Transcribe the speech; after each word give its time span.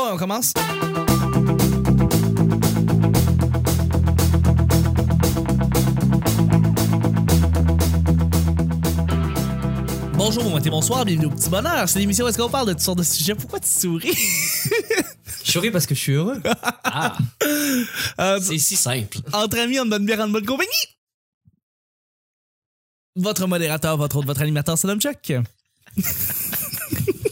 Bon, 0.00 0.14
on 0.14 0.16
commence? 0.16 0.54
Bonjour, 10.14 10.44
bon 10.44 10.50
matin, 10.50 10.70
bonsoir, 10.70 11.04
bienvenue 11.04 11.26
au 11.26 11.30
Petit 11.30 11.48
Bonheur. 11.48 11.88
C'est 11.88 11.98
l'émission 11.98 12.24
où 12.24 12.28
est-ce 12.28 12.38
qu'on 12.38 12.48
parle 12.50 12.66
de 12.68 12.72
toutes 12.72 12.82
sortes 12.82 12.98
de 12.98 13.02
sujets. 13.02 13.34
Pourquoi 13.34 13.58
tu 13.60 13.68
souris? 13.68 14.12
Je 15.44 15.50
souris 15.52 15.70
parce 15.70 15.86
que 15.86 15.94
je 15.94 16.00
suis 16.00 16.12
heureux. 16.12 16.40
Ah, 16.84 17.16
Euh, 18.20 18.38
c'est 18.42 18.58
si 18.58 18.76
simple. 18.76 19.18
entre 19.32 19.58
amis, 19.58 19.80
en 19.80 19.86
bonne 19.86 20.04
bière, 20.04 20.20
en 20.20 20.28
bonne 20.28 20.44
compagnie. 20.44 20.68
Votre 23.16 23.46
modérateur, 23.46 23.96
votre 23.96 24.16
autre, 24.16 24.26
votre 24.26 24.42
animateur, 24.42 24.76
c'est 24.78 24.86
l'homme 24.86 25.00
Chuck. 25.00 25.32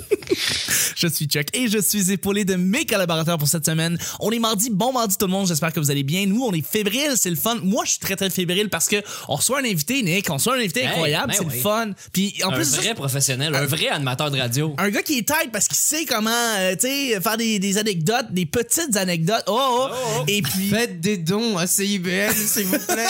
Je 1.01 1.07
suis 1.07 1.27
Chuck 1.27 1.46
et 1.55 1.69
je 1.69 1.79
suis 1.79 2.11
épaulé 2.11 2.45
de 2.45 2.57
mes 2.57 2.85
collaborateurs 2.85 3.39
pour 3.39 3.47
cette 3.47 3.65
semaine. 3.65 3.97
On 4.19 4.33
est 4.33 4.41
mardi, 4.41 4.69
bon 4.69 4.93
mardi 4.93 5.16
tout 5.16 5.27
le 5.27 5.30
monde, 5.33 5.47
j'espère 5.47 5.73
que 5.73 5.79
vous 5.79 5.93
allez 5.93 6.02
bien. 6.02 6.27
Nous, 6.27 6.43
on 6.43 6.52
est 6.52 6.66
fébrile, 6.66 7.12
c'est 7.15 7.30
le 7.30 7.37
fun. 7.37 7.57
Moi, 7.62 7.84
je 7.84 7.91
suis 7.93 8.01
très 8.01 8.16
très 8.16 8.30
fébrile 8.30 8.69
parce 8.69 8.88
que 8.88 8.97
on 9.29 9.37
reçoit 9.37 9.61
un 9.61 9.65
invité, 9.65 10.02
Nick, 10.02 10.29
on 10.29 10.34
reçoit 10.34 10.57
un 10.57 10.59
invité 10.59 10.80
Hey, 10.80 10.88
incroyable, 10.88 11.29
ben 11.29 11.34
c'est 11.38 11.45
oui. 11.47 11.55
le 11.55 11.61
fun. 11.61 11.91
Puis 12.12 12.34
en 12.43 12.51
un 12.51 12.55
plus, 12.57 12.74
vrai 12.77 12.95
professionnel, 12.95 13.55
un 13.55 13.66
vrai 13.66 13.88
animateur 13.91 14.33
de 14.33 14.38
radio. 14.38 14.74
un 14.77 14.91
gars 14.91 15.02
qui 15.02 15.19
est 15.19 15.27
tight 15.29 15.52
parce 15.52 15.69
qu'il 15.69 15.79
sait 15.79 16.05
comment, 16.05 16.30
euh, 16.59 16.74
tu 16.74 16.88
sais, 16.88 17.21
faire 17.21 17.37
des, 17.37 17.60
des 17.60 17.79
anecdotes, 17.79 18.33
des 18.33 18.46
petites 18.46 18.96
anecdotes. 18.96 19.45
Oh, 19.46 19.57
oh. 19.60 19.88
oh. 19.93 20.24
Et 20.27 20.43
puis, 20.43 20.69
Faites 20.71 21.01
des 21.01 21.16
dons 21.16 21.57
à 21.59 21.69
CIBL, 21.69 22.35
s'il 22.35 22.65
vous 22.66 22.79
plaît. 22.79 23.07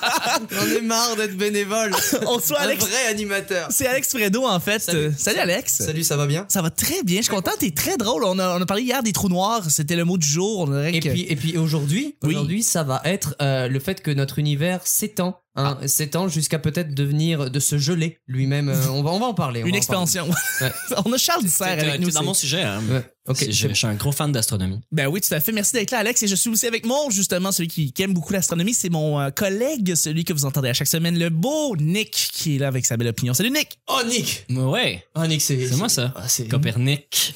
J'en 0.50 0.66
ai 0.76 0.80
marre 0.80 1.16
d'être 1.16 1.36
bénévole. 1.36 1.90
on 2.24 2.36
reçoit 2.36 2.60
Un 2.60 2.64
Alex. 2.64 2.84
vrai 2.84 3.06
animateur. 3.10 3.66
C'est 3.72 3.88
Alex 3.88 4.10
Fredo 4.10 4.46
en 4.46 4.60
fait. 4.60 4.78
Salut. 4.78 5.12
Salut 5.18 5.38
Alex. 5.40 5.78
Salut, 5.78 6.04
ça 6.04 6.16
va 6.16 6.26
bien? 6.26 6.46
Ça 6.48 6.62
va 6.62 6.70
très 6.70 7.02
bien, 7.02 7.20
je 7.20 7.31
content, 7.34 7.50
t'es 7.58 7.70
très 7.70 7.96
drôle. 7.96 8.24
On 8.24 8.38
a, 8.38 8.58
on 8.58 8.62
a 8.62 8.66
parlé 8.66 8.82
hier 8.82 9.02
des 9.02 9.12
trous 9.12 9.28
noirs, 9.28 9.70
c'était 9.70 9.96
le 9.96 10.04
mot 10.04 10.18
du 10.18 10.26
jour. 10.26 10.60
On 10.68 10.84
Et 10.84 11.00
que- 11.00 11.08
puis, 11.08 11.26
et 11.28 11.36
puis 11.36 11.56
aujourd'hui, 11.56 12.14
Oui. 12.22 12.30
aujourd'hui, 12.30 12.62
ça 12.62 12.82
va 12.82 13.00
être 13.04 13.34
euh, 13.40 13.68
le 13.68 13.78
fait 13.80 14.02
que 14.02 14.10
notre 14.10 14.38
univers 14.38 14.86
s'étend. 14.86 15.38
Hein, 15.54 15.78
s'étend 15.86 16.28
jusqu'à 16.28 16.58
peut-être 16.58 16.94
devenir 16.94 17.50
de 17.50 17.60
se 17.60 17.76
geler 17.76 18.18
lui-même. 18.26 18.70
Euh, 18.70 18.88
on, 18.88 19.02
va, 19.02 19.10
on 19.10 19.20
va 19.20 19.26
en 19.26 19.34
parler. 19.34 19.60
une 19.66 19.74
expansion. 19.74 20.26
Ouais. 20.62 20.72
on 21.04 21.12
a 21.12 21.18
Charles 21.18 21.42
Disser 21.44 21.64
T'es- 21.64 21.88
avec 21.88 22.00
nous. 22.00 22.10
dans 22.10 22.22
mon 22.24 22.32
sujet. 22.32 22.62
Hein. 22.62 22.80
Ouais. 22.90 23.04
Je, 23.50 23.68
suis 23.68 23.86
un 23.86 23.94
gros 23.94 24.12
fan 24.12 24.32
d'astronomie. 24.32 24.80
Ben 24.90 25.08
oui, 25.08 25.20
tout 25.20 25.32
à 25.34 25.40
fait. 25.40 25.52
Merci 25.52 25.74
d'être 25.74 25.90
là, 25.90 25.98
Alex. 25.98 26.22
Et 26.22 26.26
je 26.26 26.34
suis 26.34 26.48
aussi 26.48 26.66
avec 26.66 26.86
mon, 26.86 27.10
justement, 27.10 27.52
celui 27.52 27.68
qui, 27.68 27.92
qui 27.92 28.02
aime 28.02 28.14
beaucoup 28.14 28.32
l'astronomie. 28.32 28.72
C'est 28.72 28.88
mon 28.88 29.20
euh, 29.20 29.28
collègue, 29.30 29.94
celui 29.94 30.24
que 30.24 30.32
vous 30.32 30.46
entendez 30.46 30.70
à 30.70 30.74
chaque 30.74 30.88
semaine, 30.88 31.18
le 31.18 31.28
beau 31.28 31.76
Nick, 31.76 32.30
qui 32.32 32.56
est 32.56 32.58
là 32.58 32.68
avec 32.68 32.86
sa 32.86 32.96
belle 32.96 33.08
opinion. 33.08 33.34
Salut 33.34 33.50
Nick! 33.50 33.78
Oh, 33.88 34.00
Nick! 34.08 34.46
Ouais, 34.50 35.04
Oh, 35.14 35.26
Nick, 35.26 35.42
c'est. 35.42 35.68
c'est 35.68 35.76
moi 35.76 35.90
ça. 35.90 36.14
Ah, 36.16 36.26
Copernic. 36.50 37.34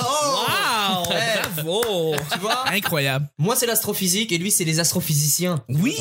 Oh! 0.00 0.27
Bravo! 1.68 2.14
Tu 2.32 2.38
vois? 2.38 2.68
Incroyable. 2.70 3.28
Moi, 3.38 3.56
c'est 3.56 3.66
l'astrophysique 3.66 4.32
et 4.32 4.38
lui, 4.38 4.50
c'est 4.50 4.64
les 4.64 4.80
astrophysiciens. 4.80 5.62
Oui! 5.68 5.96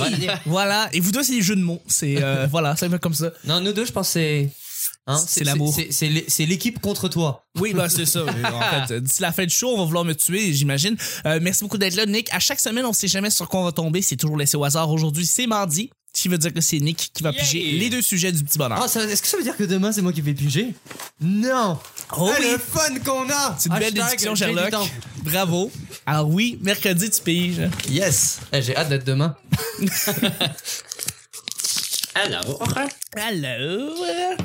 Voilà. 0.45 0.89
Et 0.93 0.99
vous 0.99 1.11
deux, 1.11 1.23
c'est 1.23 1.33
des 1.33 1.41
jeux 1.41 1.55
de 1.55 1.61
mots. 1.61 1.81
C'est, 1.87 2.21
euh, 2.23 2.47
voilà, 2.51 2.75
c'est 2.75 2.85
un 2.85 2.89
peu 2.89 2.97
comme 2.99 3.13
ça. 3.13 3.31
Non, 3.45 3.59
nous 3.61 3.73
deux, 3.73 3.85
je 3.85 3.91
pense 3.91 4.07
que 4.07 4.13
c'est. 4.13 4.49
Hein, 5.09 5.17
C'est 5.25 5.45
l'amour. 5.45 5.73
c'est- 5.73 5.91
C'est 5.91 6.09
l'é- 6.09 6.25
c'est 6.27 6.45
l'équipe 6.45 6.79
contre 6.81 7.07
toi. 7.07 7.45
Oui, 7.59 7.73
bah 7.73 7.87
c'est 7.89 8.05
ça. 8.05 8.23
En 8.53 8.87
fait, 8.87 8.99
d'ici 9.01 9.21
la 9.21 9.31
fin 9.31 9.45
du 9.45 9.53
show, 9.53 9.69
on 9.73 9.77
va 9.79 9.85
vouloir 9.85 10.03
me 10.03 10.13
tuer, 10.13 10.51
j'imagine. 10.53 10.97
Euh, 11.25 11.39
merci 11.41 11.63
beaucoup 11.63 11.77
d'être 11.77 11.95
là, 11.95 12.05
Nick. 12.05 12.27
À 12.33 12.39
chaque 12.39 12.59
semaine, 12.59 12.85
on 12.85 12.91
sait 12.93 13.07
jamais 13.07 13.29
sur 13.29 13.47
quoi 13.47 13.61
on 13.61 13.63
va 13.63 13.71
tomber. 13.71 14.01
C'est 14.01 14.17
toujours 14.17 14.35
laissé 14.37 14.57
au 14.57 14.63
hasard. 14.65 14.89
Aujourd'hui, 14.91 15.25
c'est 15.25 15.47
mardi. 15.47 15.89
Ce 16.17 16.23
qui 16.23 16.29
veut 16.29 16.39
dire 16.39 16.51
que 16.51 16.61
c'est 16.61 16.79
Nick 16.79 17.11
qui 17.13 17.21
va 17.21 17.29
Yeah. 17.29 17.43
piger 17.43 17.71
les 17.73 17.91
deux 17.91 18.01
sujets 18.01 18.31
du 18.31 18.43
petit 18.43 18.57
bonheur. 18.57 18.79
Ah, 18.81 18.87
ça- 18.87 19.03
est-ce 19.03 19.21
que 19.21 19.27
ça 19.27 19.37
veut 19.37 19.43
dire 19.43 19.55
que 19.55 19.65
demain, 19.65 19.91
c'est 19.91 20.01
moi 20.01 20.11
qui 20.11 20.21
vais 20.21 20.33
piger? 20.33 20.73
Non! 21.21 21.77
Oh 22.17 22.31
Ah, 22.33 22.37
oui. 22.39 22.47
le 22.53 22.57
fun 22.57 22.97
qu'on 23.05 23.29
a! 23.29 23.55
C'est 23.59 23.69
une 23.69 23.75
belle 23.75 23.83
Hashtag 23.99 24.03
déduction, 24.17 24.33
j'ai 24.33 24.45
du 24.47 24.53
Sherlock. 24.55 24.71
temps. 24.71 24.89
Bravo. 25.21 25.71
Alors 26.07 26.27
oui, 26.27 26.57
mercredi, 26.63 27.11
tu 27.11 27.21
piges. 27.21 27.69
Yes! 27.89 28.39
Eh, 28.51 28.63
j'ai 28.63 28.75
hâte 28.75 28.89
d'être 28.89 29.05
demain. 29.05 29.35
Alors, 32.15 32.63
Alors, 33.15 33.95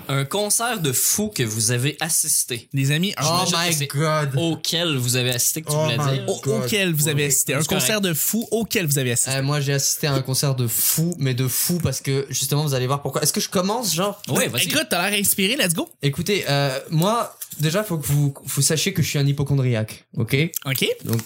un 0.08 0.24
concert 0.24 0.78
de 0.80 0.92
fou 0.92 1.28
que 1.28 1.42
vous 1.42 1.72
avez 1.72 1.96
assisté. 2.00 2.68
les 2.72 2.90
amis, 2.92 3.12
un- 3.16 3.24
Oh 3.44 3.44
my 3.52 3.86
god! 3.88 4.30
Auquel 4.36 4.96
vous 4.96 5.16
avez 5.16 5.30
assisté 5.30 5.62
que 5.62 5.68
tu 5.68 5.74
Oh 5.76 5.82
voulais 5.84 5.96
dire. 5.98 6.24
God. 6.42 6.62
auquel 6.64 6.92
vous 6.94 7.08
avez 7.08 7.24
assisté. 7.26 7.54
Un 7.54 7.56
correct. 7.56 7.70
concert 7.80 8.00
de 8.00 8.14
fou 8.14 8.46
auquel 8.50 8.86
vous 8.86 8.98
avez 8.98 9.12
assisté. 9.12 9.32
Euh, 9.32 9.42
moi, 9.42 9.60
j'ai 9.60 9.72
assisté 9.72 10.06
à 10.06 10.12
un 10.14 10.22
concert 10.22 10.54
de 10.54 10.66
fou, 10.66 11.14
mais 11.18 11.34
de 11.34 11.48
fou 11.48 11.78
parce 11.82 12.00
que 12.00 12.26
justement, 12.30 12.62
vous 12.62 12.74
allez 12.74 12.86
voir 12.86 13.02
pourquoi. 13.02 13.22
Est-ce 13.22 13.32
que 13.32 13.40
je 13.40 13.48
commence, 13.48 13.94
genre? 13.94 14.20
Ouais, 14.28 14.48
vas-y. 14.48 14.68
Écoute, 14.68 14.86
t'as 14.88 15.10
l'air 15.10 15.18
inspiré, 15.20 15.56
let's 15.56 15.74
go. 15.74 15.88
Écoutez, 16.00 16.44
euh, 16.48 16.78
moi, 16.90 17.36
déjà, 17.58 17.82
faut 17.82 17.98
que 17.98 18.06
vous, 18.06 18.32
vous 18.44 18.62
sachiez 18.62 18.92
que 18.92 19.02
je 19.02 19.08
suis 19.08 19.18
un 19.18 19.26
hypochondriaque, 19.26 20.04
ok? 20.16 20.36
OK. 20.66 20.86
Donc, 21.04 21.20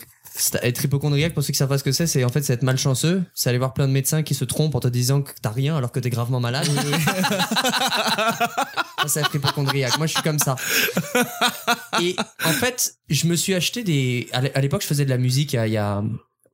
être 0.62 0.84
hypochondriaque, 0.84 1.34
pour 1.34 1.42
ceux 1.42 1.52
qui 1.52 1.58
savent 1.58 1.68
pas 1.68 1.78
ce 1.78 1.84
que 1.84 1.92
c'est, 1.92 2.06
c'est 2.06 2.24
en 2.24 2.28
fait 2.28 2.42
c'est 2.42 2.52
être 2.54 2.62
malchanceux, 2.62 3.22
c'est 3.34 3.48
aller 3.48 3.58
voir 3.58 3.72
plein 3.74 3.86
de 3.88 3.92
médecins 3.92 4.22
qui 4.22 4.34
se 4.34 4.44
trompent 4.44 4.74
en 4.74 4.80
te 4.80 4.88
disant 4.88 5.22
que 5.22 5.32
t'as 5.42 5.50
rien 5.50 5.76
alors 5.76 5.92
que 5.92 6.00
t'es 6.00 6.10
gravement 6.10 6.40
malade. 6.40 6.66
ça, 8.98 9.08
c'est 9.08 9.20
être 9.20 9.34
hypochondriaque. 9.34 9.98
Moi, 9.98 10.06
je 10.06 10.12
suis 10.14 10.22
comme 10.22 10.38
ça. 10.38 10.56
Et 12.02 12.16
en 12.44 12.52
fait, 12.52 12.94
je 13.08 13.26
me 13.26 13.36
suis 13.36 13.54
acheté 13.54 13.84
des. 13.84 14.28
À 14.32 14.40
l'é- 14.40 14.52
à 14.54 14.60
l'époque, 14.60 14.82
je 14.82 14.86
faisais 14.86 15.04
de 15.04 15.10
la 15.10 15.18
musique. 15.18 15.52
Il 15.54 15.70
y 15.72 15.76
a, 15.76 16.02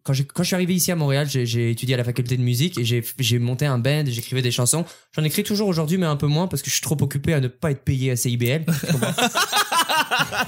Quand, 0.04 0.12
quand 0.34 0.42
je 0.42 0.46
suis 0.48 0.54
arrivé 0.56 0.74
ici 0.74 0.90
à 0.92 0.96
Montréal, 0.96 1.28
j'ai 1.28 1.70
étudié 1.70 1.94
à 1.94 1.98
la 1.98 2.04
faculté 2.04 2.36
de 2.36 2.42
musique 2.42 2.78
et 2.78 2.84
j'ai 2.84 3.04
j'ai 3.18 3.38
monté 3.38 3.66
un 3.66 3.78
band 3.78 4.04
et 4.06 4.10
j'écrivais 4.12 4.42
des 4.42 4.50
chansons. 4.50 4.84
J'en 5.16 5.22
écris 5.24 5.42
toujours 5.44 5.68
aujourd'hui, 5.68 5.98
mais 5.98 6.06
un 6.06 6.16
peu 6.16 6.26
moins 6.26 6.46
parce 6.48 6.62
que 6.62 6.68
je 6.70 6.74
suis 6.74 6.82
trop 6.82 6.96
occupé 7.00 7.34
à 7.34 7.40
ne 7.40 7.48
pas 7.48 7.70
être 7.70 7.84
payé 7.84 8.10
à 8.10 8.16
CIBL. 8.16 8.64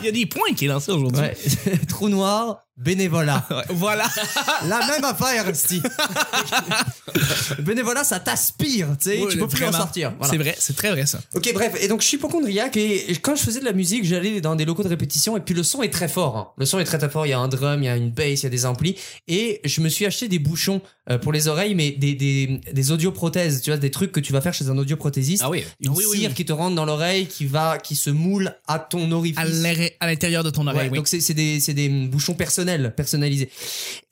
Il 0.00 0.06
y 0.06 0.08
a 0.08 0.12
des 0.12 0.26
points 0.26 0.52
qui 0.56 0.64
est 0.66 0.68
lancé 0.68 0.92
aujourd'hui. 0.92 1.20
Ouais. 1.22 1.36
Trou 1.88 2.08
noir, 2.08 2.64
bénévolat. 2.76 3.46
Voilà. 3.70 4.04
La 4.68 4.86
même 4.86 5.04
affaire, 5.04 5.54
Sti. 5.54 5.82
Bénévolat, 7.60 8.04
ça 8.04 8.20
t'aspire, 8.20 8.88
tu 8.98 9.10
sais, 9.10 9.20
Ouais, 9.22 9.28
tu 9.30 9.38
peux 9.38 9.46
plus 9.48 9.62
en 9.64 9.68
vraiment. 9.68 9.78
sortir. 9.84 10.12
Voilà. 10.18 10.30
C'est 10.32 10.38
vrai, 10.38 10.54
c'est 10.58 10.76
très 10.76 10.90
vrai 10.90 11.06
ça. 11.06 11.20
Ok, 11.34 11.50
bref, 11.54 11.74
et 11.80 11.88
donc 11.88 12.02
je 12.02 12.06
suis 12.08 12.16
hypochondriaque 12.16 12.76
et 12.76 13.10
et 13.12 13.16
quand 13.16 13.36
je 13.36 13.42
faisais 13.42 13.60
de 13.60 13.64
la 13.64 13.72
musique, 13.72 14.04
j'allais 14.04 14.40
dans 14.40 14.56
des 14.56 14.64
locaux 14.64 14.82
de 14.82 14.88
répétition 14.88 15.36
et 15.36 15.40
puis 15.40 15.54
le 15.54 15.62
son 15.62 15.82
est 15.82 15.92
très 15.92 16.08
fort. 16.08 16.36
hein. 16.36 16.48
Le 16.56 16.66
son 16.66 16.78
est 16.78 16.84
très 16.84 16.98
très 16.98 17.08
fort, 17.08 17.26
il 17.26 17.30
y 17.30 17.32
a 17.32 17.38
un 17.38 17.48
drum, 17.48 17.82
il 17.82 17.86
y 17.86 17.88
a 17.88 17.96
une 17.96 18.10
bass, 18.10 18.40
il 18.40 18.44
y 18.44 18.46
a 18.46 18.50
des 18.50 18.66
amplis 18.66 18.96
et 19.28 19.60
je 19.64 19.80
me 19.80 19.88
suis 19.88 20.06
acheté 20.06 20.28
des 20.28 20.38
bouchons 20.38 20.80
euh, 21.10 21.18
pour 21.18 21.32
les 21.32 21.48
oreilles, 21.48 21.74
mais 21.74 21.90
des, 21.90 22.14
des, 22.14 22.60
des 22.72 22.92
audioprothèses, 22.92 23.60
tu 23.62 23.70
vois, 23.70 23.76
des 23.78 23.90
trucs 23.90 24.12
que 24.12 24.20
tu 24.20 24.32
vas 24.32 24.40
faire 24.40 24.54
chez 24.54 24.68
un 24.68 24.78
audioprothésiste. 24.78 25.42
Ah 25.44 25.50
oui. 25.50 25.64
Une 25.80 25.90
Oui, 25.90 26.04
oui, 26.10 26.18
cire 26.18 26.30
oui. 26.30 26.34
qui 26.34 26.44
te 26.44 26.52
rentre 26.52 26.74
dans 26.74 26.86
l'oreille, 26.86 27.26
qui 27.26 27.44
va, 27.46 27.78
qui 27.78 27.94
se 27.94 28.10
moule 28.10 28.54
à 28.66 28.78
ton 28.78 29.10
orifice. 29.12 29.38
À 30.00 30.06
l'intérieur 30.06 30.42
de 30.44 30.50
ton 30.50 30.66
oreille, 30.66 30.84
Ouais, 30.86 30.88
oui. 30.92 30.96
Donc 30.98 31.08
c'est 31.08 31.20
c'est 31.20 31.34
des, 31.34 31.60
c'est 31.60 31.74
des 31.74 31.88
bouchons 31.88 32.34
personnels, 32.64 32.94
personnalisés. 32.96 33.50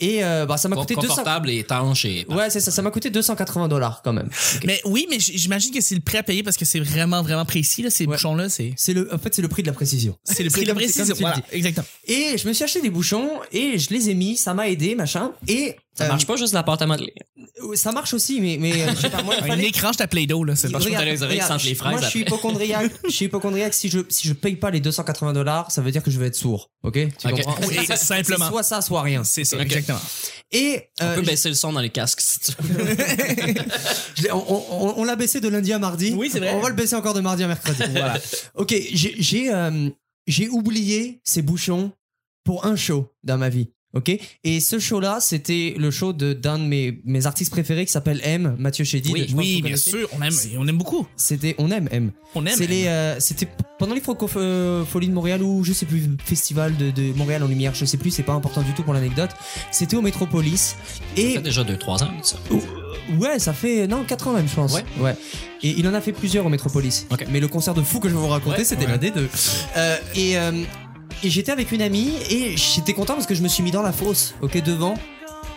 Et 0.00 0.24
euh, 0.24 0.46
bah, 0.46 0.56
ça 0.56 0.68
m'a 0.68 0.76
coûté 0.76 0.94
200... 0.94 1.08
Confortable 1.08 1.50
et 1.50 1.58
étanche 1.58 2.04
et. 2.04 2.26
Ouais, 2.28 2.50
c'est 2.50 2.60
ça. 2.60 2.70
Ça 2.70 2.82
m'a 2.82 2.90
coûté 2.90 3.10
280 3.10 3.68
dollars 3.68 4.02
quand 4.04 4.12
même. 4.12 4.28
Mais 4.64 4.80
oui, 4.84 5.06
mais 5.10 5.18
j'imagine 5.18 5.72
que 5.72 5.80
c'est 5.80 5.94
le 5.94 6.00
prêt 6.00 6.18
à 6.18 6.22
payer 6.22 6.42
parce 6.42 6.56
que 6.56 6.64
c'est 6.64 6.80
vraiment, 6.80 7.22
vraiment 7.22 7.44
précis, 7.44 7.82
là, 7.82 7.90
ces 7.90 8.04
Ouais. 8.06 8.14
bouchons-là. 8.16 8.48
C'est 8.48 8.72
C'est 8.76 8.92
le, 8.94 9.12
en 9.14 9.18
fait, 9.18 9.34
c'est 9.34 9.42
le 9.42 9.48
prix 9.48 9.62
de 9.62 9.68
la 9.68 9.72
précision. 9.72 10.16
c'est 10.24 10.42
le 10.42 10.50
prix 10.50 10.62
de 10.62 10.68
la 10.68 10.74
précision. 10.74 11.14
Voilà, 11.20 11.36
exactement. 11.52 11.86
Et 12.06 12.36
je 12.36 12.46
me 12.48 12.52
suis 12.52 12.64
acheté 12.64 12.80
des 12.80 12.90
bouchons 12.90 13.30
et 13.52 13.78
je 13.78 13.90
les 13.90 14.10
ai 14.10 14.14
mis. 14.14 14.36
Ça 14.36 14.54
m'a 14.54 14.68
aidé, 14.68 14.94
machin. 14.94 15.32
Et 15.48 15.76
Ça 15.94 16.04
euh, 16.04 16.08
marche 16.08 16.26
pas 16.26 16.36
juste 16.36 16.54
la 16.54 16.62
pâte 16.62 16.80
à 16.80 16.86
modeler. 16.86 17.12
Ça 17.74 17.92
marche 17.92 18.14
aussi, 18.14 18.40
mais 18.40 18.56
mais 18.58 18.72
euh, 18.82 18.92
je 18.94 19.00
sais 19.02 19.10
pas 19.10 19.22
moi. 19.22 19.34
il 19.38 19.44
Un 19.44 19.46
fallait- 19.46 19.66
écran, 19.66 19.92
je 19.92 19.98
ta 19.98 20.06
Play-Doh, 20.06 20.44
là. 20.44 20.56
C'est 20.56 20.70
pas 20.72 20.78
Regarde, 20.78 21.04
les 21.04 21.22
oreilles 21.22 21.42
sentent 21.42 21.62
les 21.64 21.74
fraises 21.74 21.92
Moi, 21.92 22.00
je 22.00 22.06
suis 22.08 22.20
hypochondriaque. 22.20 22.92
je 23.04 23.10
suis 23.10 23.24
hypochondriaque. 23.26 23.74
Si 23.74 23.90
je 23.90 24.00
si 24.08 24.26
je 24.26 24.32
paye 24.32 24.56
pas 24.56 24.70
les 24.70 24.80
280 24.80 25.34
dollars, 25.34 25.70
ça 25.70 25.82
veut 25.82 25.90
dire 25.90 26.02
que 26.02 26.10
je 26.10 26.18
vais 26.18 26.28
être 26.28 26.34
sourd. 26.34 26.70
Ok? 26.82 26.94
Tu 26.94 27.26
Ok. 27.28 27.42
comprends? 27.42 27.56
Oui, 27.68 27.76
C'est- 27.86 27.96
simplement. 27.96 28.48
Soit 28.48 28.62
ça, 28.62 28.80
soit 28.80 29.02
rien. 29.02 29.22
C'est 29.22 29.44
ça, 29.44 29.56
Ok. 29.56 29.62
exactement. 29.64 30.00
Et 30.50 30.88
On 31.00 31.04
euh, 31.04 31.14
peut 31.16 31.22
baisser 31.22 31.50
le 31.50 31.54
son 31.54 31.72
dans 31.74 31.80
les 31.80 31.90
casques 31.90 32.20
si 32.22 32.38
tu 32.40 32.52
veux. 32.62 32.84
je 34.16 34.28
on, 34.32 34.64
on- 34.70 34.94
on 34.96 35.04
l'a 35.04 35.16
baissé 35.16 35.40
de 35.40 35.48
lundi 35.48 35.72
à 35.72 35.78
mardi. 35.78 36.14
Oui, 36.16 36.30
c'est 36.32 36.38
vrai. 36.38 36.54
On 36.54 36.60
va 36.60 36.68
le 36.70 36.74
baisser 36.74 36.94
encore 36.96 37.14
de 37.14 37.20
mardi 37.20 37.42
à 37.44 37.48
mercredi. 37.48 37.82
Voilà. 37.92 38.18
Ok, 38.54 38.74
j'ai 38.92 39.14
j'ai 39.18 39.52
euh, 39.52 39.88
j'ai 40.26 40.48
oublié 40.48 41.20
ces 41.24 41.42
bouchons 41.42 41.92
pour 42.44 42.64
un 42.66 42.76
show 42.76 43.08
dans 43.24 43.36
ma 43.38 43.48
vie. 43.50 43.68
Ok, 43.94 44.10
et 44.44 44.60
ce 44.60 44.78
show-là, 44.78 45.18
c'était 45.20 45.74
le 45.76 45.90
show 45.90 46.12
de 46.14 46.32
d'un 46.32 46.58
de 46.58 46.64
mes, 46.64 47.00
mes 47.04 47.26
artistes 47.26 47.50
préférés 47.50 47.84
qui 47.84 47.92
s'appelle 47.92 48.20
M, 48.24 48.56
Mathieu 48.58 48.84
Chédid. 48.84 49.12
Oui, 49.34 49.60
bien 49.62 49.76
sûr. 49.76 50.08
On 50.18 50.22
aime, 50.22 50.32
on 50.58 50.66
aime 50.66 50.78
beaucoup. 50.78 51.06
C'était 51.16 51.54
on 51.58 51.70
aime 51.70 51.88
M. 51.92 52.10
On 52.34 52.46
aime. 52.46 52.58
Euh, 52.60 53.16
c'était 53.18 53.46
pendant 53.78 53.94
les 53.94 54.00
Francofolies 54.00 55.08
de 55.08 55.12
Montréal 55.12 55.42
ou 55.42 55.62
je 55.64 55.72
sais 55.74 55.84
plus 55.86 56.08
festival 56.24 56.74
de, 56.76 56.90
de 56.90 57.12
Montréal 57.16 57.42
en 57.42 57.48
lumière, 57.48 57.74
je 57.74 57.84
sais 57.84 57.98
plus, 57.98 58.10
c'est 58.10 58.22
pas 58.22 58.32
important 58.32 58.62
du 58.62 58.72
tout 58.72 58.82
pour 58.82 58.94
l'anecdote. 58.94 59.30
C'était 59.70 59.96
au 59.96 60.02
Métropolis 60.02 60.76
Ça 61.14 61.22
fait 61.22 61.42
déjà 61.42 61.62
2-3 61.62 62.04
ans, 62.04 62.10
ça. 62.22 62.36
ouais, 63.18 63.38
ça 63.38 63.52
fait 63.52 63.86
non 63.86 64.04
4 64.04 64.28
ans 64.28 64.32
même 64.32 64.48
je 64.48 64.54
pense. 64.54 64.72
Ouais. 64.74 64.84
ouais. 65.00 65.14
Et 65.62 65.74
il 65.78 65.86
en 65.86 65.94
a 65.94 66.00
fait 66.00 66.12
plusieurs 66.12 66.46
au 66.46 66.48
Métropolis. 66.48 67.06
Mais 67.30 67.40
le 67.40 67.48
concert 67.48 67.74
de 67.74 67.82
fou 67.82 68.00
que 68.00 68.08
je 68.08 68.14
vais 68.14 68.20
vous 68.20 68.26
raconter, 68.28 68.58
Ouais. 68.58 68.64
c'était 68.64 68.84
Ouais. 68.86 68.92
l'un 68.92 68.98
des 68.98 69.10
deux. 69.10 69.28
Euh, 69.76 69.96
et 70.16 70.36
euh, 70.38 70.50
et 71.22 71.30
j'étais 71.30 71.52
avec 71.52 71.72
une 71.72 71.82
amie 71.82 72.12
et 72.30 72.56
j'étais 72.56 72.92
content 72.92 73.14
parce 73.14 73.26
que 73.26 73.34
je 73.34 73.42
me 73.42 73.48
suis 73.48 73.62
mis 73.62 73.70
dans 73.70 73.82
la 73.82 73.92
fosse, 73.92 74.34
ok, 74.42 74.62
devant 74.62 74.94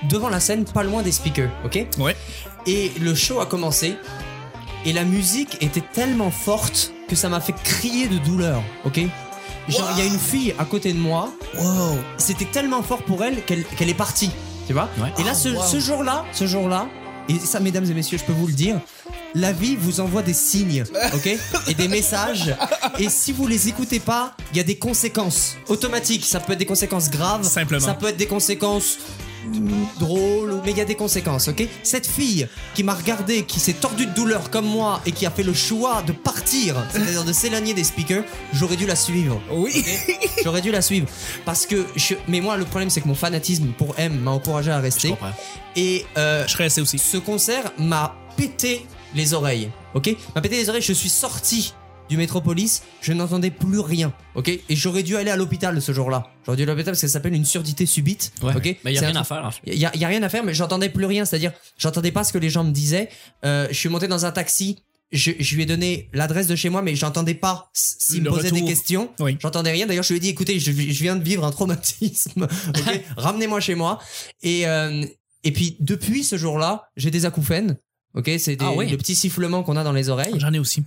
devant 0.09 0.29
la 0.29 0.39
scène, 0.39 0.65
pas 0.65 0.83
loin 0.83 1.01
des 1.01 1.11
speakers, 1.11 1.49
ok? 1.63 1.85
Ouais. 1.99 2.15
Et 2.67 2.91
le 2.99 3.15
show 3.15 3.39
a 3.39 3.45
commencé 3.45 3.95
et 4.85 4.93
la 4.93 5.03
musique 5.03 5.57
était 5.61 5.81
tellement 5.81 6.31
forte 6.31 6.91
que 7.07 7.15
ça 7.15 7.29
m'a 7.29 7.39
fait 7.39 7.53
crier 7.63 8.07
de 8.07 8.17
douleur, 8.19 8.61
ok? 8.85 8.99
Genre 9.67 9.89
il 9.93 9.99
y 9.99 10.01
a 10.01 10.05
une 10.05 10.19
fille 10.19 10.53
à 10.59 10.65
côté 10.65 10.93
de 10.93 10.99
moi. 10.99 11.31
Wow. 11.57 11.97
C'était 12.17 12.45
tellement 12.45 12.83
fort 12.83 13.01
pour 13.03 13.23
elle 13.23 13.43
qu'elle 13.45 13.89
est 13.89 13.93
partie. 13.95 14.29
Tu 14.67 14.73
vois? 14.73 14.89
Ouais. 14.99 15.11
Et 15.19 15.23
là, 15.23 15.31
Oh, 15.33 15.37
ce, 15.37 15.55
ce 15.55 15.79
jour-là, 15.79 16.25
ce 16.33 16.45
jour-là, 16.45 16.87
et 17.27 17.39
ça, 17.39 17.59
mesdames 17.59 17.85
et 17.85 17.93
messieurs, 17.93 18.17
je 18.17 18.23
peux 18.23 18.33
vous 18.33 18.47
le 18.47 18.53
dire, 18.53 18.79
la 19.33 19.51
vie 19.51 19.75
vous 19.75 19.99
envoie 19.99 20.21
des 20.21 20.33
signes, 20.33 20.83
ok 21.13 21.29
Et 21.67 21.73
des 21.73 21.87
messages. 21.87 22.55
Et 22.99 23.09
si 23.09 23.31
vous 23.31 23.47
les 23.47 23.67
écoutez 23.67 23.99
pas, 23.99 24.35
il 24.51 24.57
y 24.57 24.59
a 24.59 24.63
des 24.63 24.77
conséquences 24.77 25.57
automatiques. 25.67 26.25
Ça 26.25 26.39
peut 26.39 26.53
être 26.53 26.59
des 26.59 26.65
conséquences 26.65 27.09
graves. 27.09 27.43
Simplement. 27.43 27.85
Ça 27.85 27.93
peut 27.93 28.07
être 28.07 28.17
des 28.17 28.27
conséquences 28.27 28.97
drôles, 29.99 30.61
mais 30.65 30.71
il 30.71 30.77
y 30.77 30.81
a 30.81 30.85
des 30.85 30.95
conséquences, 30.95 31.47
ok? 31.47 31.67
Cette 31.83 32.07
fille 32.07 32.47
qui 32.73 32.83
m'a 32.83 32.93
regardé, 32.93 33.43
qui 33.43 33.59
s'est 33.59 33.73
tordue 33.73 34.05
de 34.05 34.13
douleur 34.13 34.49
comme 34.49 34.65
moi 34.65 35.01
et 35.05 35.11
qui 35.11 35.25
a 35.25 35.31
fait 35.31 35.43
le 35.43 35.53
choix 35.53 36.01
de 36.01 36.11
partir, 36.11 36.75
c'est-à-dire 36.91 37.23
de 37.23 37.33
s'éloigner 37.33 37.73
des 37.73 37.83
speakers, 37.83 38.23
j'aurais 38.53 38.75
dû 38.75 38.85
la 38.85 38.95
suivre. 38.95 39.41
Oui. 39.51 39.83
J'aurais 40.43 40.61
dû 40.61 40.71
la 40.71 40.81
suivre. 40.81 41.07
Parce 41.45 41.65
que, 41.65 41.85
je... 41.95 42.15
mais 42.27 42.41
moi, 42.41 42.57
le 42.57 42.65
problème, 42.65 42.89
c'est 42.89 43.01
que 43.01 43.07
mon 43.07 43.15
fanatisme 43.15 43.67
pour 43.77 43.95
M 43.97 44.19
m'a 44.19 44.31
encouragé 44.31 44.71
à 44.71 44.77
Je 44.77 44.83
rester. 44.83 45.09
comprends. 45.09 45.31
Et 45.75 46.05
euh, 46.17 46.43
Je 46.47 46.51
serais 46.51 46.65
resté 46.65 46.81
aussi. 46.81 46.97
ce 46.99 47.17
concert 47.17 47.71
m'a 47.77 48.15
pété 48.37 48.85
les 49.13 49.33
oreilles. 49.33 49.69
Ok? 49.93 50.15
M'a 50.35 50.41
pété 50.41 50.57
les 50.57 50.69
oreilles. 50.69 50.81
Je 50.81 50.93
suis 50.93 51.09
sorti 51.09 51.73
du 52.09 52.17
Métropolis. 52.17 52.83
Je 53.01 53.13
n'entendais 53.13 53.51
plus 53.51 53.79
rien. 53.79 54.13
Ok? 54.35 54.49
Et 54.49 54.63
j'aurais 54.75 55.03
dû 55.03 55.15
aller 55.15 55.31
à 55.31 55.35
l'hôpital 55.35 55.81
ce 55.81 55.91
jour-là. 55.91 56.31
J'aurais 56.45 56.57
dû 56.57 56.63
aller 56.63 56.71
à 56.71 56.75
l'hôpital 56.75 56.93
parce 56.93 57.01
que 57.01 57.07
ça 57.07 57.13
s'appelle 57.13 57.33
une 57.33 57.45
surdité 57.45 57.85
subite. 57.85 58.31
Ouais. 58.41 58.55
Ok? 58.55 58.77
Mais 58.83 58.93
il 58.93 58.95
y 58.95 58.97
a 58.99 59.03
un 59.03 59.07
rien 59.11 59.15
à 59.21 59.23
faire, 59.23 59.49
il 59.65 59.75
y 59.75 59.85
a, 59.85 59.91
il 59.93 60.01
y 60.01 60.05
a 60.05 60.07
rien 60.07 60.23
à 60.23 60.29
faire, 60.29 60.43
mais 60.43 60.53
j'entendais 60.53 60.89
plus 60.89 61.05
rien. 61.05 61.25
C'est-à-dire, 61.25 61.51
j'entendais 61.77 62.11
pas 62.11 62.23
ce 62.23 62.33
que 62.33 62.37
les 62.37 62.49
gens 62.49 62.63
me 62.63 62.71
disaient. 62.71 63.09
Euh, 63.45 63.67
je 63.69 63.75
suis 63.75 63.89
monté 63.89 64.07
dans 64.07 64.25
un 64.25 64.31
taxi. 64.31 64.79
Je, 65.11 65.31
je 65.39 65.55
lui 65.55 65.63
ai 65.63 65.65
donné 65.65 66.09
l'adresse 66.13 66.47
de 66.47 66.55
chez 66.55 66.69
moi, 66.69 66.81
mais 66.81 66.95
j'entendais 66.95 67.35
pas 67.35 67.69
s'il 67.73 68.23
me 68.23 68.29
posait 68.29 68.51
des 68.51 68.65
questions. 68.65 69.11
Oui. 69.19 69.37
J'entendais 69.39 69.71
rien. 69.71 69.85
D'ailleurs, 69.85 70.03
je 70.03 70.13
lui 70.13 70.17
ai 70.17 70.19
dit, 70.19 70.29
écoutez, 70.29 70.59
je, 70.59 70.71
je 70.71 71.03
viens 71.03 71.15
de 71.15 71.23
vivre 71.23 71.45
un 71.45 71.51
traumatisme. 71.51 72.47
ok? 72.69 73.01
Ramenez-moi 73.17 73.59
chez 73.59 73.75
moi. 73.75 73.99
Et, 74.41 74.67
euh, 74.67 75.05
et 75.43 75.51
puis, 75.51 75.77
depuis 75.79 76.23
ce 76.23 76.37
jour-là, 76.37 76.89
j'ai 76.97 77.11
des 77.11 77.25
acouphènes. 77.25 77.77
Ok, 78.15 78.31
c'est 78.39 78.55
des- 78.55 78.65
Ah 78.65 78.71
oui. 78.75 78.89
le 78.89 78.97
petit 78.97 79.13
sifflement 79.15 79.61
qu'on 79.63 79.75
a 79.75 79.83
dans 79.83 79.91
les 79.91 80.09
oreilles. 80.09 80.33
J'en 80.37 80.53
ai 80.53 80.59
aussi. 80.59 80.83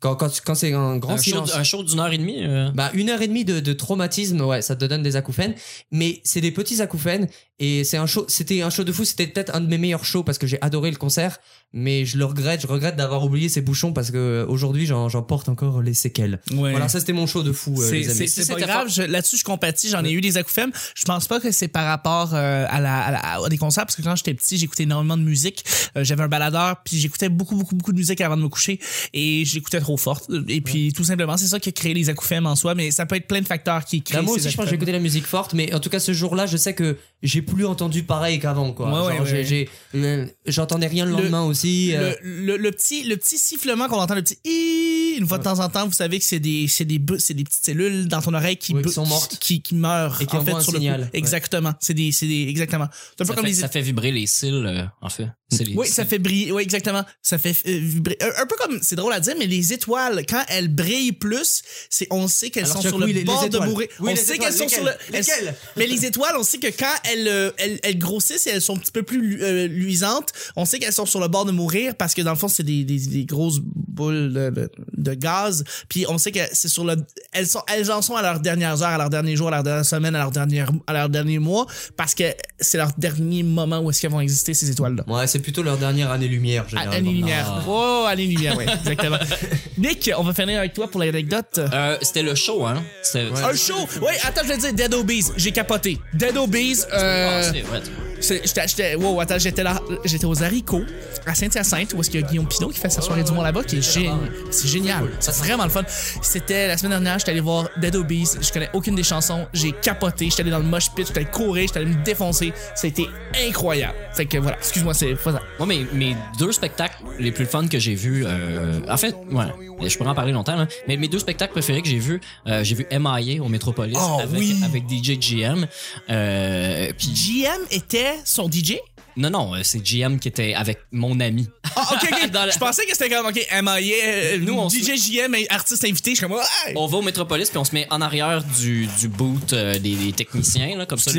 Quand, 0.00 0.14
quand, 0.14 0.30
quand 0.44 0.54
c'est 0.54 0.72
un 0.72 0.96
grand 0.98 1.14
Un 1.14 1.16
show, 1.16 1.22
silence. 1.22 1.54
un 1.56 1.62
show 1.64 1.82
d'une 1.82 1.98
heure 2.00 2.12
et 2.12 2.18
demie. 2.18 2.42
euh, 2.44 2.70
Bah, 2.74 2.90
une 2.94 3.10
heure 3.10 3.20
et 3.22 3.28
demie 3.28 3.44
de, 3.44 3.60
de 3.60 3.72
traumatisme, 3.72 4.40
ouais, 4.42 4.62
ça 4.62 4.76
te 4.76 4.84
donne 4.84 5.02
des 5.02 5.16
acouphènes. 5.16 5.54
Mais 5.90 6.20
c'est 6.24 6.40
des 6.40 6.52
petits 6.52 6.80
acouphènes 6.80 7.28
et 7.58 7.84
c'est 7.84 7.96
un 7.96 8.06
show, 8.06 8.24
c'était 8.28 8.62
un 8.62 8.70
show 8.70 8.84
de 8.84 8.92
fou. 8.92 9.04
C'était 9.04 9.26
peut-être 9.26 9.54
un 9.54 9.60
de 9.60 9.66
mes 9.66 9.78
meilleurs 9.78 10.04
shows 10.04 10.22
parce 10.22 10.38
que 10.38 10.46
j'ai 10.46 10.58
adoré 10.62 10.90
le 10.90 10.96
concert. 10.96 11.38
Mais 11.72 12.04
je 12.04 12.18
le 12.18 12.24
regrette, 12.24 12.62
je 12.62 12.66
regrette 12.66 12.96
d'avoir 12.96 13.24
oublié 13.24 13.48
ces 13.48 13.60
bouchons 13.60 13.92
parce 13.92 14.10
que 14.10 14.44
aujourd'hui 14.48 14.86
j'en, 14.86 15.08
j'en 15.08 15.22
porte 15.22 15.48
encore 15.48 15.82
les 15.82 15.94
séquelles. 15.94 16.40
Ouais. 16.50 16.70
Voilà, 16.72 16.88
ça 16.88 16.98
c'était 16.98 17.12
mon 17.12 17.28
show 17.28 17.44
de 17.44 17.52
fou, 17.52 17.80
euh, 17.80 17.84
C'est 17.88 17.96
les 17.98 18.08
amis. 18.10 18.28
c'est- 18.28 18.42
c'est 18.42 18.52
pas 18.52 18.58
grave, 18.60 18.88
je- 18.90 19.02
là-dessus 19.02 19.36
je 19.36 19.44
compatis, 19.44 19.88
j'en 19.88 20.04
ai 20.04 20.10
eu 20.10 20.20
des 20.20 20.36
acouphènes. 20.36 20.72
Je 20.96 21.04
pense 21.04 21.28
pas 21.28 21.38
que 21.38 21.52
c'est 21.52 21.68
par 21.68 21.84
rapport 21.86 22.30
euh, 22.34 22.66
à, 22.68 22.80
la, 22.80 22.98
à, 23.00 23.10
la- 23.12 23.44
à 23.44 23.48
des 23.48 23.56
concerts 23.56 23.86
parce 23.86 23.94
que 23.94 24.02
quand 24.02 24.16
j'étais 24.16 24.34
petit, 24.34 24.58
j'écoutais 24.58 24.82
énormément 24.82 25.16
de 25.16 25.22
musique. 25.22 25.64
Euh, 25.96 26.02
J'avais 26.02 26.24
un 26.24 26.28
baladeur 26.28 26.59
puis 26.84 26.98
j'écoutais 26.98 27.28
beaucoup 27.28 27.56
beaucoup 27.56 27.74
beaucoup 27.74 27.92
de 27.92 27.98
musique 27.98 28.20
avant 28.20 28.36
de 28.36 28.42
me 28.42 28.48
coucher 28.48 28.78
et 29.12 29.44
j'écoutais 29.44 29.80
trop 29.80 29.96
forte 29.96 30.30
et 30.48 30.60
puis 30.60 30.92
tout 30.92 31.04
simplement 31.04 31.36
c'est 31.36 31.46
ça 31.48 31.58
qui 31.60 31.68
a 31.68 31.72
créé 31.72 31.94
les 31.94 32.08
acouphènes 32.08 32.46
en 32.46 32.56
soi 32.56 32.74
mais 32.74 32.90
ça 32.90 33.06
peut 33.06 33.16
être 33.16 33.26
plein 33.26 33.40
de 33.40 33.46
facteurs 33.46 33.84
qui 33.84 34.02
créent 34.02 34.18
Bah, 34.18 34.22
moi 34.22 34.34
ces 34.34 34.40
aussi, 34.46 34.50
je 34.50 34.56
pense 34.56 34.64
que 34.66 34.70
j'ai 34.70 34.76
écouté 34.76 34.92
la 34.92 34.98
musique 34.98 35.26
forte, 35.26 35.54
mais 35.54 35.72
en 35.74 35.80
tout 35.80 35.90
cas, 35.90 36.00
ce 36.00 36.12
jour-là, 36.12 36.46
je 36.46 36.56
sais 36.56 36.74
que 36.74 36.96
j'ai 37.22 37.42
plus 37.42 37.66
entendu 37.66 38.02
pareil 38.02 38.38
qu'avant, 38.38 38.72
quoi. 38.72 38.86
Ouais, 38.86 38.92
Genre, 38.94 39.06
ouais, 39.06 39.20
ouais, 39.20 39.26
j'ai- 39.26 39.36
ouais. 39.36 39.44
j'ai- 39.44 39.68
euh, 39.96 40.26
j'entendais 40.46 40.86
rien 40.86 41.04
le 41.04 41.10
Le- 41.12 41.16
lendemain 41.18 41.42
aussi. 41.44 41.94
euh, 41.94 42.14
le, 42.22 42.46
le, 42.46 42.56
le 42.56 42.70
petit 42.70 43.02
le 43.04 43.16
petit 43.16 43.38
sifflement 43.38 43.88
qu'on 43.88 43.98
entend 44.00 44.14
le 44.14 44.22
petit 44.22 44.38
Ih 44.44 45.16
une 45.18 45.26
fois 45.26 45.38
de 45.38 45.44
temps 45.44 45.58
en 45.58 45.68
temps 45.68 45.86
vous 45.86 45.92
savez 45.92 46.18
que 46.18 46.24
c'est 46.24 46.40
des 46.40 46.66
c'est 46.68 46.84
des 46.84 47.00
c'est 47.18 47.34
des 47.34 47.44
petites 47.44 47.64
cellules 47.64 48.06
dans 48.08 48.22
ton 48.22 48.32
oreille 48.34 48.56
qui 48.56 48.72
Oui, 48.74 48.82
qui 48.82 48.88
bu- 48.88 48.94
sont 48.94 49.06
mortes. 49.06 49.36
qui, 49.40 49.60
qui 49.60 49.74
meurent 49.74 50.20
Et 50.22 50.26
qui 50.26 50.36
en 50.36 50.40
fait 50.44 50.50
envoient 50.50 50.60
un 50.60 50.62
sur 50.62 50.72
le 50.72 50.78
signal. 50.78 51.00
coup. 51.00 51.06
Ouais. 51.06 51.18
exactement 51.18 51.72
c'est 51.80 51.94
des 51.94 52.12
c'est 52.12 52.26
des 52.26 52.46
exactement 52.48 52.86
ça, 53.18 53.24
comme 53.24 53.36
fait, 53.44 53.46
les 53.50 53.54
ça 53.54 53.68
fait 53.68 53.82
vibrer 53.82 54.12
les 54.12 54.26
cils, 54.26 54.54
euh, 54.66 54.82
en 55.02 55.08
fait. 55.08 55.28
C'est 55.52 55.64
les 55.64 55.74
Oui, 55.74 55.88
ça 55.88 56.04
fait 56.04 56.18
briller. 56.20 56.49
Oui, 56.50 56.62
exactement. 56.62 57.04
Ça 57.22 57.38
fait 57.38 57.50
euh, 57.66 57.78
vibrer. 57.78 58.16
Un, 58.20 58.42
un 58.42 58.46
peu 58.46 58.56
comme, 58.56 58.78
c'est 58.82 58.96
drôle 58.96 59.12
à 59.12 59.20
dire, 59.20 59.34
mais 59.38 59.46
les 59.46 59.72
étoiles, 59.72 60.24
quand 60.28 60.42
elles 60.48 60.68
brillent 60.68 61.12
plus, 61.12 61.62
c'est, 61.88 62.06
on 62.10 62.28
sait 62.28 62.50
qu'elles 62.50 62.64
Alors, 62.64 62.76
sont 62.82 62.88
sur 62.88 62.98
le 62.98 63.24
bord 63.24 63.48
de 63.48 63.58
mourir. 63.58 63.88
Oui, 64.00 64.12
on 64.12 64.16
sait 64.16 64.34
étoiles, 64.34 64.38
qu'elles 64.38 64.52
sont 64.58 64.68
sur 64.68 64.84
le. 64.84 64.90
lesquelles? 64.90 65.12
elles- 65.12 65.20
Lesquelles? 65.46 65.54
mais 65.76 65.86
les 65.86 66.04
étoiles, 66.06 66.34
on 66.38 66.42
sait 66.42 66.58
que 66.58 66.68
quand 66.76 66.94
elles, 67.10 67.28
euh, 67.28 67.50
elles, 67.58 67.78
elles 67.82 67.98
grossissent 67.98 68.46
et 68.46 68.50
elles 68.50 68.62
sont 68.62 68.76
un 68.76 68.78
petit 68.78 68.92
peu 68.92 69.02
plus 69.02 69.20
lu- 69.20 69.42
euh, 69.42 69.66
luisantes, 69.66 70.32
on 70.56 70.64
sait 70.64 70.78
qu'elles 70.78 70.92
sont 70.92 71.06
sur 71.06 71.20
le 71.20 71.28
bord 71.28 71.44
de 71.44 71.52
mourir 71.52 71.94
parce 71.96 72.14
que 72.14 72.22
dans 72.22 72.32
le 72.32 72.38
fond, 72.38 72.48
c'est 72.48 72.62
des, 72.62 72.84
des, 72.84 72.98
des 72.98 73.24
grosses 73.24 73.60
boules 73.60 74.32
de, 74.32 74.50
de, 74.50 74.70
de 74.96 75.14
gaz. 75.14 75.64
Puis 75.88 76.04
on 76.08 76.18
sait 76.18 76.32
que 76.32 76.40
c'est 76.52 76.68
sur 76.68 76.84
le. 76.84 76.96
Elles, 77.32 77.46
sont, 77.48 77.62
elles 77.68 77.90
en 77.92 78.02
sont 78.02 78.16
à 78.16 78.22
leurs 78.22 78.40
dernières 78.40 78.82
heures, 78.82 78.88
à 78.88 78.98
leurs 78.98 79.10
derniers 79.10 79.36
jours, 79.36 79.48
à 79.48 79.52
leur 79.52 79.62
dernière 79.62 79.84
semaine, 79.84 80.14
à 80.14 80.18
leur 80.20 80.30
dernier, 80.30 80.64
à 80.86 80.92
leur 80.92 81.08
dernier 81.08 81.38
mois 81.38 81.66
parce 81.96 82.14
que 82.14 82.24
c'est 82.58 82.78
leur 82.78 82.92
dernier 82.98 83.42
moment 83.42 83.80
où 83.80 83.90
est-ce 83.90 84.00
qu'elles 84.00 84.10
vont 84.10 84.20
exister, 84.20 84.54
ces 84.54 84.70
étoiles-là. 84.70 85.04
Ouais, 85.06 85.26
c'est 85.26 85.38
plutôt 85.38 85.62
leur 85.62 85.76
dernière 85.78 86.10
année-lumière, 86.10 86.39
À- 86.48 86.68
généralement. 86.68 86.92
Année 86.92 87.12
lumière. 87.12 87.64
Oh, 87.68 88.06
année 88.08 88.26
lumière, 88.26 88.54
oui, 88.56 88.64
exactement. 88.68 89.18
Nick, 89.80 90.10
on 90.16 90.22
va 90.22 90.34
finir 90.34 90.58
avec 90.58 90.74
toi 90.74 90.88
pour 90.88 91.00
l'anecdote. 91.00 91.58
Euh, 91.58 91.96
c'était 92.02 92.22
le 92.22 92.34
show, 92.34 92.66
hein? 92.66 92.82
C'était. 93.02 93.30
Un 93.42 93.54
show! 93.54 93.86
Oui, 94.02 94.12
attends, 94.24 94.42
je 94.44 94.48
vais 94.48 94.56
te 94.56 94.60
dire, 94.60 94.72
Dead 94.74 94.94
Obies, 94.94 95.24
j'ai 95.36 95.52
capoté. 95.52 95.98
Dead 96.12 96.36
Obies, 96.36 96.82
euh, 96.92 97.40
Ah, 97.42 97.50
c'est 97.52 97.60
vrai. 97.62 97.80
c'est- 98.20 98.46
j'étais, 98.46 98.68
j'étais, 98.68 98.94
wow, 98.96 99.20
attends, 99.20 99.38
j'étais 99.38 99.62
là, 99.62 99.80
j'étais 100.04 100.26
aux 100.26 100.42
haricots, 100.42 100.84
à 101.26 101.34
Saint-Hyacinthe, 101.34 101.94
où 101.94 102.00
est-ce 102.00 102.10
qu'il 102.10 102.20
y 102.20 102.24
a 102.24 102.26
Guillaume 102.26 102.46
Pinot 102.48 102.68
qui 102.68 102.78
fait 102.78 102.90
sa 102.90 103.00
soirée 103.00 103.22
du 103.24 103.32
mois 103.32 103.44
là-bas, 103.44 103.64
qui 103.64 103.78
est 103.78 103.82
génial. 103.94 104.18
C'est 104.50 104.68
génial. 104.68 105.04
C'est 105.18 105.34
vraiment 105.36 105.64
le 105.64 105.70
fun. 105.70 105.82
C'était 106.20 106.68
la 106.68 106.76
semaine 106.76 106.90
dernière, 106.92 107.18
j'étais 107.18 107.30
allé 107.30 107.40
voir 107.40 107.68
Dead 107.78 107.96
Obies, 107.96 108.28
je 108.40 108.52
connais 108.52 108.68
aucune 108.74 108.94
des 108.94 109.02
chansons, 109.02 109.46
j'ai 109.54 109.72
capoté, 109.72 110.28
j'étais 110.28 110.42
allé 110.42 110.50
dans 110.50 110.58
le 110.58 110.64
mosh 110.64 110.90
pit, 110.94 111.06
j'étais 111.06 111.20
allé 111.20 111.30
courir, 111.30 111.66
j'étais 111.68 111.78
allé 111.80 111.86
me 111.90 112.04
défoncer. 112.04 112.52
Ça 112.74 112.86
a 112.86 112.88
été 112.88 113.06
incroyable. 113.46 113.94
Fait 114.14 114.26
que 114.26 114.36
voilà, 114.36 114.58
excuse-moi, 114.58 114.92
c'est 114.92 115.14
faisant. 115.16 115.40
Moi, 115.58 115.66
mes, 115.66 115.86
mes 115.94 116.16
deux 116.38 116.52
spectacles 116.52 116.96
les 117.18 117.32
plus 117.32 117.46
fun 117.46 117.66
que 117.66 117.78
j'ai 117.78 117.94
vus, 117.94 118.24
euh, 118.26 118.80
en 118.88 118.96
fait, 118.96 119.14
ouais, 119.30 119.44
je 119.88 119.96
pourrais 119.96 120.10
en 120.10 120.14
parler 120.14 120.32
longtemps, 120.32 120.56
là, 120.56 120.66
mais 120.88 120.96
mes 120.96 121.08
deux 121.08 121.18
spectacles 121.18 121.52
préférés 121.52 121.82
que 121.82 121.88
j'ai 121.88 121.98
vus, 121.98 122.20
euh, 122.46 122.62
j'ai 122.64 122.74
vu 122.74 122.86
MIA 122.90 123.42
au 123.42 123.48
Metropolis 123.48 123.96
Oh, 124.00 124.18
avec, 124.20 124.38
oui. 124.38 124.60
avec 124.64 124.84
DJ 124.88 125.18
GM. 125.18 125.66
Euh, 126.10 126.92
puis, 126.98 127.08
GM 127.08 127.60
était 127.70 128.14
son 128.24 128.50
DJ? 128.50 128.76
Non, 129.16 129.30
non, 129.30 129.54
euh, 129.54 129.60
c'est 129.62 129.80
GM 129.80 130.18
qui 130.18 130.28
était 130.28 130.54
avec 130.54 130.78
mon 130.92 131.18
ami. 131.20 131.48
Ah, 131.76 131.88
ok, 131.92 132.08
ok. 132.10 132.30
La- 132.32 132.50
Je 132.50 132.58
pensais 132.58 132.84
que 132.84 132.92
c'était 132.92 133.08
comme, 133.10 133.26
ok, 133.26 133.36
MIA, 133.62 133.94
euh, 134.04 134.38
Nous, 134.38 134.54
on 134.54 134.68
DJ 134.68 134.96
JM, 134.96 135.34
artiste 135.50 135.84
invité. 135.84 136.10
Je 136.12 136.16
suis 136.16 136.26
comme, 136.26 136.36
ouais. 136.36 136.74
On 136.76 136.86
va 136.86 136.98
au 136.98 137.02
Metropolis 137.02 137.48
puis 137.50 137.58
on 137.58 137.64
se 137.64 137.74
met 137.74 137.86
en 137.90 138.00
arrière 138.00 138.42
du, 138.60 138.86
du 138.98 139.08
boot 139.08 139.52
euh, 139.52 139.78
des, 139.78 139.94
des 139.96 140.12
techniciens 140.12 140.76
là, 140.76 140.86
comme 140.86 140.98
ça. 140.98 141.10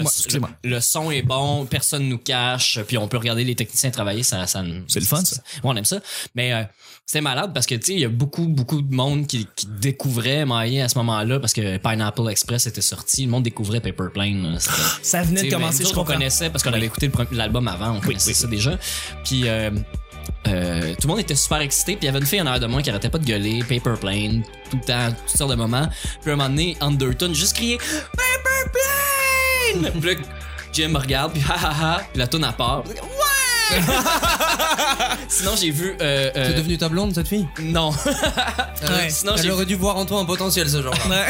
Le, 0.64 0.80
son 0.80 1.12
est 1.12 1.22
bon, 1.22 1.66
personne 1.66 2.08
nous 2.08 2.18
cache, 2.18 2.80
puis 2.88 2.98
on 2.98 3.08
peut 3.08 3.18
regarder 3.18 3.44
les 3.44 3.56
techniciens 3.56 3.92
travailler. 3.92 4.24
Ça, 4.24 4.48
ça, 4.48 4.64
C'est 4.88 5.00
le 5.00 5.06
fun, 5.06 5.24
ça. 5.24 5.38
Ouais, 5.38 5.60
on 5.64 5.76
aime 5.76 5.86
ça. 5.86 6.00
Mais 6.36 6.54
euh, 6.54 6.64
c'était 7.06 7.22
malade 7.22 7.52
parce 7.54 7.66
que 7.66 7.76
tu 7.76 7.86
sais, 7.88 7.94
il 7.94 8.00
y 8.00 8.06
a 8.06 8.10
beaucoup, 8.10 8.48
beaucoup 8.48 8.82
de 8.82 8.94
monde 8.94 9.28
qui, 9.28 9.48
qui 9.56 9.68
découvrait 9.80 10.46
Maïe 10.46 10.82
à 10.82 10.88
ce 10.90 10.98
moment-là 11.00 11.40
parce 11.40 11.54
que 11.54 11.78
Pineapple 11.78 12.30
Express 12.30 12.68
était 12.68 12.82
sorti. 12.82 13.26
Le 13.26 13.32
monde 13.32 13.44
découvrait 13.44 13.80
Paper 13.82 14.06
Plane. 14.14 14.54
là. 14.54 14.60
Ça 15.02 15.22
venait 15.24 15.44
de 15.44 15.50
commencer, 15.50 15.84
je 15.84 15.90
autres, 15.90 15.98
on 16.00 16.04
connaissait 16.06 16.50
parce 16.50 16.64
qu'on 16.64 16.74
avait 16.74 16.86
écouté 16.86 17.10
l'album 17.32 17.68
avant, 17.68 17.81
on 17.90 18.00
connaissait 18.00 18.34
ça 18.34 18.48
déjà. 18.48 18.78
Puis 19.24 19.48
euh, 19.48 19.72
euh, 20.48 20.94
tout 20.94 21.04
le 21.04 21.08
monde 21.08 21.20
était 21.20 21.36
super 21.36 21.60
excité, 21.62 21.96
puis 21.96 22.04
il 22.04 22.06
y 22.06 22.10
avait 22.10 22.20
une 22.20 22.26
fille 22.26 22.42
en 22.42 22.46
arrière 22.46 22.62
de 22.62 22.68
moi 22.68 22.82
qui 22.82 22.90
arrêtait 22.90 23.10
pas 23.10 23.20
de 23.20 23.26
gueuler, 23.26 23.64
Paper 23.64 24.00
Plane, 24.00 24.44
tout 24.70 24.78
le 24.78 24.86
temps, 24.86 25.16
toutes 25.28 25.38
sortes 25.38 25.52
de 25.52 25.56
moments. 25.56 25.88
Puis 26.22 26.32
à 26.32 26.34
un 26.34 26.38
moment 26.38 26.50
donné, 26.50 26.78
Undertone, 26.82 27.36
juste 27.36 27.56
crier 27.56 27.78
Paper 27.78 28.72
Plane! 29.82 29.92
Puis 30.02 30.16
là, 30.16 30.22
Jim 30.74 30.90
me 30.90 30.98
regarde, 30.98 31.34
puis 31.34 31.44
ha 31.48 31.54
ha 31.54 31.72
ha, 31.82 32.02
puis 32.12 32.20
la 32.20 32.28
tune 32.28 32.44
à 32.44 32.54
part. 32.54 32.84
Ouais! 32.86 33.82
Sinon, 35.28 35.52
j'ai 35.60 35.72
vu. 35.72 35.96
Euh, 36.02 36.30
euh, 36.36 36.48
C'est 36.50 36.58
devenu 36.58 36.78
ta 36.78 36.90
blonde, 36.90 37.14
cette 37.16 37.28
fille? 37.28 37.48
Non. 37.62 37.92
Ouais. 38.82 39.10
Sinon, 39.12 39.34
Elle 39.38 39.44
j'ai 39.44 39.52
aurait 39.52 39.66
dû 39.68 39.76
voir 39.76 39.96
en 39.98 40.06
toi 40.06 40.20
un 40.22 40.26
potentiel 40.26 40.68
ce 40.68 40.82
jour-là. 40.82 41.26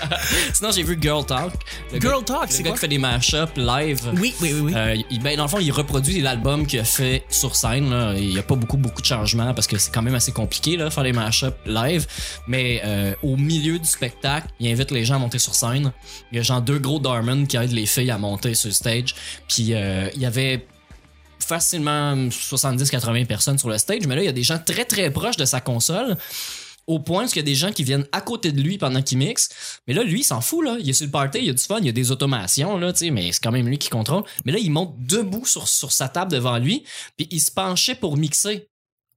sinon, 0.54 0.70
j'ai 0.72 0.82
vu 0.82 0.96
Girl 1.00 1.24
Talk. 1.24 1.52
Le 1.92 2.00
Girl 2.00 2.20
gars- 2.24 2.38
Talk, 2.38 2.48
le 2.48 2.54
c'est 2.54 2.62
gars 2.62 2.70
quoi? 2.70 2.76
qui 2.78 2.80
fait 2.80 2.88
des 2.88 2.98
mashups 2.98 3.56
live. 3.56 4.00
Oui, 4.14 4.34
oui, 4.40 4.52
oui, 4.54 4.60
oui. 4.62 4.72
Euh, 4.74 4.96
il, 5.10 5.20
ben, 5.22 5.36
dans 5.36 5.42
le 5.42 5.48
fond, 5.50 5.58
il 5.60 5.70
reproduit 5.70 6.22
l'album 6.22 6.66
qu'il 6.66 6.80
a 6.80 6.84
fait 6.84 7.24
sur 7.28 7.56
scène. 7.56 7.90
Là. 7.90 8.14
Il 8.16 8.28
n'y 8.30 8.38
a 8.38 8.42
pas 8.42 8.54
beaucoup, 8.54 8.78
beaucoup 8.78 9.02
de 9.02 9.06
changements 9.06 9.52
parce 9.52 9.66
que 9.66 9.76
c'est 9.76 9.92
quand 9.92 10.00
même 10.02 10.14
assez 10.14 10.32
compliqué 10.32 10.78
là, 10.78 10.90
faire 10.90 11.04
des 11.04 11.12
mashups 11.12 11.52
live. 11.66 12.06
Mais 12.46 12.80
euh, 12.86 13.14
au 13.22 13.36
milieu 13.36 13.78
du 13.78 13.86
spectacle, 13.88 14.46
il 14.58 14.72
invite 14.72 14.90
les 14.90 15.04
gens 15.04 15.16
à 15.16 15.18
monter 15.18 15.38
sur 15.38 15.54
scène. 15.54 15.92
Il 16.32 16.36
y 16.36 16.38
a 16.38 16.42
genre 16.42 16.62
deux 16.62 16.78
gros 16.78 16.98
Darman 17.00 17.46
qui 17.46 17.58
aident 17.58 17.72
les 17.72 17.86
filles 17.86 18.10
à 18.10 18.18
monter 18.18 18.54
sur 18.54 18.68
le 18.68 18.74
stage. 18.74 19.14
Puis 19.46 19.74
euh, 19.74 20.08
il 20.14 20.22
y 20.22 20.26
avait 20.26 20.66
facilement 21.44 22.16
70-80 22.16 23.26
personnes 23.26 23.58
sur 23.58 23.68
le 23.68 23.78
stage. 23.78 24.06
Mais 24.06 24.16
là, 24.16 24.22
il 24.22 24.26
y 24.26 24.28
a 24.28 24.32
des 24.32 24.42
gens 24.42 24.58
très, 24.58 24.84
très 24.84 25.10
proches 25.10 25.36
de 25.36 25.44
sa 25.44 25.60
console 25.60 26.16
au 26.86 26.98
point 26.98 27.26
qu'il 27.26 27.36
y 27.36 27.40
a 27.40 27.42
des 27.42 27.54
gens 27.54 27.72
qui 27.72 27.82
viennent 27.84 28.06
à 28.12 28.20
côté 28.20 28.52
de 28.52 28.60
lui 28.60 28.78
pendant 28.78 29.02
qu'il 29.02 29.18
mixe. 29.18 29.48
Mais 29.86 29.94
là, 29.94 30.02
lui, 30.02 30.20
il 30.20 30.24
s'en 30.24 30.40
fout, 30.40 30.64
là. 30.64 30.76
Il 30.80 30.88
est 30.88 30.92
sur 30.92 31.06
le 31.06 31.10
party, 31.12 31.38
il 31.38 31.46
y 31.46 31.50
a 31.50 31.54
du 31.54 31.62
fun, 31.62 31.78
il 31.78 31.86
y 31.86 31.88
a 31.88 31.92
des 31.92 32.10
automations, 32.10 32.78
mais 32.78 33.32
c'est 33.32 33.42
quand 33.42 33.52
même 33.52 33.68
lui 33.68 33.78
qui 33.78 33.88
contrôle. 33.88 34.24
Mais 34.44 34.52
là, 34.52 34.58
il 34.58 34.70
monte 34.70 34.94
debout 34.98 35.46
sur, 35.46 35.68
sur 35.68 35.92
sa 35.92 36.08
table 36.08 36.30
devant 36.32 36.58
lui, 36.58 36.84
puis 37.16 37.26
il 37.30 37.40
se 37.40 37.50
penchait 37.50 37.94
pour 37.94 38.16
mixer. 38.16 38.68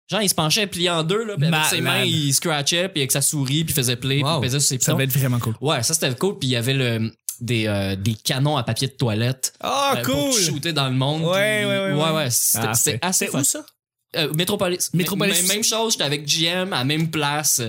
Genre, 0.10 0.22
il 0.22 0.30
se 0.30 0.36
penchait 0.36 0.68
plié 0.68 0.90
en 0.90 1.04
deux, 1.04 1.26
là, 1.26 1.36
puis 1.38 1.48
avec 1.48 1.66
ses 1.66 1.82
mains, 1.82 2.04
il 2.04 2.34
scratchait, 2.34 2.88
puis 2.90 3.02
avec 3.02 3.12
sa 3.12 3.22
souris, 3.22 3.64
puis 3.66 3.74
faisait 3.74 3.98
play, 3.98 4.16
puis 4.16 4.24
Wow. 4.24 4.38
il 4.38 4.42
pesait 4.42 4.60
sur 4.60 4.70
ses 4.70 4.80
Ça 4.80 4.94
va 4.94 5.04
être 5.04 5.12
vraiment 5.12 5.40
cool. 5.40 5.56
Ouais, 5.60 5.84
ça 5.84 5.94
c'était 5.94 6.14
cool, 6.16 6.40
puis 6.40 6.48
il 6.50 6.52
y 6.52 6.56
avait 6.56 6.74
le 6.74 7.12
des, 7.40 7.68
euh, 7.68 7.96
des 7.96 8.14
canons 8.16 8.58
à 8.58 8.64
papier 8.64 8.88
de 8.88 8.94
toilette 8.94 9.54
Ah, 9.60 9.96
euh, 9.98 10.02
pour 10.04 10.32
cool! 10.32 10.42
shooter 10.42 10.74
dans 10.74 10.88
le 10.90 10.96
monde. 10.96 11.22
Ouais, 11.24 11.60
puis- 11.60 11.68
ouais, 11.70 11.80
ouais, 11.80 11.94
ouais, 11.94 12.04
ouais. 12.04 12.12
ouais, 12.16 12.30
c'était 12.32 12.66
Ah, 12.68 12.74
c'était 12.74 12.92
c'est- 13.00 13.06
assez 13.06 13.26
c'est 13.26 13.32
fun. 13.32 13.42
où 13.42 13.44
ça? 13.44 13.66
Euh, 14.16 14.32
Metropolis. 14.34 14.90
Metropolis 14.94 15.36
Même, 15.36 15.44
aussi. 15.46 15.54
même 15.54 15.64
chose, 15.64 15.92
j'étais 15.94 16.06
avec 16.06 16.26
GM 16.26 16.74
à 16.74 16.78
la 16.80 16.84
même 16.86 17.12
place. 17.12 17.62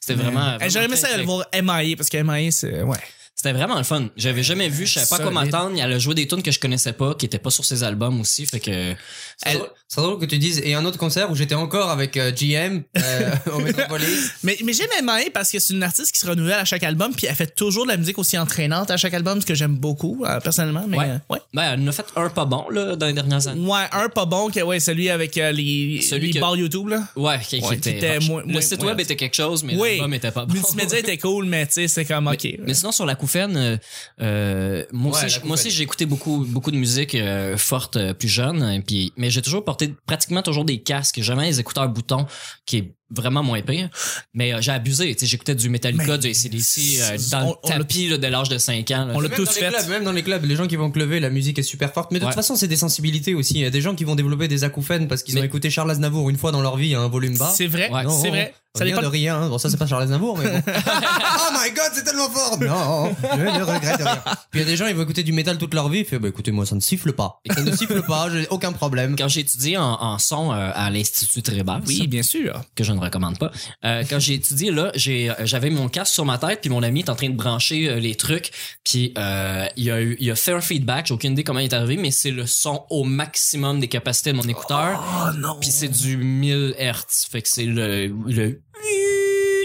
C'était 0.00 0.14
vraiment. 0.22 0.58
Eh, 0.60 0.70
J'aurais 0.70 0.84
aimé 0.84 0.94
ça 0.96 1.08
aller 1.12 1.24
voir 1.24 1.44
MIA 1.52 1.96
parce 1.96 2.08
que 2.10 2.18
MIA, 2.22 2.52
c'est. 2.52 2.82
Ouais. 2.82 2.98
C'était 3.46 3.58
vraiment 3.58 3.76
le 3.78 3.84
fun. 3.84 4.08
J'avais 4.16 4.42
jamais 4.42 4.68
vu, 4.68 4.86
je 4.86 4.94
savais 4.94 5.06
pas 5.06 5.18
quoi 5.18 5.30
m'attendre. 5.30 5.76
Elle 5.80 5.92
a 5.92 5.98
joué 6.00 6.14
des 6.14 6.26
tunes 6.26 6.42
que 6.42 6.50
je 6.50 6.58
connaissais 6.58 6.92
pas, 6.92 7.14
qui 7.14 7.26
étaient 7.26 7.38
pas 7.38 7.50
sur 7.50 7.64
ses 7.64 7.84
albums 7.84 8.20
aussi. 8.20 8.44
Fait 8.46 8.58
que. 8.58 8.94
C'est 9.36 9.50
Elle- 9.50 9.56
drôle- 9.58 9.70
C'est 9.88 10.00
drôle 10.00 10.18
que 10.18 10.24
tu 10.24 10.38
dises. 10.38 10.60
Et 10.64 10.74
un 10.74 10.84
autre 10.84 10.98
concert 10.98 11.30
où 11.30 11.36
j'étais 11.36 11.54
encore 11.54 11.90
avec 11.90 12.16
euh, 12.16 12.32
GM 12.32 12.82
euh, 12.98 13.30
au 13.54 13.60
Metropolis. 13.60 14.32
Mais, 14.42 14.56
mais 14.64 14.72
j'aime 14.72 14.88
MIA 15.00 15.30
parce 15.32 15.50
que 15.52 15.60
c'est 15.60 15.74
une 15.74 15.82
artiste 15.84 16.10
qui 16.12 16.18
se 16.18 16.26
renouvelle 16.26 16.58
à 16.58 16.64
chaque 16.64 16.82
album, 16.82 17.14
puis 17.14 17.26
elle 17.28 17.36
fait 17.36 17.54
toujours 17.54 17.84
de 17.84 17.90
la 17.92 17.96
musique 17.96 18.18
aussi 18.18 18.36
entraînante 18.36 18.90
à 18.90 18.96
chaque 18.96 19.14
album, 19.14 19.40
ce 19.40 19.46
que 19.46 19.54
j'aime 19.54 19.76
beaucoup, 19.76 20.24
euh, 20.26 20.40
personnellement. 20.40 20.84
Mais, 20.88 20.98
Ouais. 20.98 21.08
euh, 21.10 21.18
ouais. 21.30 21.38
Ben, 21.54 21.74
elle 21.74 21.80
en 21.82 21.86
a 21.86 21.92
fait 21.92 22.06
un 22.16 22.28
pas 22.28 22.44
bon, 22.46 22.66
là, 22.70 22.96
dans 22.96 23.06
les 23.06 23.12
dernières 23.12 23.46
années. 23.46 23.60
Ouais, 23.64 23.84
un 23.92 24.08
pas 24.08 24.24
bon, 24.26 24.50
que, 24.50 24.58
ouais, 24.60 24.80
celui 24.80 25.08
avec 25.08 25.38
euh, 25.38 25.52
les, 25.52 26.00
Celui 26.02 26.28
les 26.28 26.32
que- 26.34 26.40
bars 26.40 26.56
YouTube, 26.56 26.88
là. 26.88 27.04
Ouais, 27.14 27.38
qui, 27.38 27.60
qui 27.60 27.64
Ouais, 27.66 27.78
qui 27.78 27.90
était. 27.90 28.16
était 28.16 28.26
moins- 28.26 28.42
le 28.44 28.48
moins- 28.52 28.60
site 28.60 28.82
web 28.82 28.98
était 28.98 29.16
quelque 29.16 29.36
chose, 29.36 29.62
mais 29.62 29.76
Oui. 29.76 29.90
l'album 29.98 30.14
était 30.14 30.30
pas 30.32 30.44
bon. 30.46 30.54
Multimédia 30.54 30.98
était 30.98 31.18
cool, 31.18 31.44
mais 31.46 31.64
tu 31.66 31.74
sais, 31.74 31.88
c'est 31.88 32.04
comme, 32.04 32.26
ok. 32.26 32.46
Mais 32.66 32.74
sinon 32.74 32.90
sur 32.90 33.06
la 33.06 33.14
Couffaine, 33.14 33.35
euh, 33.36 33.76
euh, 34.20 34.84
moi 34.92 35.12
Ouais, 35.16 35.24
aussi, 35.24 35.40
moi 35.44 35.56
j'ai 35.56 35.82
écouté 35.82 36.06
beaucoup 36.06 36.44
beaucoup 36.48 36.70
de 36.70 36.76
musique 36.76 37.14
euh, 37.14 37.56
forte 37.56 37.96
euh, 37.96 38.14
plus 38.14 38.28
jeune, 38.28 38.62
et 38.62 38.80
puis 38.80 39.12
mais 39.16 39.30
j'ai 39.30 39.42
toujours 39.42 39.64
porté 39.64 39.94
pratiquement 40.06 40.42
toujours 40.42 40.64
des 40.64 40.82
casques, 40.82 41.20
jamais 41.20 41.46
les 41.46 41.60
écouteurs 41.60 41.88
boutons, 41.88 42.26
qui 42.64 42.78
est 42.78 42.95
vraiment 43.10 43.42
moins 43.42 43.62
pire. 43.62 43.88
Mais 44.34 44.52
euh, 44.54 44.60
j'ai 44.60 44.72
abusé, 44.72 45.14
tu 45.14 45.20
sais, 45.20 45.26
j'écoutais 45.26 45.54
du 45.54 45.68
Metallica, 45.68 46.04
Mais 46.06 46.18
du 46.18 46.28
ACDC 46.28 46.78
euh, 47.00 47.18
dans 47.30 47.56
on- 47.62 47.68
le 47.68 47.78
tapis 47.78 48.08
là, 48.08 48.30
l'âge 48.30 48.48
de 48.48 48.58
5 48.58 48.90
ans. 48.90 49.04
là. 49.06 49.12
On 49.14 49.20
l'a 49.20 49.28
tous 49.28 49.48
fait. 49.50 49.68
clubs, 49.68 49.88
même 49.88 50.04
dans 50.04 50.12
les 50.12 50.22
clubs, 50.22 50.44
les 50.44 50.56
gens 50.56 50.66
qui 50.66 50.76
vont 50.76 50.90
cluver, 50.90 51.20
la 51.20 51.30
musique 51.30 51.58
est 51.58 51.62
super 51.62 51.92
forte. 51.92 52.10
Mais 52.10 52.18
de 52.18 52.24
Ouais. 52.24 52.30
toute 52.30 52.36
façon, 52.36 52.56
c'est 52.56 52.68
des 52.68 52.76
sensibilités 52.76 53.34
aussi. 53.34 53.54
Il 53.54 53.60
y 53.60 53.64
a 53.66 53.70
des 53.70 53.80
gens 53.80 53.94
qui 53.94 54.04
vont 54.04 54.14
développer 54.16 54.48
des 54.48 54.64
acouphènes 54.64 55.08
parce 55.08 55.22
qu'ils 55.22 55.38
ont 55.38 55.42
écouté 55.42 55.70
Charles 55.70 55.90
Aznavour 55.90 56.28
une 56.30 56.36
fois 56.38 56.52
dans 56.52 56.62
leur 56.62 56.76
vie 56.76 56.94
à 56.94 57.00
un 57.00 57.08
volume 57.08 57.36
bas. 57.38 57.52
C'est 57.54 57.66
vrai, 57.66 57.90
Ouais. 57.90 58.04
Non, 58.04 58.10
c'est 58.20 58.28
vrai. 58.30 58.54
Ça 58.76 58.84
rien 58.84 58.94
dépend 58.94 59.06
de 59.06 59.10
rien. 59.10 59.40
hein. 59.40 59.48
Bon, 59.48 59.56
ça, 59.56 59.70
c'est 59.70 59.78
pas 59.78 59.86
Charles 59.86 60.02
Aznavour, 60.02 60.36
mais 60.36 60.50
bon. 60.50 60.62
oh 60.66 61.52
my 61.54 61.70
god, 61.70 61.90
c'est 61.94 62.04
tellement 62.04 62.28
fort! 62.28 62.58
Non, 62.60 63.16
je 63.22 63.42
ne 63.42 63.62
regrette 63.64 63.96
rien. 64.02 64.22
Puis 64.50 64.60
il 64.60 64.60
y 64.60 64.62
a 64.62 64.66
des 64.66 64.76
gens, 64.76 64.86
ils 64.86 64.94
vont 64.94 65.02
écouter 65.02 65.22
du 65.22 65.32
métal 65.32 65.56
toute 65.56 65.72
leur 65.72 65.88
vie. 65.88 66.00
Ils 66.00 66.04
font, 66.04 66.18
bah 66.18 66.28
écoutez, 66.28 66.50
moi, 66.52 66.66
ça 66.66 66.74
ne 66.74 66.80
siffle 66.82 67.12
pas. 67.14 67.40
Et 67.46 67.54
ça 67.54 67.62
ne 67.62 67.74
siffle 67.74 68.02
pas, 68.02 68.28
j'ai 68.30 68.46
aucun 68.48 68.72
problème. 68.72 69.16
Quand 69.16 69.28
j'ai 69.28 69.40
étudié 69.40 69.78
en, 69.78 69.82
en 69.94 70.18
son 70.18 70.52
euh, 70.52 70.70
à 70.74 70.90
l'Institut 70.90 71.40
Trébas, 71.40 71.80
Oui, 71.86 72.06
bien 72.06 72.22
sûr. 72.22 72.60
que 72.74 72.84
je 72.84 72.92
ne 72.96 73.00
recommande 73.04 73.38
pas. 73.38 73.50
Euh, 73.84 74.02
quand 74.08 74.18
j'ai 74.18 74.34
étudié 74.34 74.70
là, 74.70 74.90
j'ai 74.94 75.30
euh, 75.30 75.34
j'avais 75.44 75.70
mon 75.70 75.88
casque 75.88 76.12
sur 76.14 76.24
ma 76.24 76.38
tête 76.38 76.60
puis 76.60 76.70
mon 76.70 76.82
ami 76.82 77.00
est 77.00 77.10
en 77.10 77.14
train 77.14 77.28
de 77.28 77.36
brancher 77.36 77.88
euh, 77.88 78.00
les 78.00 78.14
trucs 78.14 78.50
puis 78.84 79.12
euh, 79.18 79.66
il 79.76 79.90
a 79.90 80.00
eu 80.00 80.16
il 80.18 80.30
a 80.30 80.34
fait 80.34 80.52
un 80.52 80.60
feedback, 80.60 81.06
j'ai 81.06 81.14
aucune 81.14 81.32
idée 81.32 81.44
comment 81.44 81.60
il 81.60 81.66
est 81.66 81.74
arrivé 81.74 81.96
mais 81.96 82.10
c'est 82.10 82.30
le 82.30 82.46
son 82.46 82.84
au 82.90 83.04
maximum 83.04 83.80
des 83.80 83.88
capacités 83.88 84.32
de 84.32 84.36
mon 84.36 84.42
écouteur 84.48 85.02
Oh 85.06 85.36
non. 85.38 85.56
puis 85.60 85.70
c'est 85.70 85.88
du 85.88 86.16
1000 86.16 86.74
Hz, 86.78 87.26
fait 87.30 87.42
que 87.42 87.48
c'est 87.48 87.66
le 87.66 88.06
le 88.26 88.60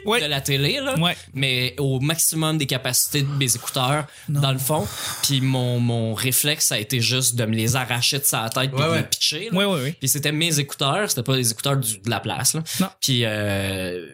Ouais. 0.06 0.22
de 0.22 0.26
la 0.26 0.42
télé 0.42 0.80
là 0.80 0.98
Ouais. 0.98 1.16
mais 1.34 1.76
au 1.80 2.00
maximum 2.00 2.58
des 2.58 2.66
capacités 2.66 3.22
de 3.22 3.28
mes 3.28 3.56
écouteurs 3.56 4.06
Non. 4.30 4.42
dans 4.42 4.52
le 4.52 4.58
fond 4.58 4.88
puis 5.24 5.42
mon 5.42 5.80
mon 5.80 6.14
réflexe 6.14 6.72
a 6.72 6.80
été 6.80 7.02
juste 7.02 7.36
de 7.36 7.46
me 7.46 7.56
les 7.56 7.76
arracher 7.76 8.20
de 8.20 8.24
sa 8.24 8.50
tête 8.50 8.72
puis 8.72 8.80
Ouais, 8.82 8.86
de 8.88 8.92
ouais. 8.92 8.98
les 8.98 9.04
pitcher 9.04 9.50
là. 9.52 9.58
Ouais, 9.58 9.66
ouais, 9.66 9.82
ouais. 9.84 9.96
Puis 10.00 10.10
c'était 10.10 10.32
mes 10.32 10.60
écouteurs, 10.60 11.10
c'était 11.10 11.24
pas 11.24 11.36
les 11.36 11.52
écouteurs 11.52 11.78
du- 11.78 12.00
de 12.00 12.10
la 12.10 12.20
place. 12.20 12.54
Là. 12.56 12.64
Non. 12.80 12.88
Puis 13.00 13.22
euh, 13.26 14.08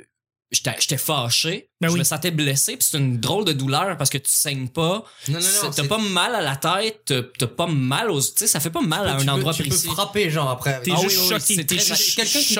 j'étais 0.51 0.97
fâché. 0.97 1.69
Ben 1.81 1.89
je 1.89 1.93
oui. 1.93 1.99
me 1.99 2.03
sentais 2.03 2.31
blessé. 2.31 2.77
Puis 2.77 2.87
c'est 2.89 2.97
une 2.97 3.19
drôle 3.19 3.45
de 3.45 3.53
douleur 3.53 3.97
parce 3.97 4.09
que 4.09 4.17
tu 4.17 4.29
saignes 4.31 4.67
pas. 4.69 5.03
Non, 5.27 5.35
non, 5.35 5.41
C'est- 5.41 5.65
non. 5.65 5.71
T'as 5.71 5.83
pas 5.87 5.97
mal 5.97 6.33
à 6.35 6.41
la 6.41 6.55
tête. 6.55 7.13
t'as- 7.37 7.47
pas 7.47 7.67
mal 7.67 8.09
aux... 8.11 8.21
Tu 8.21 8.31
sais, 8.35 8.47
ça 8.47 8.59
fait 8.59 8.69
pas 8.69 8.81
mal 8.81 9.07
à 9.07 9.15
tu 9.17 9.21
un 9.23 9.25
peux- 9.25 9.31
endroit 9.31 9.53
tu 9.53 9.63
précis. 9.63 9.87
peux 9.87 9.93
frapper, 9.93 10.29
genre, 10.29 10.49
après. 10.49 10.81
T'es 10.81 10.91
Ah 10.95 10.99
juste 11.01 11.17
oui, 11.21 11.29
choqué. 11.39 11.65
T'es 11.65 11.77
juste 11.79 12.15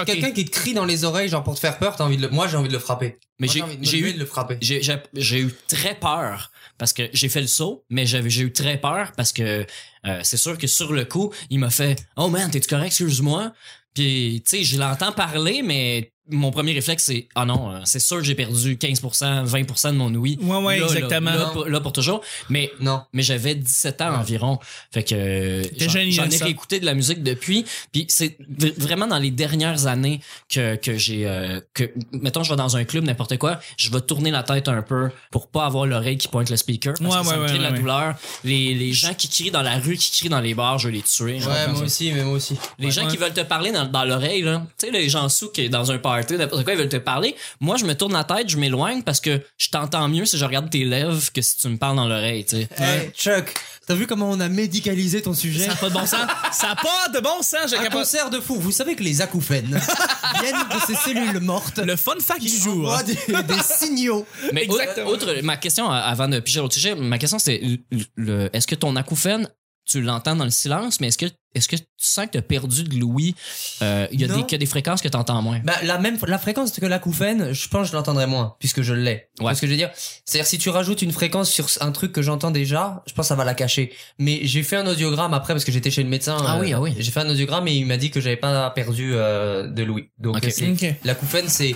Quelqu'un 0.05 0.27
qui, 0.31 0.33
qui 0.33 0.45
te 0.45 0.51
crie 0.51 0.73
dans 0.73 0.85
les 0.85 1.03
oreilles, 1.03 1.29
genre 1.29 1.43
pour 1.43 1.55
te 1.55 1.59
faire 1.59 1.77
peur, 1.79 1.95
t'as 1.95 2.03
envie 2.03 2.17
de 2.17 2.23
le, 2.23 2.29
moi 2.29 2.47
j'ai 2.47 2.57
envie 2.57 2.67
de 2.69 2.73
le 2.73 2.79
frapper. 2.79 3.17
Mais 3.39 3.47
j'ai 3.47 3.99
eu 3.99 4.13
de 4.13 4.19
le 4.19 4.25
frapper. 4.25 4.57
j'ai 4.61 5.39
eu 5.39 5.53
très 5.67 5.95
peur 5.95 6.51
parce 6.79 6.93
que 6.93 7.09
j'ai 7.13 7.29
fait 7.29 7.41
le 7.41 7.47
saut 7.47 7.83
mais 7.89 8.05
j'avais 8.05 8.29
j'ai 8.29 8.43
eu 8.43 8.53
très 8.53 8.77
peur 8.79 9.11
parce 9.17 9.31
que 9.31 9.65
euh, 10.05 10.19
c'est 10.23 10.37
sûr 10.37 10.57
que 10.59 10.67
sur 10.67 10.93
le 10.93 11.05
coup 11.05 11.33
il 11.49 11.57
m'a 11.59 11.71
fait 11.71 11.95
oh 12.17 12.29
man 12.29 12.51
t'es 12.51 12.59
tu 12.59 12.67
correct? 12.67 12.87
Excuse-moi 12.87 13.51
puis 13.95 14.43
tu 14.47 14.57
sais 14.57 14.63
je 14.63 14.77
l'entends 14.77 15.11
parler 15.11 15.63
mais 15.63 16.11
mon 16.29 16.51
premier 16.51 16.73
réflexe 16.73 17.03
c'est 17.05 17.27
ah 17.35 17.45
non 17.45 17.71
euh, 17.71 17.79
c'est 17.85 17.99
sûr 17.99 18.17
que 18.17 18.23
j'ai 18.23 18.35
perdu 18.35 18.75
15% 18.75 19.45
20% 19.45 19.91
de 19.91 19.97
mon 19.97 20.13
ouïe 20.13 20.37
Ouais, 20.41 20.57
ouais, 20.57 20.79
Là, 20.79 20.85
exactement. 20.87 21.31
là, 21.31 21.45
pour, 21.53 21.65
là, 21.65 21.79
pour 21.79 21.93
toujours 21.93 22.21
mais 22.49 22.71
Non. 22.79 23.01
mais 23.13 23.23
j'avais 23.23 23.55
17 23.55 24.01
ans 24.01 24.15
environ 24.19 24.59
fait 24.91 25.03
que 25.03 25.61
j'en 25.77 26.29
ai 26.29 26.37
réécouté 26.37 26.79
de 26.79 26.85
la 26.85 26.93
musique 26.93 27.23
depuis 27.23 27.65
puis 27.91 28.05
c'est 28.09 28.37
vraiment 28.77 29.07
dans 29.07 29.19
les 29.19 29.31
dernières 29.31 29.87
années 29.87 30.19
que 30.49 30.75
que 30.75 30.97
j'ai 30.97 31.25
euh, 31.27 31.59
que 31.73 31.83
mettons 32.11 32.43
je 32.43 32.49
vais 32.51 32.57
dans 32.57 32.77
un 32.77 32.83
club 32.83 33.03
n'importe 33.05 33.37
quoi 33.37 33.59
je 33.77 33.89
vais 33.91 34.01
tourner 34.01 34.31
la 34.31 34.43
tête 34.43 34.67
un 34.67 34.81
peu 34.81 35.09
pour 35.31 35.47
pas 35.47 35.65
avoir 35.65 35.85
l'oreille 35.85 36.17
qui 36.17 36.27
pointe 36.27 36.49
le 36.49 36.57
speaker 36.57 36.93
parce 36.99 37.15
Ouais, 37.15 37.21
que 37.21 37.27
ça 37.27 37.31
ouais, 37.31 37.37
me 37.37 37.41
ouais, 37.43 37.47
crée 37.49 37.57
de 37.57 37.63
la 37.63 37.71
ouais. 37.71 37.79
douleur 37.79 38.15
les 38.43 38.73
les 38.73 38.93
gens 38.93 39.13
qui 39.13 39.29
crient 39.29 39.51
dans 39.51 39.61
la 39.61 39.77
rue 39.79 39.95
qui 39.97 40.11
crient 40.11 40.29
dans 40.29 40.41
les 40.41 40.53
bars 40.53 40.77
je 40.79 40.89
vais 40.89 40.95
les 40.95 41.01
tuer 41.01 41.37
Ouais, 41.37 41.67
moi 41.67 41.77
ça. 41.79 41.83
aussi, 41.83 42.11
mais 42.11 42.23
moi 42.23 42.33
aussi. 42.33 42.55
Les 42.79 42.91
gens 42.91 43.05
Ouais. 43.05 43.11
qui 43.11 43.17
veulent 43.17 43.33
te 43.33 43.41
parler 43.41 43.71
dans, 43.71 43.85
dans 43.85 44.03
l'oreille, 44.05 44.41
là, 44.41 44.65
tu 44.77 44.87
sais, 44.87 44.91
les 44.91 45.07
gens 45.09 45.29
sous 45.29 45.49
qui 45.49 45.61
est 45.61 45.69
dans 45.69 45.91
un 45.91 45.97
party, 45.97 46.16
n'importe 46.31 46.63
quoi, 46.63 46.73
ils 46.73 46.79
veulent 46.79 46.89
te 46.89 46.97
parler. 46.97 47.35
Moi, 47.59 47.77
je 47.77 47.85
me 47.85 47.93
tourne 47.95 48.13
la 48.13 48.23
tête, 48.23 48.49
je 48.49 48.57
m'éloigne 48.57 49.01
parce 49.03 49.19
que 49.19 49.41
je 49.57 49.69
t'entends 49.69 50.07
mieux 50.07 50.25
si 50.25 50.37
je 50.37 50.45
regarde 50.45 50.69
tes 50.69 50.83
lèvres 50.85 51.19
que 51.33 51.41
si 51.41 51.57
tu 51.57 51.67
me 51.69 51.77
parles 51.77 51.95
dans 51.95 52.07
l'oreille, 52.07 52.45
tu 52.45 52.57
sais. 52.57 52.69
Hey, 52.77 53.11
Chuck, 53.13 53.53
t'as 53.87 53.93
vu 53.95 54.07
comment 54.07 54.29
on 54.29 54.39
a 54.39 54.49
médicalisé 54.49 55.21
ton 55.21 55.33
sujet? 55.33 55.65
Ça 55.65 55.69
n'a 55.69 55.75
pas 55.75 55.89
de 55.89 55.93
bon 55.93 56.05
sens. 56.05 56.21
Ça 56.51 56.67
n'a 56.67 56.75
pas 56.75 57.09
de 57.13 57.19
bon 57.19 57.41
sens, 57.41 57.69
j'ai 57.69 57.75
Un 57.77 57.83
capable. 57.83 57.95
concert 58.01 58.29
de 58.29 58.39
fou. 58.39 58.55
Vous 58.59 58.71
savez 58.71 58.95
que 58.95 59.03
les 59.03 59.21
acouphènes 59.21 59.79
viennent 60.41 60.55
de 60.55 60.79
ces 60.87 60.95
cellules 60.95 61.39
mortes 61.39 61.79
Le 61.79 61.95
fun 61.95 62.15
fact 62.19 62.41
du 62.41 62.47
jour. 62.49 62.77
envoient 62.87 63.03
des, 63.03 63.13
des 63.15 63.63
signaux. 63.63 64.25
Mais 64.53 64.63
Exactement. 64.63 65.07
autre, 65.09 65.31
autre- 65.31 65.41
ma 65.43 65.57
question 65.57 65.91
euh, 65.91 65.95
avant 65.95 66.27
de 66.27 66.39
piger 66.39 66.59
l'autre 66.59 66.73
sujet, 66.73 66.95
ma 66.95 67.17
question 67.17 67.39
c'est 67.39 67.59
le, 67.59 67.77
le- 68.15 68.49
est-ce 68.53 68.67
que 68.67 68.75
ton 68.75 68.95
acouphène 68.95 69.49
tu 69.87 70.01
l'entends 70.01 70.35
dans 70.35 70.45
le 70.45 70.51
silence, 70.51 70.99
mais 70.99 71.07
est-ce 71.07 71.17
que 71.17 71.25
est-ce 71.55 71.67
que 71.67 71.75
tu 71.75 71.83
sens 71.97 72.27
que 72.27 72.31
tu 72.33 72.37
as 72.37 72.41
perdu 72.43 72.83
de 72.83 72.95
l'ouïe? 72.99 73.33
Euh, 73.81 74.05
Il 74.11 74.21
y 74.21 74.25
a 74.25 74.27
Non. 74.27 74.35
des 74.37 74.41
qu'il 74.43 74.51
y 74.51 74.55
a 74.55 74.57
des 74.59 74.67
fréquences 74.67 75.01
que 75.01 75.07
tu 75.07 75.17
entends 75.17 75.41
moins. 75.41 75.59
Bah, 75.63 75.73
la 75.81 75.97
même, 75.97 76.17
la 76.27 76.37
fréquence 76.37 76.71
que 76.71 76.85
l'acouphène, 76.85 77.51
je 77.53 77.67
pense 77.67 77.87
que 77.87 77.91
je 77.91 77.97
l'entendrai 77.97 78.27
moins, 78.27 78.55
puisque 78.59 78.83
je 78.83 78.93
l'ai. 78.93 79.29
Ouais. 79.39 79.55
Ce 79.55 79.61
que 79.61 79.65
je 79.67 79.71
veux 79.71 79.77
dire, 79.77 79.89
c'est-à-dire 80.25 80.45
si 80.45 80.59
tu 80.59 80.69
rajoutes 80.69 81.01
une 81.01 81.11
fréquence 81.11 81.49
sur 81.49 81.67
un 81.81 81.91
truc 81.91 82.11
que 82.11 82.21
j'entends 82.21 82.51
déjà, 82.51 83.01
je 83.07 83.13
pense 83.13 83.25
que 83.25 83.29
ça 83.29 83.35
va 83.35 83.43
la 83.43 83.55
cacher. 83.55 83.91
Mais 84.19 84.41
j'ai 84.43 84.61
fait 84.61 84.75
un 84.75 84.85
audiogramme 84.85 85.33
après 85.33 85.53
parce 85.53 85.63
que 85.65 85.71
j'étais 85.71 85.89
chez 85.89 86.03
le 86.03 86.09
médecin. 86.09 86.37
Ah 86.45 86.57
euh, 86.57 86.61
oui, 86.61 86.73
ah 86.73 86.81
oui. 86.81 86.93
J'ai 86.99 87.09
fait 87.11 87.21
un 87.21 87.29
audiogramme 87.29 87.67
et 87.67 87.73
il 87.73 87.87
m'a 87.87 87.97
dit 87.97 88.11
que 88.11 88.21
j'avais 88.21 88.37
pas 88.37 88.69
perdu 88.69 89.13
euh, 89.15 89.67
de 89.67 89.81
l'ouïe. 89.81 90.09
Donc 90.19 90.35
Ok. 90.37 90.47
c'est 90.51 90.69
Ok. 90.69 90.95
l'acouphène, 91.05 91.47
c'est 91.49 91.75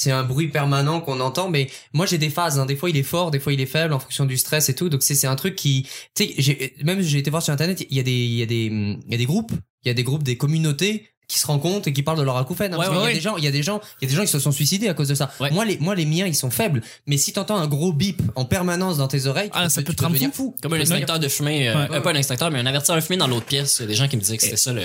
c'est 0.00 0.12
un 0.12 0.22
bruit 0.22 0.46
permanent 0.46 1.00
qu'on 1.00 1.18
entend. 1.18 1.50
Mais 1.50 1.68
moi 1.92 2.06
j'ai 2.06 2.18
des 2.18 2.30
phases. 2.30 2.58
Hein. 2.60 2.66
Des 2.66 2.76
fois 2.76 2.88
il 2.88 2.96
est 2.96 3.02
fort, 3.02 3.32
des 3.32 3.40
fois 3.40 3.52
il 3.52 3.60
est 3.60 3.66
faible 3.66 3.92
en 3.92 3.98
fonction 3.98 4.24
du 4.26 4.36
stress 4.36 4.68
et 4.68 4.74
tout. 4.76 4.88
Donc 4.88 5.02
c'est 5.02 5.16
c'est 5.16 5.26
un 5.26 5.34
truc 5.36 5.56
qui, 5.56 5.86
tu 6.14 6.24
sais, 6.24 6.34
j'ai- 6.38 6.74
même 6.84 7.02
j'ai 7.02 7.18
été 7.18 7.30
voir 7.30 7.42
sur 7.42 7.52
internet, 7.52 7.84
il 7.90 7.96
y 7.96 8.00
a 8.00 8.04
des 8.04 8.12
il 8.12 8.34
y 8.38 8.42
a 8.42 8.46
des 8.46 8.64
il 8.66 9.10
y 9.10 9.14
a 9.14 9.18
des 9.18 9.26
groupes, 9.26 9.50
il 9.84 9.88
y 9.88 9.90
a 9.90 9.94
des 9.94 10.04
groupes, 10.04 10.22
des 10.22 10.36
communautés 10.36 11.08
qui 11.26 11.38
se 11.38 11.46
rencontrent 11.46 11.88
et 11.88 11.92
qui 11.92 12.02
parlent 12.02 12.16
de 12.16 12.22
leur 12.22 12.38
acouphène. 12.38 12.72
hein, 12.72 12.78
Ouais, 12.78 12.86
ouais, 12.88 12.94
y 12.94 12.98
a 12.98 13.02
ouais. 13.02 13.12
des 13.14 13.20
gens, 13.20 13.36
il 13.36 13.44
y 13.44 13.46
a 13.46 13.50
des 13.50 13.62
gens, 13.62 13.82
il 14.00 14.04
y 14.04 14.06
a 14.06 14.10
des 14.10 14.16
gens 14.16 14.22
qui 14.22 14.28
se 14.30 14.38
sont 14.38 14.50
suicidés 14.52 14.88
à 14.88 14.94
cause 14.94 15.08
de 15.08 15.14
ça. 15.14 15.30
Ouais. 15.40 15.50
Moi 15.50 15.66
les 15.66 15.76
moi 15.78 15.94
les 15.94 16.06
miens 16.06 16.26
ils 16.26 16.34
sont 16.34 16.50
faibles, 16.50 16.80
mais 17.06 17.18
si 17.18 17.34
t'entends 17.34 17.56
un 17.58 17.66
gros 17.66 17.92
bip 17.92 18.22
en 18.34 18.46
permanence 18.46 18.96
dans 18.96 19.08
tes 19.08 19.26
oreilles, 19.26 19.50
Ah, 19.52 19.68
ça 19.68 19.82
peut 19.82 19.92
te 19.92 20.02
rendre 20.02 20.14
devenir 20.14 20.32
fou. 20.32 20.54
Comme 20.62 20.72
un 20.72 20.80
extincteur 20.80 21.18
de 21.18 21.28
fumée, 21.28 21.68
euh, 21.68 21.74
Ouais. 21.86 21.96
euh, 21.96 22.00
pas 22.00 22.12
un 22.12 22.14
extincteur, 22.14 22.50
mais 22.50 22.60
un 22.60 22.64
avertisseur 22.66 22.96
de 22.96 23.02
fumée 23.02 23.18
dans 23.18 23.26
l'autre 23.26 23.44
pièce. 23.44 23.76
Il 23.80 23.82
y 23.82 23.84
a 23.84 23.88
des 23.88 23.94
gens 23.94 24.08
qui 24.08 24.16
me 24.16 24.22
disaient 24.22 24.38
que 24.38 24.42
c'était 24.44 24.56
ça 24.56 24.72
le 24.72 24.82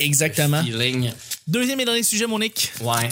Exactement. 0.00 0.62
feeling. 0.62 1.12
Deuxième 1.48 1.80
et 1.80 1.84
dernier 1.86 2.02
sujet, 2.02 2.26
Monique. 2.26 2.72
Ouais. 2.82 3.08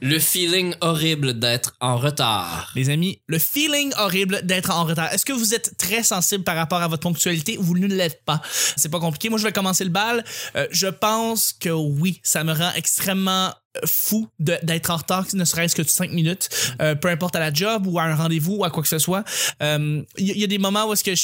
Le 0.00 0.20
feeling 0.20 0.76
horrible 0.80 1.40
d'être 1.40 1.74
en 1.80 1.96
retard. 1.96 2.70
Les 2.76 2.88
amis, 2.88 3.20
le 3.26 3.40
feeling 3.40 3.92
horrible 3.98 4.46
d'être 4.46 4.70
en 4.70 4.84
retard. 4.84 5.12
Est-ce 5.12 5.24
que 5.24 5.32
vous 5.32 5.54
êtes 5.54 5.76
très 5.76 6.04
sensible 6.04 6.44
par 6.44 6.54
rapport 6.54 6.80
à 6.80 6.86
votre 6.86 7.02
ponctualité? 7.02 7.56
Vous 7.58 7.76
ne 7.76 7.88
l'êtes 7.88 8.24
pas. 8.24 8.40
C'est 8.76 8.90
pas 8.90 9.00
compliqué. 9.00 9.28
Moi, 9.28 9.40
je 9.40 9.44
vais 9.44 9.52
commencer 9.52 9.82
le 9.82 9.90
bal. 9.90 10.24
Euh, 10.54 10.68
je 10.70 10.86
pense 10.86 11.52
que 11.52 11.70
oui, 11.70 12.20
ça 12.22 12.44
me 12.44 12.52
rend 12.52 12.70
extrêmement 12.76 13.52
fou 13.86 14.28
d'être 14.38 14.90
en 14.90 14.96
retard, 14.96 15.26
ne 15.34 15.44
serait-ce 15.44 15.74
que 15.74 15.82
de 15.82 15.88
5 15.88 16.10
minutes, 16.10 16.48
euh, 16.80 16.94
peu 16.94 17.08
importe 17.08 17.36
à 17.36 17.40
la 17.40 17.52
job 17.52 17.86
ou 17.86 17.98
à 17.98 18.04
un 18.04 18.14
rendez-vous 18.14 18.56
ou 18.56 18.64
à 18.64 18.70
quoi 18.70 18.82
que 18.82 18.88
ce 18.88 18.98
soit. 18.98 19.24
Euh, 19.62 20.02
Il 20.16 20.38
y, 20.38 20.44
a 20.44 20.46
des 20.46 20.58
moments 20.58 20.86
où 20.86 20.92
est-ce 20.92 21.04
que 21.04 21.14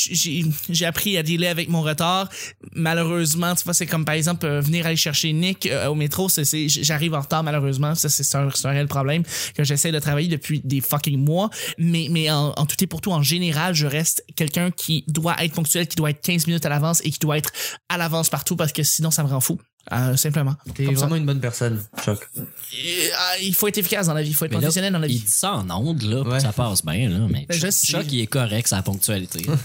j'ai 0.71 0.87
appris 0.87 1.17
à 1.17 1.23
dealer 1.23 1.49
avec 1.49 1.69
mon 1.69 1.83
retard. 1.83 2.29
Malheureusement, 2.73 3.55
tu 3.55 3.65
vois, 3.65 3.75
c'est 3.75 3.87
comme 3.87 4.05
par 4.05 4.15
exemple 4.15 4.47
euh, 4.47 4.61
venir 4.61 4.87
aller 4.87 4.97
chercher 4.97 5.33
Nick 5.33 5.69
au 5.89 5.95
métro, 5.95 6.29
c'est 6.29 6.69
j'arrive 6.69 7.15
en 7.15 7.21
retard 7.21 7.43
malheureusement. 7.43 7.95
Ça, 7.95 8.09
c'est 8.09 8.37
un, 8.37 8.49
réel 8.65 8.87
problème 8.87 9.23
que 9.55 9.65
j'essaie 9.65 9.93
de 9.93 9.99
travailler 9.99 10.29
depuis 10.29 10.61
des 10.65 10.81
fucking 10.81 11.19
mois. 11.19 11.51
Mais, 11.79 12.09
mais 12.11 12.31
en, 12.31 12.53
en 12.57 12.67
tout 12.67 12.83
et 12.83 12.87
pour 12.87 13.01
tout, 13.01 13.13
en 13.13 13.23
général, 13.23 13.75
je 13.75 13.87
reste 13.87 14.25
quelqu'un 14.37 14.71
qui 14.71 15.05
doit 15.09 15.37
être 15.43 15.55
ponctuel, 15.55 15.87
qui 15.87 15.97
doit 15.97 16.11
être 16.11 16.21
15 16.21 16.47
minutes 16.47 16.67
à 16.67 16.69
l'avance 16.69 17.01
et 17.05 17.11
qui 17.11 17.19
doit 17.19 17.39
être 17.39 17.51
à 17.89 17.99
l'avance 17.99 18.31
partout 18.31 18.57
parce 18.57 18.73
que 18.73 18.83
sinon, 18.83 19.11
ça 19.11 19.23
me 19.23 19.29
rend 19.29 19.41
fou. 19.41 19.59
Euh, 19.93 20.17
simplement. 20.17 20.55
T'es 20.75 20.87
ça. 20.87 20.93
vraiment 20.93 21.17
une 21.17 21.27
bonne 21.27 21.41
personne, 21.41 21.83
Choc. 22.05 22.19
Et, 22.73 23.11
ah, 23.17 23.39
il 23.43 23.55
faut 23.55 23.69
être 23.69 23.77
efficace 23.79 24.07
dans 24.07 24.15
la 24.15 24.23
vie, 24.23 24.31
il 24.31 24.35
faut 24.35 24.47
être 24.47 24.53
Mais 24.53 24.57
là, 24.57 24.61
professionnel 24.63 24.93
dans 24.95 24.99
la 24.99 25.07
Il 25.07 25.13
vie. 25.19 25.21
dit 25.21 25.31
ça 25.31 25.53
en 25.55 25.71
ondes, 25.71 26.03
là, 26.03 26.23
Ouais. 26.23 26.41
ça 26.41 26.53
passe 26.53 26.85
bien, 26.85 27.09
là, 27.11 27.27
mais 27.29 27.45
Ben, 27.49 27.59
je. 27.59 27.67
Choc, 27.71 28.07
il 28.11 28.21
est 28.21 28.27
correct, 28.27 28.67
sa 28.69 28.83
ponctualité. 28.83 29.45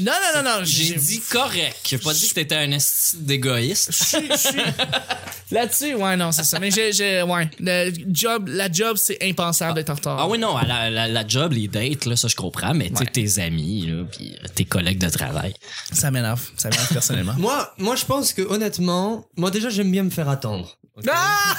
Non, 0.00 0.12
non, 0.34 0.42
non, 0.42 0.50
non. 0.58 0.64
J'ai 0.64 0.94
dit 0.96 1.20
correct. 1.30 1.76
J'ai 1.88 1.96
pas 1.98 2.12
dit 2.12 2.28
que 2.28 2.34
t'étais 2.34 2.56
un 2.56 2.70
esti 2.72 3.16
d'égoïste. 3.18 3.92
Je 3.92 4.04
suis- 4.04 4.28
je 4.30 4.36
suis- 4.36 4.60
Là-dessus, 5.52 5.94
ouais, 5.94 6.16
non, 6.16 6.32
c'est 6.32 6.42
ça. 6.42 6.58
Mais 6.58 6.70
j'ai, 6.72 6.92
j'ai, 6.92 7.22
ouais. 7.22 7.48
Le 7.60 7.92
job, 8.12 8.48
la 8.48 8.70
job, 8.70 8.96
c'est 9.00 9.16
impensable 9.22 9.74
d'être 9.76 9.90
en 9.90 9.94
retard. 9.94 10.18
Ah 10.18 10.28
oui, 10.28 10.38
non, 10.38 10.58
la, 10.58 10.90
la, 10.90 11.06
la 11.06 11.26
job, 11.26 11.52
les 11.52 11.68
dates, 11.68 12.04
là, 12.04 12.16
ça, 12.16 12.26
je 12.28 12.34
comprends, 12.34 12.74
mais 12.74 12.88
tu 12.90 12.96
sais, 12.96 13.04
Ouais. 13.04 13.10
tes 13.10 13.38
amis, 13.40 13.86
là, 13.86 14.04
puis 14.10 14.34
tes 14.56 14.64
collègues 14.64 14.98
de 14.98 15.08
travail. 15.08 15.54
Ça 15.92 16.10
m'énerve. 16.10 16.42
Ça 16.56 16.68
m'énerve 16.68 16.92
personnellement. 16.92 17.34
Moi, 17.38 17.72
moi, 17.78 17.94
je 17.94 18.04
pense 18.04 18.32
que 18.32 18.42
honnêtement, 18.42 19.24
moi 19.36 19.50
déjà, 19.56 19.70
j'aime 19.70 19.90
bien 19.90 20.02
me 20.04 20.10
faire 20.10 20.28
attendre. 20.28 20.78
ah! 21.08 21.54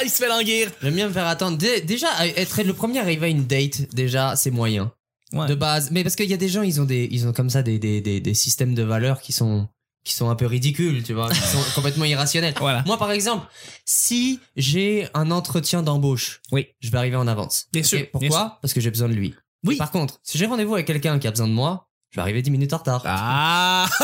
Il 0.04 0.10
se 0.10 0.16
fait 0.16 0.28
languir. 0.28 0.70
J'aime 0.82 0.94
bien 0.94 1.08
me 1.08 1.12
faire 1.12 1.26
attendre. 1.26 1.58
Dé- 1.58 1.80
déjà, 1.80 2.08
être 2.26 2.62
le 2.62 2.72
premier 2.74 2.98
arrivé 3.00 3.26
à 3.26 3.28
une 3.28 3.46
date, 3.46 3.94
déjà, 3.94 4.36
c'est 4.36 4.50
moyen. 4.50 4.92
Ouais. 5.32 5.46
De 5.46 5.54
base. 5.54 5.90
Mais 5.90 6.02
parce 6.02 6.14
qu'il 6.16 6.28
y 6.30 6.34
a 6.34 6.36
des 6.38 6.48
gens, 6.48 6.62
ils 6.62 6.80
ont 6.80 6.84
des, 6.84 7.08
ils 7.10 7.26
ont 7.26 7.32
comme 7.32 7.48
ça 7.50 7.62
des, 7.62 7.78
des, 7.78 8.00
des, 8.00 8.20
des 8.20 8.34
systèmes 8.34 8.74
de 8.74 8.82
valeurs 8.82 9.20
qui 9.22 9.32
sont, 9.32 9.66
qui 10.04 10.12
sont 10.14 10.28
un 10.28 10.34
peu 10.36 10.44
ridicules, 10.46 11.02
tu 11.02 11.14
vois, 11.14 11.30
qui 11.30 11.40
sont 11.40 11.62
complètement 11.74 12.04
irrationnels. 12.04 12.54
Voilà. 12.58 12.82
Moi, 12.86 12.98
par 12.98 13.10
exemple, 13.12 13.46
si 13.86 14.40
j'ai 14.56 15.08
un 15.14 15.30
entretien 15.30 15.82
d'embauche, 15.82 16.40
Oui. 16.52 16.66
je 16.80 16.90
vais 16.90 16.98
arriver 16.98 17.16
en 17.16 17.26
avance. 17.28 17.66
Bien 17.72 17.82
sûr, 17.82 17.98
bien 17.98 18.08
Pourquoi 18.12 18.58
Parce 18.60 18.74
que 18.74 18.80
j'ai 18.80 18.90
besoin 18.90 19.08
de 19.08 19.14
lui. 19.14 19.34
Oui. 19.64 19.76
Par 19.76 19.90
contre, 19.90 20.18
si 20.22 20.36
j'ai 20.38 20.46
rendez-vous 20.46 20.74
avec 20.74 20.86
quelqu'un 20.86 21.18
qui 21.18 21.26
a 21.28 21.30
besoin 21.30 21.48
de 21.48 21.52
moi, 21.54 21.88
je 22.10 22.16
vais 22.16 22.22
arriver 22.22 22.42
10 22.42 22.50
minutes 22.50 22.72
en 22.74 22.78
retard. 22.78 23.02
Ah! 23.06 23.86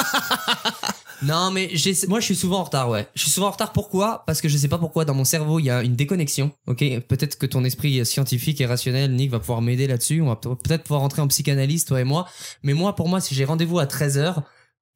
Non, 1.22 1.50
mais 1.50 1.70
moi, 2.08 2.20
je 2.20 2.24
suis 2.24 2.36
souvent 2.36 2.60
en 2.60 2.64
retard, 2.64 2.88
ouais. 2.90 3.08
Je 3.14 3.22
suis 3.22 3.30
souvent 3.30 3.48
en 3.48 3.50
retard. 3.50 3.72
Pourquoi? 3.72 4.22
Parce 4.26 4.40
que 4.40 4.48
je 4.48 4.56
sais 4.56 4.68
pas 4.68 4.78
pourquoi 4.78 5.04
dans 5.04 5.14
mon 5.14 5.24
cerveau 5.24 5.58
il 5.58 5.64
y 5.64 5.70
a 5.70 5.82
une 5.82 5.96
déconnexion. 5.96 6.52
Ok, 6.66 6.78
peut-être 7.08 7.36
que 7.38 7.46
ton 7.46 7.64
esprit 7.64 8.04
scientifique 8.06 8.60
et 8.60 8.66
rationnel, 8.66 9.12
Nick, 9.14 9.30
va 9.30 9.40
pouvoir 9.40 9.60
m'aider 9.60 9.86
là-dessus. 9.86 10.20
On 10.22 10.26
va 10.28 10.36
peut- 10.36 10.54
peut-être 10.54 10.84
pouvoir 10.84 11.00
rentrer 11.00 11.20
en 11.22 11.28
psychanalyse, 11.28 11.84
toi 11.84 12.00
et 12.00 12.04
moi. 12.04 12.26
Mais 12.62 12.72
moi, 12.74 12.94
pour 12.94 13.08
moi, 13.08 13.20
si 13.20 13.34
j'ai 13.34 13.44
rendez-vous 13.44 13.78
à 13.78 13.86
13h, 13.86 14.42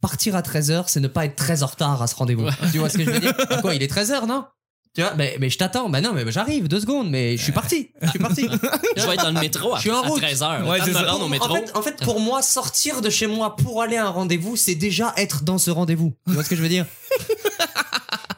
partir 0.01 0.37
à 0.37 0.43
13h, 0.43 0.85
c'est 0.89 1.01
ne 1.01 1.09
pas 1.09 1.25
être 1.25 1.37
très 1.37 1.63
en 1.63 1.67
retard 1.67 2.03
à 2.03 2.07
ce 2.07 2.15
rendez-vous. 2.15 2.47
Tu 2.73 2.79
vois 2.79 2.89
ce 2.89 2.99
que 2.99 3.05
je 3.05 3.11
veux 3.11 3.21
dire? 3.21 3.35
Quoi, 3.63 3.75
il 3.75 3.83
est 3.83 3.93
13h, 3.93 4.27
non? 4.27 4.45
Tu 4.95 5.01
vois, 5.01 5.15
mais, 5.17 5.37
mais 5.41 5.49
je 5.51 5.57
t'attends. 5.59 5.89
Bah 5.89 6.01
non, 6.01 6.13
mais 6.13 6.31
j'arrive, 6.31 6.69
deux 6.69 6.81
secondes, 6.81 7.09
mais 7.11 7.37
je 7.37 7.43
suis 7.43 7.53
parti. 7.53 7.91
Je 8.03 8.11
suis 8.11 8.19
parti. 8.19 8.43
Je 8.97 9.07
vais 9.07 9.15
être 9.15 9.23
dans 9.23 9.31
le 9.33 9.41
métro 9.41 9.73
à, 9.73 9.77
Je 9.77 9.81
suis 9.83 9.91
en 9.91 10.03
à 10.03 10.09
route. 10.09 10.23
13h. 10.23 10.63
Ouais, 10.65 10.69
Ouais, 10.71 10.79
c'est 10.85 10.91
me 10.91 10.95
ça. 10.95 11.15
au 11.17 11.29
métro. 11.29 11.51
En 11.51 11.55
fait, 11.55 11.73
en 11.77 11.83
fait, 11.83 11.97
pour 12.05 12.21
moi, 12.21 12.43
sortir 12.43 13.01
de 13.01 13.09
chez 13.09 13.27
moi 13.27 13.57
pour 13.57 13.81
aller 13.83 13.97
à 13.97 14.07
un 14.07 14.11
rendez-vous, 14.11 14.57
c'est 14.57 14.75
déjà 14.75 15.15
être 15.17 15.45
dans 15.45 15.57
ce 15.59 15.71
rendez-vous. 15.71 16.13
Tu 16.27 16.35
vois 16.35 16.45
ce 16.45 16.51
que 16.51 16.57
je 16.57 16.63
veux 16.63 16.69
dire? 16.69 16.85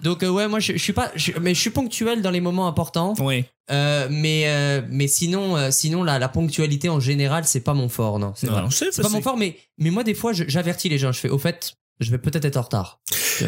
Donc 0.03 0.23
euh, 0.23 0.29
ouais, 0.29 0.49
moi 0.49 0.61
je, 0.61 0.73
je 0.75 0.79
suis 0.79 0.93
pas, 0.93 1.11
je- 1.15 1.33
mais 1.41 1.55
je 1.55 1.61
suis 1.61 1.71
ponctuel 1.71 2.21
dans 2.21 2.31
les 2.31 2.43
moments 2.43 2.69
importants. 2.69 3.15
Oui. 3.21 3.45
Euh, 3.71 4.07
mais 4.11 4.43
euh, 4.47 4.83
mais 4.91 5.09
sinon, 5.09 5.57
euh, 5.57 5.71
sinon 5.71 6.03
la, 6.05 6.19
la 6.19 6.29
ponctualité 6.29 6.91
en 6.91 7.01
général, 7.01 7.45
c'est 7.47 7.61
pas 7.63 7.73
mon 7.73 7.89
fort, 7.89 8.19
non. 8.19 8.35
C'est 8.37 8.49
c'est 8.71 8.93
C'est 8.93 9.03
pas 9.03 9.09
mon 9.09 9.23
fort, 9.23 9.39
mais 9.39 9.57
mais 9.79 9.89
moi 9.91 10.05
des 10.05 10.13
fois, 10.13 10.33
j'avertis 10.35 10.91
les 10.91 10.99
gens. 10.99 11.11
Je 11.11 11.21
fais, 11.21 11.31
au 11.31 11.39
fait, 11.39 11.73
je 12.01 12.11
vais 12.11 12.19
peut-être 12.19 12.45
être 12.45 12.57
en 12.57 12.63
retard. 12.63 13.01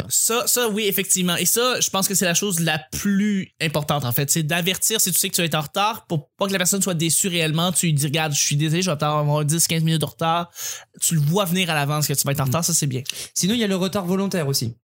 Ça, 0.09 0.43
ça, 0.47 0.69
oui, 0.69 0.83
effectivement. 0.85 1.35
Et 1.37 1.45
ça, 1.45 1.79
je 1.79 1.89
pense 1.89 2.07
que 2.07 2.15
c'est 2.15 2.25
la 2.25 2.33
chose 2.33 2.59
la 2.59 2.79
plus 2.91 3.53
importante, 3.61 4.05
en 4.05 4.11
fait. 4.11 4.29
C'est 4.31 4.43
d'avertir 4.43 4.99
si 5.01 5.11
tu 5.11 5.19
sais 5.19 5.29
que 5.29 5.35
tu 5.35 5.41
vas 5.41 5.45
être 5.45 5.55
en 5.55 5.61
retard 5.61 6.05
pour 6.07 6.29
pas 6.37 6.47
que 6.47 6.51
la 6.51 6.57
personne 6.57 6.81
soit 6.81 6.93
déçue 6.93 7.27
réellement. 7.27 7.71
Tu 7.71 7.87
lui 7.87 7.93
dis, 7.93 8.05
regarde, 8.05 8.33
je 8.33 8.39
suis 8.39 8.55
désolé, 8.55 8.81
je 8.81 8.89
vais 8.89 8.95
peut-être 8.97 9.11
avoir 9.11 9.43
10, 9.45 9.67
15 9.67 9.83
minutes 9.83 10.01
de 10.01 10.05
retard. 10.05 10.49
Tu 11.01 11.15
le 11.15 11.21
vois 11.21 11.45
venir 11.45 11.69
à 11.69 11.73
l'avance 11.75 12.07
que 12.07 12.13
tu 12.13 12.23
vas 12.25 12.31
être 12.31 12.39
en 12.41 12.45
retard, 12.45 12.63
ça, 12.65 12.73
c'est 12.73 12.87
bien. 12.87 13.01
Sinon, 13.33 13.53
il 13.53 13.59
y 13.59 13.63
a 13.63 13.67
le 13.67 13.75
retard 13.75 14.05
volontaire 14.05 14.47
aussi. 14.47 14.75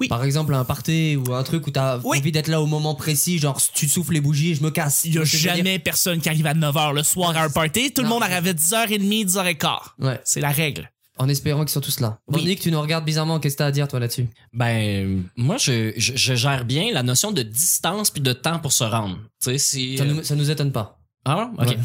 Oui. 0.00 0.08
Par 0.08 0.24
exemple, 0.24 0.54
un 0.54 0.64
party 0.64 1.16
ou 1.16 1.34
un 1.34 1.42
truc 1.42 1.66
où 1.66 1.70
t'as 1.70 1.98
Oui. 2.04 2.18
envie 2.18 2.32
d'être 2.32 2.48
là 2.48 2.60
au 2.62 2.66
moment 2.66 2.94
précis, 2.94 3.38
genre 3.38 3.60
tu 3.74 3.88
souffles 3.88 4.14
les 4.14 4.20
bougies 4.20 4.52
et 4.52 4.54
je 4.54 4.62
me 4.62 4.70
casse. 4.70 5.04
Il 5.04 5.14
y 5.14 5.18
a 5.18 5.24
jamais 5.24 5.78
personne 5.78 6.20
qui 6.20 6.28
arrive 6.28 6.46
à 6.46 6.54
9h 6.54 6.94
le 6.94 7.02
soir 7.02 7.36
à 7.36 7.42
un 7.44 7.50
party. 7.50 7.92
Tout 7.92 8.02
le 8.02 8.08
monde 8.08 8.22
arrive 8.22 8.46
à 8.48 8.52
10h30, 8.52 9.26
10h15. 9.26 9.78
Ouais. 9.98 10.20
C'est 10.24 10.40
la 10.40 10.50
règle. 10.50 10.90
En 11.18 11.28
espérant 11.28 11.60
qu'ils 11.60 11.70
sont 11.70 11.80
tous 11.80 12.00
là. 12.00 12.18
Oui. 12.28 12.56
Tu 12.56 12.70
nous 12.70 12.80
regardes 12.80 13.04
bizarrement. 13.04 13.40
Qu'est-ce 13.40 13.54
que 13.54 13.58
t'as 13.58 13.66
à 13.66 13.70
dire 13.70 13.88
toi 13.88 13.98
là-dessus? 14.00 14.28
Ben, 14.52 15.24
moi, 15.36 15.56
je, 15.56 15.92
je, 15.96 16.16
je 16.16 16.34
gère 16.34 16.64
bien 16.64 16.92
la 16.92 17.02
notion 17.02 17.32
de 17.32 17.42
distance 17.42 18.10
puis 18.10 18.22
de 18.22 18.32
temps 18.32 18.58
pour 18.58 18.72
se 18.72 18.84
rendre. 18.84 19.18
Tu 19.42 19.50
sais, 19.50 19.58
si. 19.58 19.98
ça, 19.98 20.04
euh, 20.04 20.06
nous, 20.06 20.22
ça 20.22 20.34
nous 20.34 20.50
étonne 20.50 20.72
pas. 20.72 20.98
Ah, 21.24 21.50
ok. 21.58 21.66
Ouais. 21.66 21.76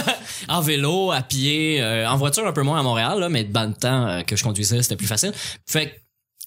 en 0.48 0.60
vélo, 0.60 1.10
à 1.10 1.22
pied, 1.22 1.82
euh, 1.82 2.08
en 2.08 2.16
voiture 2.16 2.46
un 2.46 2.52
peu 2.52 2.62
moins 2.62 2.78
à 2.78 2.82
Montréal, 2.82 3.18
là, 3.18 3.28
mais 3.28 3.44
dans 3.44 3.64
le 3.64 3.74
temps 3.74 4.06
euh, 4.06 4.22
que 4.22 4.36
je 4.36 4.44
conduisais, 4.44 4.82
c'était 4.82 4.96
plus 4.96 5.06
facile. 5.06 5.32
Fait 5.66 5.88
que 5.88 5.94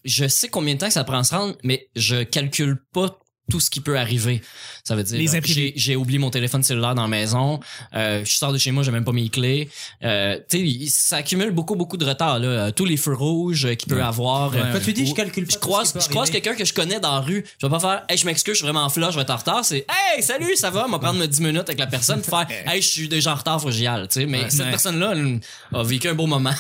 je 0.06 0.28
sais 0.28 0.48
combien 0.48 0.76
de 0.76 0.80
temps 0.80 0.88
que 0.88 0.94
ça 0.94 1.04
prend 1.04 1.18
à 1.18 1.24
se 1.24 1.36
rendre, 1.36 1.56
mais 1.64 1.90
je 1.96 2.24
calcule 2.24 2.78
pas 2.94 3.20
tout 3.50 3.60
ce 3.60 3.70
qui 3.70 3.80
peut 3.82 3.98
arriver. 3.98 4.42
Ça 4.84 4.96
veut 4.96 5.04
dire, 5.04 5.18
Les 5.18 5.36
euh, 5.36 5.40
j'ai, 5.44 5.74
j'ai 5.76 5.96
oublié 5.96 6.20
mon 6.20 6.30
téléphone 6.30 6.64
cellulaire 6.64 6.96
dans 6.96 7.04
la 7.04 7.08
maison, 7.08 7.60
euh, 7.96 8.24
je 8.26 8.32
sors 8.36 8.52
de 8.54 8.58
chez 8.58 8.72
moi, 8.72 8.84
j'ai 8.84 8.92
même 8.92 9.04
pas 9.06 9.12
mes 9.12 9.30
clés. 9.30 9.70
Euh, 10.04 10.40
tu 10.50 10.88
sais, 10.88 10.90
ça 10.90 11.18
accumule 11.18 11.52
beaucoup, 11.52 11.76
beaucoup 11.76 11.98
de 11.98 12.06
retard, 12.06 12.40
là. 12.40 12.48
Euh, 12.48 12.72
Tous 12.72 12.86
les 12.86 12.98
feux 12.98 13.14
rouges 13.14 13.66
euh, 13.66 13.76
qu'il 13.76 13.90
peut 13.90 14.02
avoir. 14.04 14.52
Ouais, 14.52 14.60
euh, 14.60 14.74
Quand 14.74 14.80
tu 14.80 14.94
dis 14.94 15.06
je 15.08 15.14
calcule 15.14 15.46
pas 15.46 15.54
je 15.54 15.60
croise, 15.60 15.94
je 16.00 16.10
croise 16.10 16.30
quelqu'un 16.30 16.56
que 16.56 16.66
je 16.66 16.74
connais 16.74 17.00
dans 17.00 17.14
la 17.14 17.22
rue. 17.22 17.44
Je 17.60 17.66
vais 17.68 17.72
pas 17.72 17.80
faire, 17.80 18.04
hey, 18.10 18.18
je 18.18 18.26
m'excuse, 18.26 18.54
je 18.54 18.58
suis 18.58 18.66
vraiment 18.66 18.88
flat, 18.90 19.12
je 19.12 19.16
vais 19.16 19.22
être 19.24 19.30
en 19.32 19.38
retard. 19.38 19.64
C'est, 19.66 19.86
hey, 20.16 20.22
salut, 20.24 20.56
ça 20.56 20.70
va? 20.70 20.86
On 20.88 20.92
va 20.92 21.00
prendre 21.00 21.26
10 21.26 21.42
minutes 21.42 21.64
avec 21.68 21.80
la 21.80 21.88
personne, 21.88 22.22
faire, 22.24 22.48
hey, 22.68 22.82
je 22.82 22.88
suis 22.88 23.08
déjà 23.08 23.32
en 23.34 23.36
retard, 23.36 23.60
faut 23.62 23.68
que 23.68 23.74
j'y 23.74 23.88
aille, 23.88 24.08
tu 24.08 24.22
sais. 24.22 24.26
Mais 24.26 24.44
Ouais. 24.44 24.50
cette 24.50 24.62
Ouais. 24.66 24.70
personne-là, 24.72 25.14
elle 25.16 25.40
a 25.74 25.84
vécu 25.84 26.08
un 26.10 26.14
beau 26.16 26.26
moment. 26.28 26.52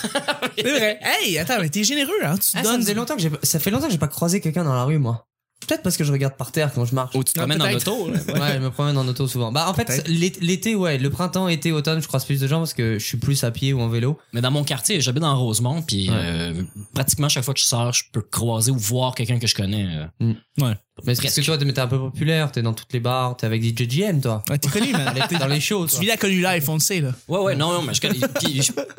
C'est 0.57 0.63
vrai. 0.63 0.99
Hey, 1.01 1.37
attends, 1.37 1.59
mais 1.59 1.69
t'es 1.69 1.83
généreux, 1.83 2.13
hein. 2.23 2.35
Tu 2.37 2.49
Ah, 2.53 2.63
ça, 2.63 2.71
donnes. 2.71 2.81
faisait 2.81 2.93
longtemps 2.93 3.15
que 3.15 3.21
j'ai, 3.21 3.29
ça 3.43 3.59
fait 3.59 3.71
longtemps 3.71 3.85
que 3.87 3.91
j'ai 3.91 3.97
pas 3.97 4.07
croisé 4.07 4.39
quelqu'un 4.41 4.63
dans 4.63 4.73
la 4.73 4.83
rue, 4.83 4.97
moi. 4.99 5.25
Peut-être 5.67 5.83
parce 5.83 5.97
que 5.97 6.03
je 6.03 6.11
regarde 6.11 6.35
par 6.35 6.51
terre 6.51 6.71
quand 6.73 6.85
je 6.85 6.93
marche. 6.95 7.15
Ou 7.15 7.23
tu 7.23 7.33
te 7.33 7.39
Ah, 7.39 7.47
promènes 7.47 7.71
l'auto, 7.73 8.11
là. 8.11 8.19
Ouais, 8.33 8.53
je 8.55 8.59
me 8.59 8.69
promène 8.71 8.97
en 8.97 9.07
auto 9.07 9.27
souvent. 9.27 9.51
Bah 9.51 9.65
en 9.69 9.73
fait, 9.73 10.07
l'été, 10.07 10.75
ouais, 10.75 10.97
le 10.97 11.09
printemps, 11.09 11.47
été, 11.47 11.71
automne, 11.71 12.01
je 12.01 12.07
croise 12.07 12.25
plus 12.25 12.39
de 12.39 12.47
gens 12.47 12.59
parce 12.59 12.73
que 12.73 12.99
je 12.99 13.05
suis 13.05 13.17
plus 13.17 13.43
à 13.43 13.51
pied 13.51 13.73
ou 13.73 13.79
en 13.81 13.87
vélo. 13.89 14.17
Mais 14.33 14.41
dans 14.41 14.51
mon 14.51 14.63
quartier, 14.63 15.01
j'habite 15.01 15.21
dans 15.21 15.37
Rosemont, 15.37 15.81
puis 15.81 16.09
Ouais. 16.09 16.15
euh, 16.17 16.63
pratiquement 16.93 17.29
chaque 17.29 17.43
fois 17.43 17.53
que 17.53 17.59
je 17.59 17.65
sors, 17.65 17.93
je 17.93 18.03
peux 18.11 18.21
croiser 18.21 18.71
ou 18.71 18.77
voir 18.77 19.15
quelqu'un 19.15 19.39
que 19.39 19.47
je 19.47 19.55
connais. 19.55 19.87
euh. 20.21 20.33
Ouais. 20.61 20.73
Mais 21.03 21.13
c'est 21.13 21.23
parce 21.23 21.35
que 21.35 21.41
toi, 21.41 21.57
t'es 21.57 21.65
t'es 21.73 21.79
un 21.81 21.87
peu 21.87 21.99
populaire, 21.99 22.51
t'es 22.53 22.61
dans 22.61 22.73
toutes 22.73 22.93
les 22.93 23.01
bars, 23.01 23.35
t'es 23.35 23.45
avec 23.45 23.61
DJ 23.61 23.85
GM, 23.85 24.21
toi. 24.21 24.41
Ouais, 24.49 24.57
t'es 24.57 24.69
connu, 24.69 24.93
man. 24.93 25.13
T'es 25.27 25.35
dans 25.37 25.47
les 25.47 25.59
shows, 25.59 25.85
Tu 25.87 25.91
toi. 25.91 25.99
vis 25.99 26.05
la 26.07 26.15
connu 26.17 26.41
live, 26.41 26.69
on 26.69 26.75
le 26.75 26.79
sait, 26.79 27.01
là. 27.01 27.09
Ouais, 27.27 27.39
ouais, 27.39 27.55
non, 27.55 27.73
non, 27.73 27.81
mais 27.81 27.93
je 27.93 27.99
connais. 27.99 28.17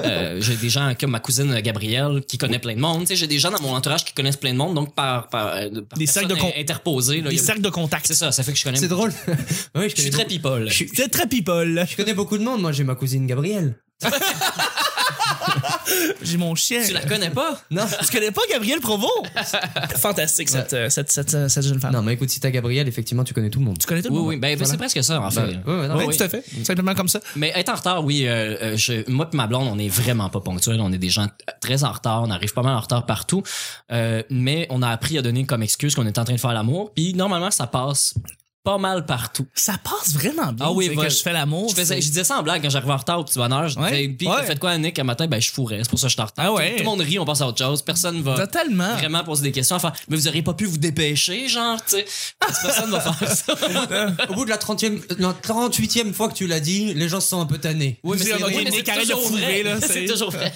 euh, 0.04 0.36
j'ai 0.40 0.56
des 0.56 0.68
gens 0.68 0.92
comme 1.00 1.10
ma 1.12 1.20
cousine 1.20 1.58
Gabrielle 1.62 2.20
qui 2.28 2.36
connaît 2.36 2.58
plein 2.58 2.74
de 2.74 2.80
monde. 2.80 3.00
Tu 3.00 3.06
sais, 3.06 3.16
j'ai 3.16 3.26
des 3.26 3.38
gens 3.38 3.50
dans 3.50 3.62
mon 3.62 3.74
entourage 3.74 4.04
qui 4.04 4.12
connaissent 4.12 4.36
plein 4.36 4.52
de 4.52 4.58
monde, 4.58 4.74
donc 4.74 4.94
par, 4.94 5.28
par, 5.30 5.54
euh, 5.54 5.70
par 5.88 5.98
Des 5.98 6.06
cercles 6.06 6.28
de 6.28 6.34
con- 6.34 6.52
interposées, 6.56 7.22
là, 7.22 7.30
Des 7.30 7.40
a- 7.40 7.42
cercles 7.42 7.62
de 7.62 7.70
contact. 7.70 8.06
C'est 8.06 8.14
ça, 8.14 8.30
ça 8.30 8.42
fait 8.42 8.52
que 8.52 8.58
je 8.58 8.64
connais. 8.64 8.76
C'est 8.78 8.88
drôle. 8.88 9.12
oui, 9.74 9.88
je 9.96 10.00
suis 10.02 10.10
très 10.10 10.26
people. 10.26 10.66
Je 10.68 10.74
suis- 10.74 10.90
très 11.10 11.26
people. 11.26 11.86
Je 11.88 11.96
connais 11.96 12.14
beaucoup 12.14 12.36
de 12.36 12.44
monde. 12.44 12.60
Moi, 12.60 12.72
j'ai 12.72 12.84
ma 12.84 12.94
cousine 12.94 13.26
Gabrielle. 13.26 13.74
J'ai 16.22 16.36
mon 16.36 16.54
chien. 16.54 16.82
Tu 16.86 16.92
la 16.92 17.00
connais 17.04 17.30
pas? 17.30 17.60
Non. 17.70 17.84
Tu 18.04 18.12
connais 18.12 18.30
pas 18.30 18.42
Gabriel 18.50 18.80
Provo? 18.80 19.08
Fantastique, 19.98 20.48
cette, 20.48 20.72
euh, 20.72 20.90
cette, 20.90 21.10
cette, 21.10 21.34
euh, 21.34 21.48
cette 21.48 21.64
jeune 21.64 21.80
femme. 21.80 21.92
Non, 21.92 22.02
mais 22.02 22.14
écoute, 22.14 22.30
si 22.30 22.40
t'as 22.40 22.50
Gabrielle, 22.50 22.88
effectivement, 22.88 23.24
tu 23.24 23.34
connais 23.34 23.50
tout 23.50 23.58
le 23.58 23.64
monde. 23.64 23.78
Tu 23.78 23.86
connais 23.86 24.02
tout 24.02 24.08
le 24.08 24.14
Oui, 24.14 24.20
monde. 24.20 24.28
oui, 24.30 24.36
ben, 24.36 24.48
ben, 24.50 24.58
Voilà. 24.58 24.70
c'est 24.72 24.76
presque 24.76 25.04
ça, 25.04 25.20
en 25.20 25.30
fait. 25.30 25.40
Ouais, 25.40 25.54
non, 25.88 25.96
Ouais, 25.96 26.06
oui. 26.06 26.16
tout 26.16 26.22
à 26.22 26.28
fait. 26.28 26.44
Simplement 26.64 26.94
comme 26.94 27.08
ça. 27.08 27.20
Mais 27.36 27.52
être 27.54 27.68
en 27.70 27.74
retard, 27.76 28.04
oui, 28.04 28.26
euh, 28.26 28.56
euh, 28.62 28.76
je, 28.76 29.08
moi 29.10 29.28
et 29.32 29.36
ma 29.36 29.46
blonde, 29.46 29.68
on 29.70 29.78
est 29.78 29.88
vraiment 29.88 30.28
pas 30.30 30.40
ponctuels. 30.40 30.80
On 30.80 30.92
est 30.92 30.98
des 30.98 31.10
gens 31.10 31.26
très 31.60 31.84
en 31.84 31.92
retard. 31.92 32.22
On 32.22 32.30
arrive 32.30 32.52
pas 32.52 32.62
mal 32.62 32.74
en 32.76 32.80
retard 32.80 33.06
partout. 33.06 33.42
Euh, 33.92 34.22
mais 34.30 34.66
on 34.70 34.82
a 34.82 34.88
appris 34.88 35.18
à 35.18 35.22
donner 35.22 35.44
comme 35.46 35.62
excuse 35.62 35.94
qu'on 35.94 36.06
est 36.06 36.18
en 36.18 36.24
train 36.24 36.34
de 36.34 36.40
faire 36.40 36.52
l'amour. 36.52 36.92
Puis 36.94 37.14
normalement, 37.14 37.50
ça 37.50 37.66
passe 37.66 38.14
pas 38.66 38.78
mal 38.78 39.06
partout. 39.06 39.46
Ça 39.54 39.74
passe 39.78 40.12
vraiment 40.14 40.52
bien. 40.52 40.66
Ah 40.66 40.72
oui, 40.72 40.88
voilà. 40.92 41.08
que 41.08 41.14
je 41.14 41.22
fais 41.22 41.32
l'amour. 41.32 41.68
Je, 41.70 41.76
faisais, 41.76 42.00
je 42.00 42.08
disais 42.08 42.24
ça 42.24 42.40
en 42.40 42.42
blague 42.42 42.60
quand 42.62 42.68
j'arrivais 42.68 42.92
en 42.92 42.96
retard 42.96 43.20
au 43.20 43.24
petit 43.24 43.38
bonheur. 43.38 43.68
Je 43.68 43.78
Ouais. 43.78 43.90
disais, 43.92 44.08
puis 44.08 44.26
Ouais. 44.26 44.34
t'as 44.38 44.42
fait 44.42 44.58
quoi, 44.58 44.70
Annick, 44.70 44.98
un 44.98 45.04
matin? 45.04 45.28
Ben, 45.28 45.40
je 45.40 45.52
fourrais. 45.52 45.78
C'est 45.84 45.88
pour 45.88 46.00
ça 46.00 46.06
que 46.06 46.10
je 46.10 46.14
suis 46.14 46.20
en 46.22 46.26
retard. 46.26 46.44
Ah 46.44 46.48
Tout- 46.48 46.56
ouais. 46.56 46.72
Tout, 46.72 46.78
le 46.80 46.84
monde 46.84 47.00
rit, 47.00 47.18
on 47.20 47.24
passe 47.24 47.40
à 47.42 47.46
autre 47.46 47.58
chose. 47.64 47.82
Personne 47.82 48.20
va 48.22 48.34
Totalement. 48.34 48.96
vraiment 48.96 49.22
poser 49.22 49.44
des 49.44 49.52
questions. 49.52 49.76
Enfin, 49.76 49.92
mais 50.08 50.16
vous 50.16 50.26
auriez 50.26 50.42
pas 50.42 50.54
pu 50.54 50.64
vous 50.64 50.78
dépêcher, 50.78 51.46
genre, 51.46 51.78
tu 51.84 51.90
sais. 51.96 52.06
Parce 52.40 52.58
que 52.58 52.66
Personne 52.66 52.90
va 52.90 52.98
faire 53.00 53.36
ça. 53.36 53.54
Au 54.30 54.34
bout 54.34 54.44
de 54.44 54.50
la 54.50 54.56
30e, 54.58 55.00
la 55.20 55.32
38e 55.32 56.12
fois 56.12 56.28
que 56.28 56.34
tu 56.34 56.48
l'as 56.48 56.58
dit, 56.58 56.92
les 56.92 57.08
gens 57.08 57.20
se 57.20 57.28
sont 57.28 57.40
un 57.40 57.46
peu 57.46 57.58
tannés. 57.58 58.00
Oui, 58.02 58.16
mais 58.18 58.24
C'est 58.24 58.34
oui, 58.44 58.62
mais 58.64 58.70
Nick, 58.70 58.84
toujours 59.00 59.22
fourrer, 59.22 59.40
vrai. 59.40 59.62
là, 59.62 59.76
C'est 59.86 60.06
toujours 60.06 60.32
vrai. 60.32 60.52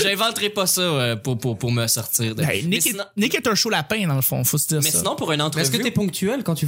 J'inventerai 0.00 0.50
pas 0.50 0.66
ça 0.68 0.80
euh, 0.82 1.16
pour, 1.16 1.38
pour, 1.38 1.58
pour 1.58 1.72
me 1.72 1.88
sortir 1.88 2.36
de. 2.36 2.42
Mais, 2.42 2.62
Nick, 2.62 2.86
est, 2.86 2.96
Nick 3.16 3.36
un 3.46 3.54
chaud 3.56 3.70
lapin, 3.70 4.06
dans 4.06 4.14
le 4.14 4.22
fond. 4.22 4.44
Faut 4.44 4.58
se 4.58 4.68
dire 4.68 4.80
mais 4.82 4.90
ça. 4.90 4.98
sinon, 4.98 5.16
pour 5.16 5.32
une 5.32 5.38
Mais 5.38 5.44
entrevue. 5.44 5.62
est-ce 5.64 5.70
que 5.72 5.82
t'es 5.82 5.90
ponctuel 5.90 6.44
quand 6.44 6.54
tu 6.54 6.66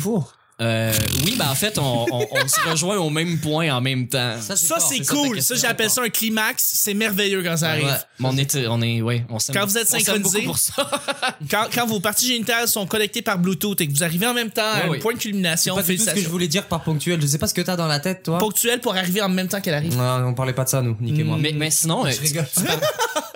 euh, 0.62 0.92
oui, 1.24 1.36
ben 1.38 1.48
en 1.48 1.54
fait, 1.54 1.78
on, 1.78 2.04
on, 2.12 2.26
on 2.32 2.46
se 2.48 2.60
rejoint 2.68 2.98
au 2.98 3.08
même 3.08 3.38
point 3.40 3.70
en 3.74 3.80
même 3.80 4.08
temps. 4.08 4.34
ça, 4.42 4.56
fort, 4.56 4.78
c'est 4.78 4.96
c'est 5.02 5.06
cool. 5.06 5.40
Ça, 5.40 5.54
j'appelle 5.54 5.88
c'est 5.88 5.94
ça 5.96 6.02
un 6.02 6.10
climax. 6.10 6.72
C'est 6.74 6.92
merveilleux 6.92 7.42
quand 7.42 7.56
ça 7.56 7.70
arrive. 7.70 7.86
Ouais. 7.86 7.94
Mais 8.18 8.28
on 8.28 8.36
est, 8.36 8.66
on 8.66 8.82
est, 8.82 9.00
ouais, 9.00 9.24
on 9.30 9.38
s'aime. 9.38 9.54
Quand 9.56 9.64
vous 9.64 9.78
êtes 9.78 9.88
synchronisés. 9.88 10.40
beaucoup 10.42 10.46
pour 10.48 10.58
ça. 10.58 10.74
Quand, 11.50 11.64
quand 11.74 11.86
vos 11.86 11.98
parties 12.00 12.26
génitales 12.26 12.68
sont 12.68 12.86
connectées 12.86 13.22
par 13.22 13.38
Bluetooth 13.38 13.80
et 13.80 13.88
que 13.88 13.92
vous 13.92 14.04
arrivez 14.04 14.26
en 14.26 14.34
même 14.34 14.50
temps 14.50 14.60
à 14.60 14.80
Ouais, 14.80 14.84
un 14.84 14.90
oui. 14.90 14.98
point 14.98 15.14
de 15.14 15.18
culmination, 15.18 15.74
Pas 15.74 15.82
du 15.82 15.96
tout 15.96 16.04
ce 16.04 16.10
que 16.10 16.20
je 16.20 16.28
voulais 16.28 16.48
dire 16.48 16.66
par 16.66 16.82
ponctuel. 16.82 17.18
Je 17.22 17.26
sais 17.26 17.38
pas 17.38 17.46
ce 17.46 17.54
que 17.54 17.62
t'as 17.62 17.76
dans 17.76 17.86
la 17.86 17.98
tête, 17.98 18.22
toi. 18.24 18.36
Ponctuel 18.36 18.80
pour 18.82 18.94
arriver 18.94 19.22
en 19.22 19.30
même 19.30 19.48
temps 19.48 19.62
qu'elle 19.62 19.72
arrive. 19.74 19.96
Non, 19.96 20.26
on 20.26 20.34
parlait 20.34 20.52
pas 20.52 20.64
de 20.64 20.68
ça, 20.68 20.82
nous, 20.82 20.94
Nick 21.00 21.18
et 21.18 21.24
moi. 21.24 21.38
mais, 21.40 21.52
mais 21.52 21.70
sinon, 21.70 22.04
euh, 22.04 22.10
Je 22.10 22.20
rigole. 22.20 22.46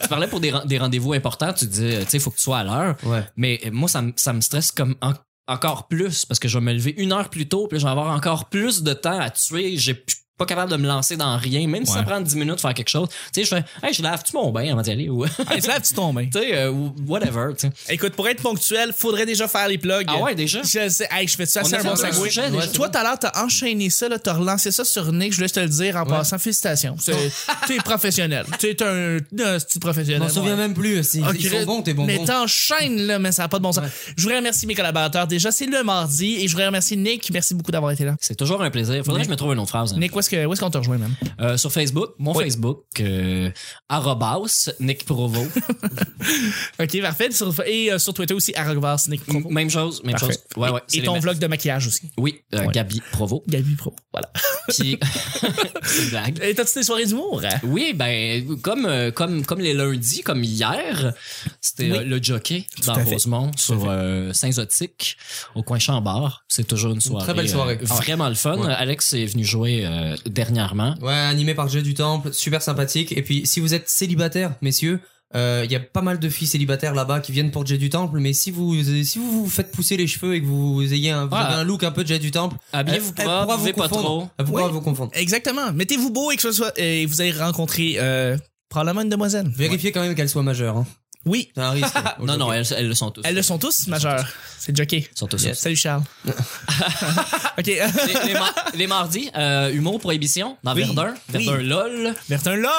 tu 0.03 0.09
parlais 0.09 0.29
pour 0.29 0.41
des, 0.41 0.51
ren- 0.51 0.67
des 0.67 0.77
rendez-vous 0.79 1.15
importants, 1.15 1.55
tu 1.55 1.65
dis, 1.65 1.81
tu 1.81 2.03
sais, 2.03 2.17
il 2.19 2.21
faut 2.21 2.31
que 2.31 2.37
tu 2.37 2.43
sois 2.43 2.59
à 2.59 2.65
l'heure. 2.65 2.97
Ouais. 3.05 3.25
Mais 3.39 3.61
euh, 3.65 3.71
moi, 3.73 3.89
ça, 3.89 4.03
me- 4.03 4.13
ça 4.17 4.35
me 4.35 4.43
stresse 4.43 4.71
comme 4.71 4.95
en- 5.01 5.15
encore 5.47 5.89
plus 5.89 6.25
parce 6.25 6.39
que 6.41 6.49
je 6.49 6.59
vais 6.59 6.65
me 6.65 6.73
lever 6.73 6.95
une 6.97 7.13
heure 7.13 7.31
plus 7.31 7.49
tôt, 7.49 7.67
puis 7.69 7.79
je 7.79 7.85
vais 7.85 7.91
avoir 7.91 8.15
encore 8.15 8.49
plus 8.49 8.83
de 8.83 8.93
temps 8.93 9.19
à 9.19 9.31
tuer. 9.31 9.77
J'ai 9.77 9.95
suis 10.07 10.24
pas 10.37 10.47
capable 10.47 10.71
de 10.73 10.77
me 10.77 10.87
lancer 10.89 11.17
dans 11.17 11.37
rien, 11.37 11.67
même 11.69 11.85
si 11.87 11.93
ça 11.93 12.03
prend 12.03 12.21
10 12.21 12.35
minutes 12.37 12.57
de 12.57 12.61
faire 12.61 12.75
quelque 12.75 12.89
chose. 12.89 13.09
Tu 13.09 13.17
sais, 13.33 13.45
je 13.45 13.49
fais, 13.49 13.65
hey, 13.87 13.95
je 13.95 14.03
lave-tu 14.03 14.33
mon 14.35 14.51
bain 14.51 14.71
avant 14.73 14.83
d'y 14.83 14.91
aller 14.91 15.09
ou, 15.09 15.25
tu 15.27 15.33
Hey, 15.53 15.61
tu 15.61 15.69
laves, 15.69 15.83
tu 15.83 15.95
tombes. 15.95 16.19
hein. 16.19 16.27
sais, 16.33 16.57
euh, 16.57 16.73
whatever, 17.07 17.53
tu. 17.59 17.69
Écoute, 17.89 18.15
pour 18.15 18.27
être 18.29 18.43
ponctuel, 18.43 18.93
faudrait 18.97 19.27
déjà 19.27 19.47
faire 19.47 19.69
les 19.69 19.79
plugs. 19.79 20.07
Ah 20.09 20.19
ouais, 20.21 20.35
déjà? 20.35 20.63
Je 20.63 20.89
sais, 20.89 21.09
hey, 21.11 21.29
je 21.29 21.37
fais 21.37 21.47
ça, 21.47 21.61
On 21.63 21.65
c'est 21.69 21.77
a 21.77 21.81
un 21.81 21.85
bon 21.85 21.97
segway. 21.97 22.29
sujet, 22.31 22.51
déjà. 22.51 22.67
Toi, 22.69 22.89
tout 22.89 22.99
à 22.99 23.03
l'heure, 23.05 23.19
t'as 23.19 23.45
enchaîné 23.45 23.91
ça, 23.91 24.09
là, 24.09 24.19
t'as 24.19 24.33
relancé 24.33 24.73
ça 24.73 24.85
sur 24.85 25.13
Nick, 25.13 25.33
je 25.33 25.37
voulais 25.37 25.49
te 25.49 25.61
le 25.61 25.69
dire 25.69 25.97
en 25.97 26.05
passant. 26.05 26.39
Félicitations. 26.39 26.97
T'es 27.67 27.77
professionnel. 27.77 28.45
T'es 28.59 28.83
un, 28.83 29.19
un 29.41 29.59
style 29.59 29.75
Je 29.75 29.79
professionnel. 29.81 30.21
m'en 30.23 30.29
souviens 30.29 30.53
Ouais. 30.53 30.57
même 30.57 30.75
plus. 30.75 31.03
Si, 31.09 31.23
Ah, 31.25 31.31
ils 31.39 31.49
sont 31.49 31.65
bons, 31.65 31.83
t'es 31.83 31.95
bon. 31.95 32.05
Mais 32.07 32.17
bon. 32.19 32.25
t'enchaînes, 32.27 33.07
là, 33.07 33.19
mais 33.19 33.33
ça 33.33 33.43
n'a 33.43 33.49
pas 33.49 33.59
de 33.59 33.63
bon 33.63 33.73
sens. 33.73 33.85
Je 34.17 34.23
voudrais 34.23 34.39
remercier 34.39 34.67
mes 34.69 34.75
collaborateurs. 34.75 35.27
Déjà, 35.27 35.51
c'est 35.53 35.67
le 35.67 35.83
mardi 35.83 36.37
et 36.41 36.47
je 36.49 36.53
voudrais 36.53 36.67
remercier 36.67 36.97
Nick. 36.97 37.31
Merci 37.33 37.55
beaucoup 37.55 37.71
d'avoir 37.73 37.93
été 37.93 38.05
là. 38.05 38.15
C'est 38.21 38.35
toujours 38.35 38.63
un 38.63 38.71
plaisir. 38.71 39.03
Faudrait 39.05 39.21
que 39.23 39.27
je 39.27 39.31
me 39.31 39.37
trouve 39.37 39.53
une 39.53 39.59
autre 39.59 39.69
phrase. 39.71 39.93
hein. 39.95 39.99
Nick, 39.99 40.15
est-ce 40.25 40.31
que- 40.31 40.47
où 40.47 40.53
est-ce 40.53 40.61
qu'on 40.61 40.71
te 40.71 40.79
rejoint, 40.79 40.99
même? 40.99 41.15
Euh, 41.41 41.57
sur 41.57 41.71
Facebook, 41.73 42.11
mon 42.19 42.35
Oui. 42.37 42.45
Facebook, 42.45 42.85
euh, 43.01 43.51
arrobas, 43.89 44.71
Nick 44.81 45.05
Provo. 45.05 45.47
Ok, 46.81 47.01
parfait. 47.01 47.31
Sur- 47.31 47.55
et 47.67 47.93
euh, 47.93 47.99
sur 47.99 48.15
Twitter 48.15 48.35
aussi, 48.35 48.55
arrobas 48.55 49.07
Nick 49.09 49.25
Provo. 49.25 49.49
même 49.51 49.71
chose, 49.71 50.03
même 50.05 50.13
Parfait. 50.13 50.27
chose. 50.35 50.43
Ouais, 50.57 50.71
ouais. 50.71 50.81
Et 50.93 51.03
ton 51.03 51.19
vlog 51.19 51.39
de 51.39 51.47
maquillage 51.47 51.87
aussi. 51.87 52.11
Oui, 52.19 52.41
euh, 52.55 52.61
Ouais. 52.65 52.73
Gabi 52.73 53.01
Provo. 53.13 53.43
Gabi 53.49 53.75
Pro. 53.75 53.95
Voilà. 54.13 54.31
Puis, 54.69 54.99
c'est 55.83 56.03
une 56.05 56.09
blague. 56.11 56.41
Et 56.43 56.55
t'as-tu 56.55 56.75
des 56.79 56.83
soirées 56.83 57.05
d'humour? 57.07 57.43
hein? 57.45 57.59
Oui, 57.65 57.93
ben 57.95 58.57
comme 58.63 58.87
euh, 58.87 59.11
comme 59.11 59.45
comme 59.45 59.61
les 59.61 59.75
lundis, 59.75 60.23
comme 60.23 60.43
hier, 60.43 61.13
c'était 61.61 61.91
Oui. 61.91 61.99
euh, 61.99 62.05
le 62.05 62.23
jockey 62.23 62.67
dans 62.87 62.95
à 62.95 63.05
fait. 63.05 63.13
Rosemont 63.15 63.51
sur 63.57 63.85
euh, 63.89 64.33
Saint-Zotique 64.33 65.17
au 65.55 65.63
coin 65.63 65.79
Chambord. 65.79 66.43
C'est 66.49 66.67
toujours 66.67 66.93
une 66.93 67.01
soirée, 67.01 67.25
très 67.25 67.35
belle 67.35 67.49
soirée. 67.49 67.79
euh, 67.81 67.85
vraiment 67.87 68.29
le 68.29 68.35
fun. 68.35 68.57
Ouais. 68.59 68.73
Alex 68.73 69.13
est 69.13 69.27
venu 69.27 69.45
jouer 69.45 69.85
euh, 70.15 70.31
dernièrement. 70.31 70.95
Ouais, 71.01 71.13
animé 71.13 71.55
par 71.55 71.69
Jeu 71.69 71.83
du 71.83 71.95
Temple, 71.95 72.33
super 72.33 72.63
sympathique. 72.63 73.13
Et 73.17 73.23
puis, 73.23 73.47
si 73.47 73.61
vous 73.61 73.75
êtes 73.75 73.89
célibataire, 73.89 74.53
messieurs, 74.63 75.01
euh, 75.35 75.63
il 75.65 75.73
y 75.73 75.75
a 75.75 75.81
pas 75.81 76.01
mal 76.03 76.21
de 76.21 76.29
filles 76.29 76.47
célibataires 76.47 76.95
là-bas 76.95 77.19
qui 77.21 77.33
viennent 77.33 77.51
pour 77.51 77.67
Jet 77.67 77.77
du 77.79 77.91
Temple. 77.91 78.19
Mais 78.21 78.33
si 78.33 78.53
vous 78.53 78.75
si 79.03 79.19
vous 79.19 79.43
vous 79.45 79.49
faites 79.51 79.73
pousser 79.73 79.97
les 79.97 80.07
cheveux 80.07 80.35
et 80.37 80.41
que 80.41 80.47
vous 80.47 80.81
ayez 80.93 81.11
un, 81.11 81.27
vous 81.27 81.35
avez 81.35 81.55
un 81.55 81.65
look 81.65 81.83
un 81.83 81.91
peu 81.91 82.05
Jet 82.07 82.21
du 82.21 82.31
Temple, 82.31 82.57
Habillez-vous 82.73 83.13
pas, 83.15 83.57
buvez 83.57 83.73
pas 83.73 83.89
trop. 83.89 84.29
Elle 84.39 84.45
pourra 84.45 84.67
Oui. 84.67 84.73
vous 84.73 84.81
confondre. 84.81 85.11
Exactement. 85.15 85.73
Mettez-vous 85.73 86.11
beau 86.11 86.31
et 86.31 86.37
que 86.37 86.43
ce 86.43 86.53
soit, 86.53 86.73
et 86.79 87.05
vous 87.07 87.21
allez 87.21 87.33
rencontrer, 87.33 87.97
euh, 87.99 88.37
probablement 88.69 89.01
une 89.03 89.09
demoiselle. 89.09 89.51
Vérifiez 89.57 89.91
quand 89.91 90.03
même 90.03 90.15
qu'elle 90.15 90.29
soit 90.29 90.43
majeure. 90.45 90.77
Hein. 90.77 90.87
Oui. 91.27 91.51
C'est 91.55 91.61
un 91.63 91.71
risque. 91.71 91.95
Non, 92.21 92.37
non, 92.37 92.53
elles, 92.53 92.67
elles 92.77 92.89
le 92.89 92.95
sont 92.95 93.11
tous. 93.11 93.23
Elles 93.25 93.35
le 93.35 93.43
sont 93.43 93.59
tous, 93.59 93.87
majeures. 93.89 94.27
C'est 94.59 94.77
jockey. 94.77 95.07
Elles 95.11 95.19
sont 95.19 95.27
tous. 95.27 95.43
Yes. 95.43 95.59
Salut 95.59 95.77
Charles. 95.77 96.03
ok. 96.25 97.67
Les, 97.67 97.81
les 98.27 98.33
mar- 98.35 98.55
les 98.75 98.87
mardis, 98.87 99.31
euh, 99.37 99.71
humour 99.73 100.01
prohibition 100.01 100.57
dans 100.63 100.75
Oui. 100.75 100.85
Verdun. 100.85 101.15
Oui. 101.35 101.47
Verdun 101.47 101.63
LOL. 101.63 102.15
Bertin 102.29 102.57
LOL 102.57 102.71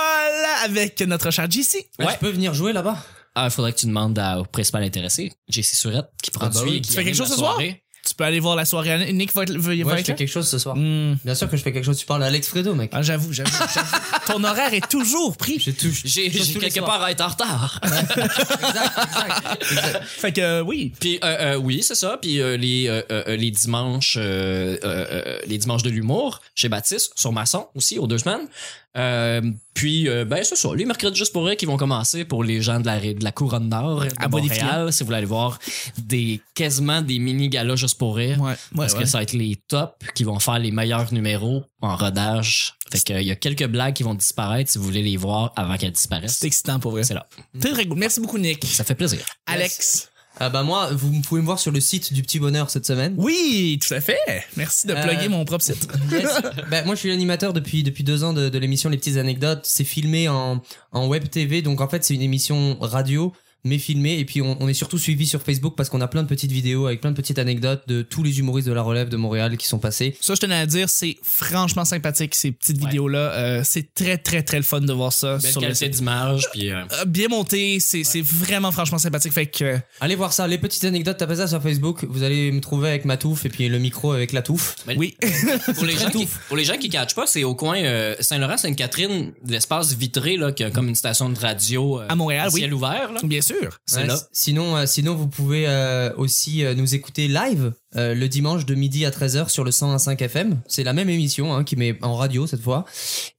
avec 0.64 1.00
notre 1.02 1.32
cher 1.32 1.50
JC. 1.50 1.88
Ouais. 2.00 2.08
Je 2.14 2.18
peux 2.20 2.30
venir 2.30 2.54
jouer 2.54 2.74
là-bas. 2.74 2.98
Ah, 3.36 3.46
il 3.48 3.52
faudrait 3.52 3.74
que 3.74 3.80
tu 3.80 3.86
demandes 3.88 4.18
à- 4.18 4.40
au 4.40 4.46
principal 4.46 4.84
intéressé, 4.84 5.34
JC 5.50 5.76
Surette, 5.76 6.10
qui 6.24 6.32
Ah, 6.36 6.40
bah 6.46 6.50
produit. 6.52 6.72
oui. 6.76 6.82
qui 6.82 6.90
Tu 6.90 6.96
fais 6.96 7.04
quelque 7.04 7.16
chose 7.18 7.30
ce 7.30 7.36
soir? 7.36 7.52
soirée. 7.54 7.84
Tu 8.08 8.14
peux 8.14 8.24
aller 8.24 8.40
voir 8.40 8.56
la 8.56 8.66
soirée. 8.66 9.12
Nick 9.14 9.34
va, 9.34 9.44
être- 9.44 9.52
va, 9.58 9.70
Ouais, 9.72 9.76
je 9.78 9.82
être 9.82 9.90
fais 10.06 10.12
là? 10.12 10.18
quelque 10.18 10.28
chose 10.32 10.48
ce 10.48 10.60
soir. 10.60 10.76
Hmm. 10.76 11.16
Bien 11.26 11.34
sûr 11.36 11.50
que 11.50 11.58
je 11.58 11.64
fais 11.64 11.72
quelque 11.74 11.84
chose. 11.86 11.98
Tu 11.98 12.06
parles 12.06 12.22
à 12.24 12.28
Alex 12.28 12.48
Fredo, 12.48 12.76
mec. 12.76 12.92
Ah, 12.94 13.02
j'avoue, 13.02 13.34
j'avoue. 13.34 13.50
Ton 14.28 14.44
horaire 14.44 14.74
est 14.74 14.88
toujours 14.90 15.36
pris. 15.38 15.58
J'ai 15.60 16.30
je- 16.32 16.54
les 16.54 16.60
quelque 16.60 16.82
part 16.82 17.02
à 17.02 17.12
être 17.12 17.22
en 17.22 17.30
retard. 17.30 17.80
Exact, 17.84 18.18
exact, 18.18 19.64
exact. 19.72 20.04
Fait 20.06 20.32
que 20.32 20.42
euh, 20.42 20.62
oui. 20.62 20.94
Puis 21.00 21.20
euh, 21.24 21.54
euh, 21.54 21.56
oui, 21.56 21.82
c'est 21.84 21.96
ça. 21.96 22.18
Puis 22.22 22.40
euh, 22.42 22.58
les 22.58 22.88
euh, 22.88 23.02
euh, 23.12 23.36
les 23.36 23.52
dimanches 23.52 24.18
euh, 24.20 24.78
euh, 24.84 25.06
euh, 25.12 25.40
les 25.48 25.58
dimanches 25.58 25.84
de 25.84 25.90
l'humour 25.90 26.42
chez 26.56 26.70
Baptiste 26.70 27.14
sur 27.16 27.32
Masson 27.32 27.68
aussi 27.76 27.98
aux 28.00 28.08
deux 28.08 28.18
semaines. 28.20 28.48
Euh, 28.98 29.42
puis 29.74 30.08
euh, 30.08 30.24
ben 30.24 30.44
c'est 30.44 30.56
ça. 30.56 30.70
Les 30.74 30.86
mercredis 30.86 31.18
juste 31.18 31.34
pour 31.34 31.46
rire 31.46 31.58
qui 31.58 31.66
vont 31.66 31.76
commencer 31.76 32.24
pour 32.24 32.44
les 32.44 32.62
gens 32.62 32.80
de 32.80 32.86
la 32.86 33.00
de 33.00 33.24
la 33.24 33.32
couronne 33.32 33.68
nord 33.68 34.06
de 34.06 34.10
À 34.18 34.30
Montréal. 34.30 34.94
Si 34.94 35.04
vous 35.04 35.08
voulez 35.08 35.18
aller 35.18 35.28
voir 35.28 35.60
des 35.98 36.40
quasiment 36.54 37.02
des 37.02 37.20
mini 37.20 37.50
galas 37.50 37.76
juste 37.76 37.98
pour 37.98 38.16
rire. 38.16 38.40
Ouais, 38.40 38.52
ouais, 38.52 38.56
Parce 38.76 38.94
ouais. 38.94 39.00
que 39.00 39.06
ça 39.06 39.18
va 39.18 39.24
être 39.24 39.34
les 39.34 39.58
tops 39.68 39.94
qui 40.14 40.24
vont 40.24 40.40
faire 40.40 40.60
les 40.60 40.72
meilleurs 40.72 41.14
numéros 41.14 41.64
en 41.82 41.96
rodage. 41.96 42.76
Fait 42.92 43.04
que, 43.04 43.14
euh, 43.14 43.22
il 43.22 43.28
y 43.28 43.32
a 43.32 43.36
quelques 43.36 43.68
blagues 43.68 43.94
qui 43.94 44.04
vont 44.04 44.14
disparaître 44.14 44.72
si 44.72 44.78
vous 44.78 44.86
voulez 44.86 45.04
les 45.04 45.18
voir 45.18 45.52
avant 45.58 45.76
qu'elles 45.76 45.92
disparaissent. 45.92 46.38
C'est 46.40 46.48
excitant 46.48 46.80
pour 46.80 46.92
vrai. 46.92 47.04
C'est 47.04 47.16
là. 47.16 47.28
Très, 47.60 47.72
très 47.72 47.86
cool. 47.86 47.98
Merci 47.98 48.22
beaucoup, 48.22 48.38
Nick. 48.38 48.66
Ça 48.66 48.84
fait 48.84 48.96
plaisir. 48.96 49.20
Alex. 49.46 50.10
Ah 50.40 50.50
bah 50.50 50.64
moi, 50.64 50.90
vous 50.92 51.22
pouvez 51.22 51.40
me 51.42 51.46
voir 51.46 51.60
sur 51.60 51.72
le 51.72 51.80
site 51.80 52.12
du 52.14 52.22
Petit 52.22 52.40
Bonheur 52.40 52.70
cette 52.70 52.86
semaine. 52.86 53.16
Oui, 53.18 53.80
tout 53.86 53.94
à 53.94 54.02
fait. 54.02 54.18
Merci 54.58 54.86
de 54.88 54.94
Euh, 54.94 55.02
plugger 55.02 55.30
mon 55.30 55.46
propre 55.46 55.64
site. 55.64 55.88
Yes. 56.12 56.28
Ben, 56.70 56.86
moi, 56.86 56.96
je 56.96 57.00
suis 57.00 57.10
l'animateur 57.10 57.54
depuis 57.54 57.84
depuis 57.84 58.04
deux 58.04 58.24
ans 58.24 58.34
de, 58.34 58.50
de 58.50 58.58
l'émission 58.60 58.90
Les 58.90 58.98
Petites 58.98 59.18
Anecdotes. 59.18 59.62
C'est 59.64 59.86
filmé 59.86 60.28
en 60.28 60.62
en 60.92 61.08
web 61.08 61.30
TV, 61.30 61.62
donc 61.62 61.80
en 61.82 61.88
fait, 61.88 62.04
c'est 62.04 62.14
une 62.16 62.22
émission 62.22 62.78
radio 62.82 63.34
mais 63.66 63.78
filmée. 63.78 64.20
Et 64.20 64.26
puis, 64.26 64.42
on, 64.42 64.58
on 64.62 64.68
est 64.70 64.74
surtout 64.74 64.98
suivi 64.98 65.26
sur 65.28 65.42
Facebook 65.42 65.74
parce 65.76 65.90
qu'on 65.90 66.02
a 66.02 66.08
plein 66.08 66.24
de 66.24 66.28
petites 66.28 66.52
vidéos 66.52 66.86
avec 66.88 67.02
plein 67.02 67.12
de 67.12 67.16
petites 67.16 67.40
anecdotes 67.40 67.84
de 67.88 68.02
tous 68.02 68.24
les 68.24 68.40
humoristes 68.40 68.68
de 68.68 68.74
la 68.74 68.82
relève 68.82 69.10
de 69.10 69.18
Montréal 69.18 69.58
qui 69.58 69.68
sont 69.68 69.80
passés. 69.80 70.16
Ça, 70.22 70.36
je 70.36 70.40
tenais 70.40 70.56
à 70.56 70.66
dire, 70.66 70.88
c'est 70.90 71.18
franchement 71.24 71.84
sympathique, 71.86 72.36
ces 72.36 72.52
petites 72.52 72.78
Ouais. 72.78 72.86
vidéos-là. 72.88 73.18
Euh, 73.34 73.62
c'est 73.64 73.94
très, 73.94 74.18
très, 74.18 74.44
très 74.44 74.58
le 74.58 74.64
fun 74.64 74.82
de 74.82 74.94
voir 74.94 75.12
ça 75.12 75.38
Belle 75.38 75.52
sur 75.52 75.62
le 75.62 75.68
qualité 75.68 75.90
d'image. 75.90 76.48
Puis, 76.54 76.72
euh, 76.72 76.82
Euh, 76.94 77.06
bien 77.06 77.28
monté, 77.28 77.80
c'est 77.80 78.04
c'est 78.04 78.22
vraiment, 78.22 78.72
franchement 78.72 78.98
sympathique. 79.00 79.34
Fait 79.34 79.48
que, 79.48 79.78
Allez 80.00 80.16
voir 80.16 80.32
ça, 80.34 80.48
les 80.48 80.58
petites 80.58 80.84
anecdotes. 80.86 81.18
Tapez 81.18 81.38
ça 81.38 81.48
sur 81.48 81.62
Facebook. 81.62 82.06
Vous 82.08 82.24
allez 82.24 82.52
me 82.52 82.62
trouver 82.62 82.90
avec 82.90 83.06
ma 83.06 83.18
touffe 83.18 83.46
et 83.46 83.50
puis 83.50 83.68
le 83.68 83.80
micro 83.80 84.12
avec 84.14 84.32
la 84.32 84.42
touffe. 84.42 84.76
mais 84.86 84.96
oui. 84.98 85.18
pour, 85.76 85.86
les 85.86 85.98
gens 85.98 86.10
qui, 86.10 86.28
pour 86.48 86.56
les 86.58 86.64
gens 86.64 86.78
qui 86.78 86.90
catchent 86.90 87.16
pas, 87.16 87.26
c'est 87.26 87.44
au 87.44 87.56
coin 87.56 87.78
euh, 87.78 88.16
Saint-Laurent-Sainte-Catherine, 88.20 89.34
l'espace 89.48 89.94
vitré, 89.96 90.38
là, 90.38 90.52
qui 90.52 90.64
a 90.64 90.70
comme 90.72 90.88
une 90.88 90.96
station 90.96 91.30
de 91.30 91.40
radio 91.40 92.02
euh, 92.02 92.06
À 92.10 92.16
Montréal, 92.16 92.52
ciel 92.52 92.74
ouvert. 92.74 93.12
Là. 93.12 93.20
bien 93.24 93.42
sûr. 93.42 93.55
C'est 93.86 94.02
Ouais, 94.02 94.08
là. 94.08 94.14
s- 94.16 94.28
Sinon, 94.32 94.76
euh, 94.78 94.86
sinon 94.86 95.16
vous 95.16 95.28
pouvez 95.28 95.68
euh, 95.68 96.12
aussi 96.18 96.64
euh, 96.64 96.74
nous 96.76 96.96
écouter 96.96 97.28
live 97.28 97.74
euh, 97.96 98.14
le 98.14 98.28
dimanche 98.28 98.66
de 98.66 98.76
midi 98.76 99.06
à 99.06 99.10
13h 99.10 99.50
sur 99.50 99.64
le 99.64 99.72
101.5 99.72 100.22
FM. 100.22 100.60
C'est 100.68 100.84
la 100.84 100.94
même 100.94 101.10
émission 101.10 101.54
hein, 101.56 101.64
qui 101.64 101.76
met 101.76 101.98
en 102.02 102.16
radio 102.16 102.46
cette 102.48 102.62
fois. 102.62 102.86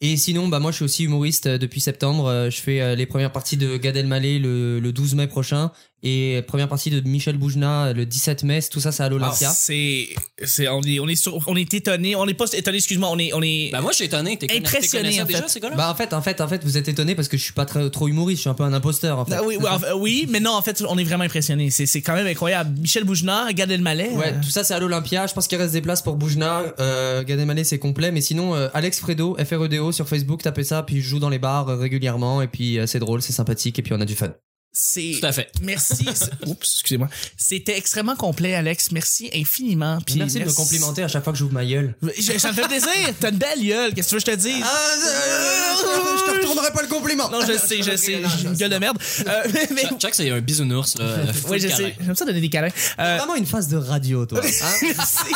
Et 0.01 0.17
sinon, 0.17 0.49
bah 0.49 0.59
moi 0.61 0.71
je 0.71 0.77
suis 0.77 0.85
aussi 0.85 1.05
humoriste 1.05 1.47
depuis 1.49 1.81
septembre. 1.81 2.27
Euh, 2.27 2.51
je 2.51 2.61
fais 2.61 2.81
euh, 2.81 2.95
les 2.95 3.07
premières 3.07 3.33
parties 3.33 3.57
de 3.57 3.77
Gad 3.77 3.97
Elmaleh 3.97 4.39
le, 4.39 4.81
le 4.81 4.93
12 4.93 5.15
mai 5.15 5.27
prochain 5.27 5.73
et 6.03 6.43
première 6.47 6.69
partie 6.69 6.91
de 6.91 7.01
Michel 7.01 7.37
Boujna 7.37 7.93
le 7.93 8.07
17 8.07 8.45
mai. 8.45 8.61
Tout 8.71 8.81
ça, 8.81 8.93
c'est 8.93 9.03
à 9.03 9.09
l'Olympia. 9.09 9.49
Ah, 9.51 9.55
C'est, 9.57 10.09
c'est, 10.45 10.69
on 10.69 10.81
est, 10.83 11.01
on 11.01 11.09
est 11.09 11.17
sur, 11.17 11.41
on 11.49 11.57
est 11.57 11.73
étonné. 11.75 12.15
On 12.17 12.27
n'est 12.27 12.35
pas 12.35 12.45
étonné, 12.53 12.77
excuse-moi, 12.77 13.09
on 13.11 13.19
est, 13.19 13.33
on 13.33 13.43
est. 13.43 13.71
Ben 13.73 13.81
moi, 13.81 13.91
je 13.93 13.97
suis 13.97 14.05
étonné. 14.05 14.37
T'es 14.37 14.55
Impressionné, 14.57 15.21
en 15.21 15.25
déjà, 15.25 15.43
fait. 15.43 15.49
ces 15.49 15.61
gars-là? 15.61 15.77
Bah 15.77 15.91
en 15.91 15.95
fait, 15.95 16.13
en 16.13 16.23
fait, 16.23 16.41
en 16.41 16.49
fait, 16.49 16.63
vous 16.65 16.77
êtes 16.77 16.89
étonné 16.89 17.15
parce 17.15 17.29
que 17.29 17.37
je 17.37 17.43
suis 17.43 17.53
pas 17.53 17.65
très, 17.65 17.89
trop 17.91 18.09
humoriste. 18.09 18.39
Je 18.39 18.41
suis 18.43 18.51
un 18.51 18.55
peu 18.55 18.65
un 18.65 18.73
imposteur. 18.73 19.19
En 19.19 19.25
fait. 19.25 19.35
Ah 19.35 19.43
oui, 19.45 19.57
oui, 19.59 19.67
enfin, 19.69 19.95
oui, 19.97 20.27
mais 20.29 20.41
non, 20.41 20.53
en 20.53 20.63
fait, 20.63 20.83
on 20.89 20.99
est 20.99 21.05
vraiment 21.05 21.25
impressionné. 21.25 21.71
C'est, 21.71 21.87
c'est 21.87 22.03
quand 22.03 22.15
même 22.15 22.27
incroyable. 22.27 22.79
Michel 22.79 23.05
Boujna, 23.05 23.53
Gad 23.53 23.71
Elmaleh. 23.71 24.11
Ouais, 24.11 24.33
euh, 24.35 24.41
tout 24.43 24.51
ça 24.51 24.65
c'est 24.65 24.75
à 24.75 24.79
l'Olympia. 24.79 25.27
Je 25.27 25.35
pense 25.35 25.49
qu'il 25.49 25.59
reste 25.59 25.73
des 25.73 25.81
places 25.81 26.03
pour 26.03 26.17
Boujna. 26.17 26.63
Euh, 26.79 27.25
Gad 27.25 27.39
Elmaleh 27.41 27.65
c'est 27.65 27.79
complet, 27.79 28.13
mais 28.13 28.21
sinon 28.21 28.55
euh, 28.55 28.69
Alex 28.75 29.01
Fredo, 29.01 29.37
FREDO 29.43 29.93
sur 29.93 30.09
Facebook, 30.09 30.43
tapez 30.43 30.65
ça, 30.65 30.83
puis 30.83 31.01
je 31.01 31.09
joue 31.09 31.19
dans 31.19 31.29
les 31.29 31.39
bars 31.39 31.69
euh, 31.69 31.77
régulièrement, 31.77 32.43
et 32.43 32.49
puis 32.49 32.79
euh, 32.79 32.87
c'est 32.87 32.99
drôle, 32.99 33.23
c'est 33.23 33.33
sympathique, 33.33 33.79
et 33.79 33.83
puis 33.83 33.93
on 33.93 34.01
a 34.01 34.05
du 34.05 34.15
fun. 34.15 34.33
C'est. 34.79 35.17
Tout 35.19 35.27
à 35.27 35.33
fait. 35.33 35.51
Merci. 35.63 36.05
Oups, 36.47 36.71
excusez-moi. 36.75 37.09
C'était 37.39 37.79
extrêmement 37.79 38.15
complet, 38.15 38.55
Alex. 38.55 38.93
Merci 38.93 39.31
infiniment. 39.35 39.99
Puis 40.05 40.17
merci, 40.17 40.39
de 40.39 40.45
me 40.45 40.53
complimenter 40.53 41.03
à 41.03 41.09
chaque 41.09 41.25
fois 41.25 41.33
que 41.33 41.39
j'ouvre 41.39 41.55
ma 41.55 41.65
gueule. 41.65 41.95
Je- 42.03 42.39
Ça 42.39 42.49
me 42.51 42.55
fait 42.55 42.67
plaisir. 42.69 42.91
T'as 43.19 43.31
une 43.31 43.39
belle 43.39 43.61
gueule. 43.65 43.95
Qu'est-ce 43.95 44.15
que 44.15 44.21
tu 44.21 44.27
veux 44.31 44.35
que 44.37 44.43
je 44.43 44.49
te 44.49 44.55
dise? 44.55 44.65
je 44.65 46.25
te 46.33 46.37
retournerai 46.41 46.71
pas 46.73 46.83
le 46.83 46.89
compliment. 46.89 47.31
Non, 47.31 47.41
je 47.41 47.57
sais, 47.57 47.83
je 47.83 47.97
sais. 47.97 48.23
J'ai 48.39 48.47
une 48.49 48.55
gueule 48.55 48.71
de 48.71 48.79
merde. 48.79 48.99
Euh, 49.27 49.43
mais, 49.53 49.69
mais- 49.75 49.99
Check, 49.99 50.15
c'est 50.15 50.31
un 50.31 50.41
bisounours. 50.41 50.97
Oui, 51.49 51.59
je 51.61 51.69
sais. 51.69 51.95
J'aime 52.05 52.15
ça 52.15 52.25
donner 52.25 52.41
des 52.41 52.49
câlins. 52.49 52.69
Euh, 52.99 53.17
Vraiment 53.19 53.35
une 53.37 53.47
phase 53.47 53.69
de 53.69 53.77
radio, 53.77 54.27
toi. 54.27 54.41
hein? 54.45 54.73
Merci. 54.83 55.33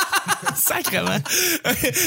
Sacrement. 0.57 1.19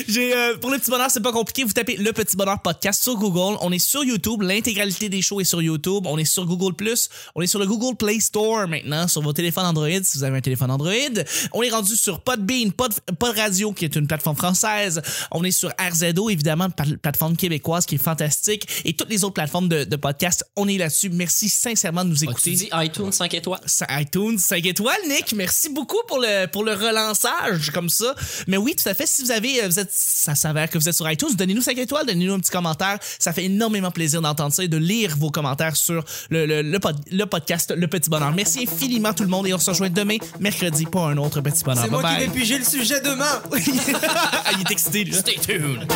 J'ai 0.08 0.36
euh, 0.36 0.58
pour 0.58 0.70
le 0.70 0.78
petit 0.78 0.92
bonheur, 0.92 1.10
c'est 1.10 1.22
pas 1.22 1.32
compliqué. 1.32 1.64
Vous 1.64 1.72
tapez 1.74 1.96
le 1.98 2.12
petit 2.14 2.36
bonheur 2.36 2.62
podcast 2.62 3.02
sur 3.04 3.16
Google. 3.16 3.58
On 3.62 3.72
est 3.72 3.80
sur 3.80 4.04
YouTube. 4.04 4.42
L'intégralité 4.42 5.10
des 5.10 5.22
shows 5.22 5.42
est 5.42 5.46
sur 5.46 5.62
YouTube. 5.62 6.04
On 6.06 6.18
est 6.18 6.26
sur 6.26 6.46
Google 6.46 6.74
On 7.36 7.42
est 7.42 7.48
sur 7.48 7.60
le 7.60 7.66
Google 7.68 7.96
Play 7.96 8.20
Store 8.20 8.68
maintenant, 8.68 9.08
sur 9.08 9.22
vos 9.22 9.34
téléphones 9.34 9.66
Android, 9.66 9.88
si 10.04 10.18
vous 10.18 10.24
avez 10.24 10.38
un 10.38 10.42
téléphone 10.42 10.72
Android. 10.72 10.92
On 11.54 11.62
est 11.64 11.70
rendu 11.70 11.96
sur 11.96 12.22
Podbean, 12.22 12.72
Pod, 12.72 12.94
Pod 13.20 13.36
Radio, 13.38 13.72
qui 13.74 13.86
est 13.86 13.96
une 13.96 14.08
plateforme 14.08 14.36
française. 14.38 15.02
On 15.32 15.44
est 15.44 15.52
sur 15.52 15.72
RZO, 15.80 16.30
évidemment, 16.30 16.68
une 16.86 16.98
plateforme 16.98 17.36
québécoise 17.38 17.86
qui 17.86 17.96
est 17.96 18.04
fantastique. 18.04 18.68
Et 18.86 18.94
toutes 18.94 19.10
les 19.10 19.24
autres 19.24 19.34
plateformes 19.34 19.70
de, 19.70 19.84
de 19.84 19.96
podcast, 19.96 20.46
on 20.56 20.68
est 20.68 20.78
là-dessus. 20.78 21.10
Merci 21.10 21.50
sincèrement 21.50 22.04
de 22.06 22.10
nous 22.10 22.18
Tu 22.18 22.24
écouter. 22.26 22.52
dis 22.52 22.70
iTunes 22.74 23.12
5 23.12 23.34
étoiles? 23.34 23.62
ITunes 24.02 24.38
5 24.38 24.66
étoiles, 24.66 24.98
Nick. 25.08 25.34
Merci 25.34 25.70
beaucoup 25.70 26.02
pour 26.08 26.20
le, 26.20 26.46
pour 26.48 26.64
le 26.64 26.74
relançage 26.74 27.72
comme 27.72 27.90
ça. 27.90 28.16
Mais 28.48 28.58
oui, 28.58 28.76
tout 28.76 28.88
à 28.88 28.94
fait. 28.94 29.06
Si 29.08 29.22
vous 29.24 29.32
avez, 29.32 29.64
euh, 29.64 29.68
vous 29.68 29.80
êtes, 29.80 29.92
ça 29.92 30.36
s'avère 30.36 30.70
que 30.70 30.78
vous 30.78 30.88
êtes 30.90 30.96
sur 30.96 31.10
iTunes, 31.10 31.34
donnez-nous 31.36 31.62
5 31.62 31.78
étoiles, 31.78 32.06
donnez-nous 32.06 32.34
un 32.34 32.40
petit 32.40 32.52
commentaire. 32.52 32.98
Ça 33.20 33.34
fait 33.34 33.46
énormément 33.46 33.92
plaisir 33.92 34.22
d'entendre 34.22 34.54
ça 34.54 34.64
et 34.64 34.68
de 34.68 34.78
lire 34.78 35.16
vos 35.18 35.30
commentaires 35.32 35.76
sur 35.76 36.04
le, 36.30 36.46
le, 36.46 36.62
le, 36.62 36.80
pod- 36.80 37.00
le 37.14 37.26
podcast 37.26 37.74
Le 37.76 37.88
Petit 37.88 38.10
Bonheur. 38.10 38.34
Merci 38.36 38.64
infiniment 38.64 39.14
tout 39.14 39.24
le 39.24 39.30
monde 39.30 39.48
et 39.48 39.54
on 39.54 39.60
se 39.60 39.70
rejoint 39.70 39.90
demain, 39.90 40.18
mercredi, 40.40 40.86
pour 40.86 41.08
un 41.08 41.18
autre 41.18 41.42
Petit 41.42 41.64
Bonheur. 41.64 41.84
C'est 41.84 41.92
moi 41.92 42.02
qui 42.02 42.08
Bye 42.08 42.28
vais 42.28 42.34
piger 42.34 42.58
le 42.58 42.66
sujet 42.66 43.00
demain. 43.02 43.42
Il 43.56 44.62
est 44.62 44.72
excité, 44.72 45.04
lui. 45.04 45.14
Stay 45.14 45.36
tuned. 45.36 45.88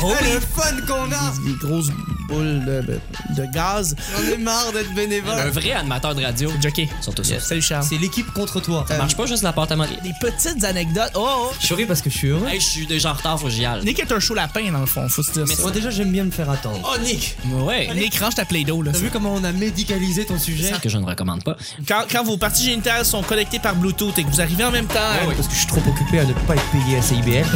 Oh 0.00 0.14
le 0.22 0.40
fun 0.40 0.76
qu'on 0.86 1.12
a. 1.12 1.32
Des 1.44 1.66
grosses 1.66 1.90
boules 2.28 2.64
de, 2.64 2.80
de- 2.82 3.00
de 3.42 3.46
gaz. 3.52 3.94
J'en 4.16 4.32
ai 4.32 4.36
marre 4.38 4.72
d'être 4.72 4.90
Un 4.90 4.94
bénévole. 4.94 5.50
vrai 5.50 5.72
animateur 5.72 6.14
de 6.14 6.22
radio. 6.22 6.50
Jockey. 6.60 6.88
Surtout 7.00 7.24
ça. 7.24 7.40
Salut 7.40 7.62
Charles. 7.62 7.84
C'est 7.88 7.98
l'équipe 7.98 8.30
contre 8.32 8.60
toi. 8.60 8.84
Ça 8.88 8.96
marche 8.98 9.16
pas 9.16 9.26
juste 9.26 9.42
la 9.42 9.52
porte 9.52 9.72
à 9.72 9.76
Marie. 9.76 9.98
Des 10.02 10.12
petites 10.20 10.62
anecdotes. 10.64 11.12
Oh, 11.14 11.26
oh. 11.26 11.50
Je 11.60 11.66
suis 11.66 11.74
heureux 11.74 11.86
parce 11.86 12.02
que 12.02 12.10
je 12.10 12.16
suis 12.16 12.28
heureux. 12.28 12.46
Hey, 12.48 12.60
je 12.60 12.66
suis 12.66 12.86
déjà 12.86 13.10
en 13.10 13.14
retard, 13.14 13.38
faut 13.38 13.46
que 13.46 13.52
j'y 13.52 13.64
aille. 13.64 13.84
Nick 13.84 13.98
est 13.98 14.12
un 14.12 14.20
chaud 14.20 14.34
lapin 14.34 14.70
dans 14.70 14.80
le 14.80 14.86
fond, 14.86 15.08
faut 15.08 15.22
se 15.22 15.32
dire 15.32 15.46
ça. 15.48 15.62
Moi 15.62 15.70
déjà 15.70 15.90
j'aime 15.90 16.12
bien 16.12 16.24
me 16.24 16.30
faire 16.30 16.50
attendre. 16.50 16.78
Oh 16.84 16.98
Nick, 17.02 17.36
Ouais. 17.52 17.88
Nick, 17.94 18.16
range 18.18 18.34
ta 18.34 18.44
Play-Doh, 18.44 18.82
là. 18.82 18.92
t'as 18.92 18.98
vu 18.98 19.10
comment 19.10 19.34
on 19.34 19.44
a 19.44 19.52
médicalisé 19.52 20.24
ton 20.26 20.38
sujet? 20.38 20.72
Que 20.82 20.88
je 20.88 20.98
ne 20.98 21.06
recommande 21.06 21.42
pas. 21.44 21.56
Quand, 21.86 22.02
quand 22.10 22.24
vos 22.24 22.36
parties 22.36 22.64
génitales 22.64 23.04
sont 23.04 23.22
connectées 23.22 23.58
par 23.58 23.74
Bluetooth 23.74 24.16
et 24.18 24.24
que 24.24 24.28
vous 24.30 24.40
arrivez 24.40 24.64
en 24.64 24.70
même 24.70 24.86
temps, 24.86 24.98
Parce 25.36 25.48
que 25.48 25.54
je 25.54 25.58
suis 25.58 25.66
trop 25.66 25.80
occupé 25.86 26.20
à 26.20 26.24
ne 26.24 26.32
pas 26.32 26.54
être 26.54 26.70
payé 26.70 26.98
à 26.98 27.02
CIBL. 27.02 27.28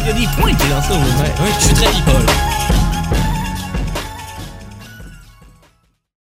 il 0.00 0.06
y 0.06 0.10
a 0.10 0.12
des 0.12 0.26
points 0.40 0.54
qui 0.54 0.66
est 0.66 0.70
dans 0.70 0.82
ça. 0.82 0.92
Ouais. 0.94 1.32
Je 1.60 1.64
suis 1.66 1.74
très 1.74 1.90
people. 1.90 2.55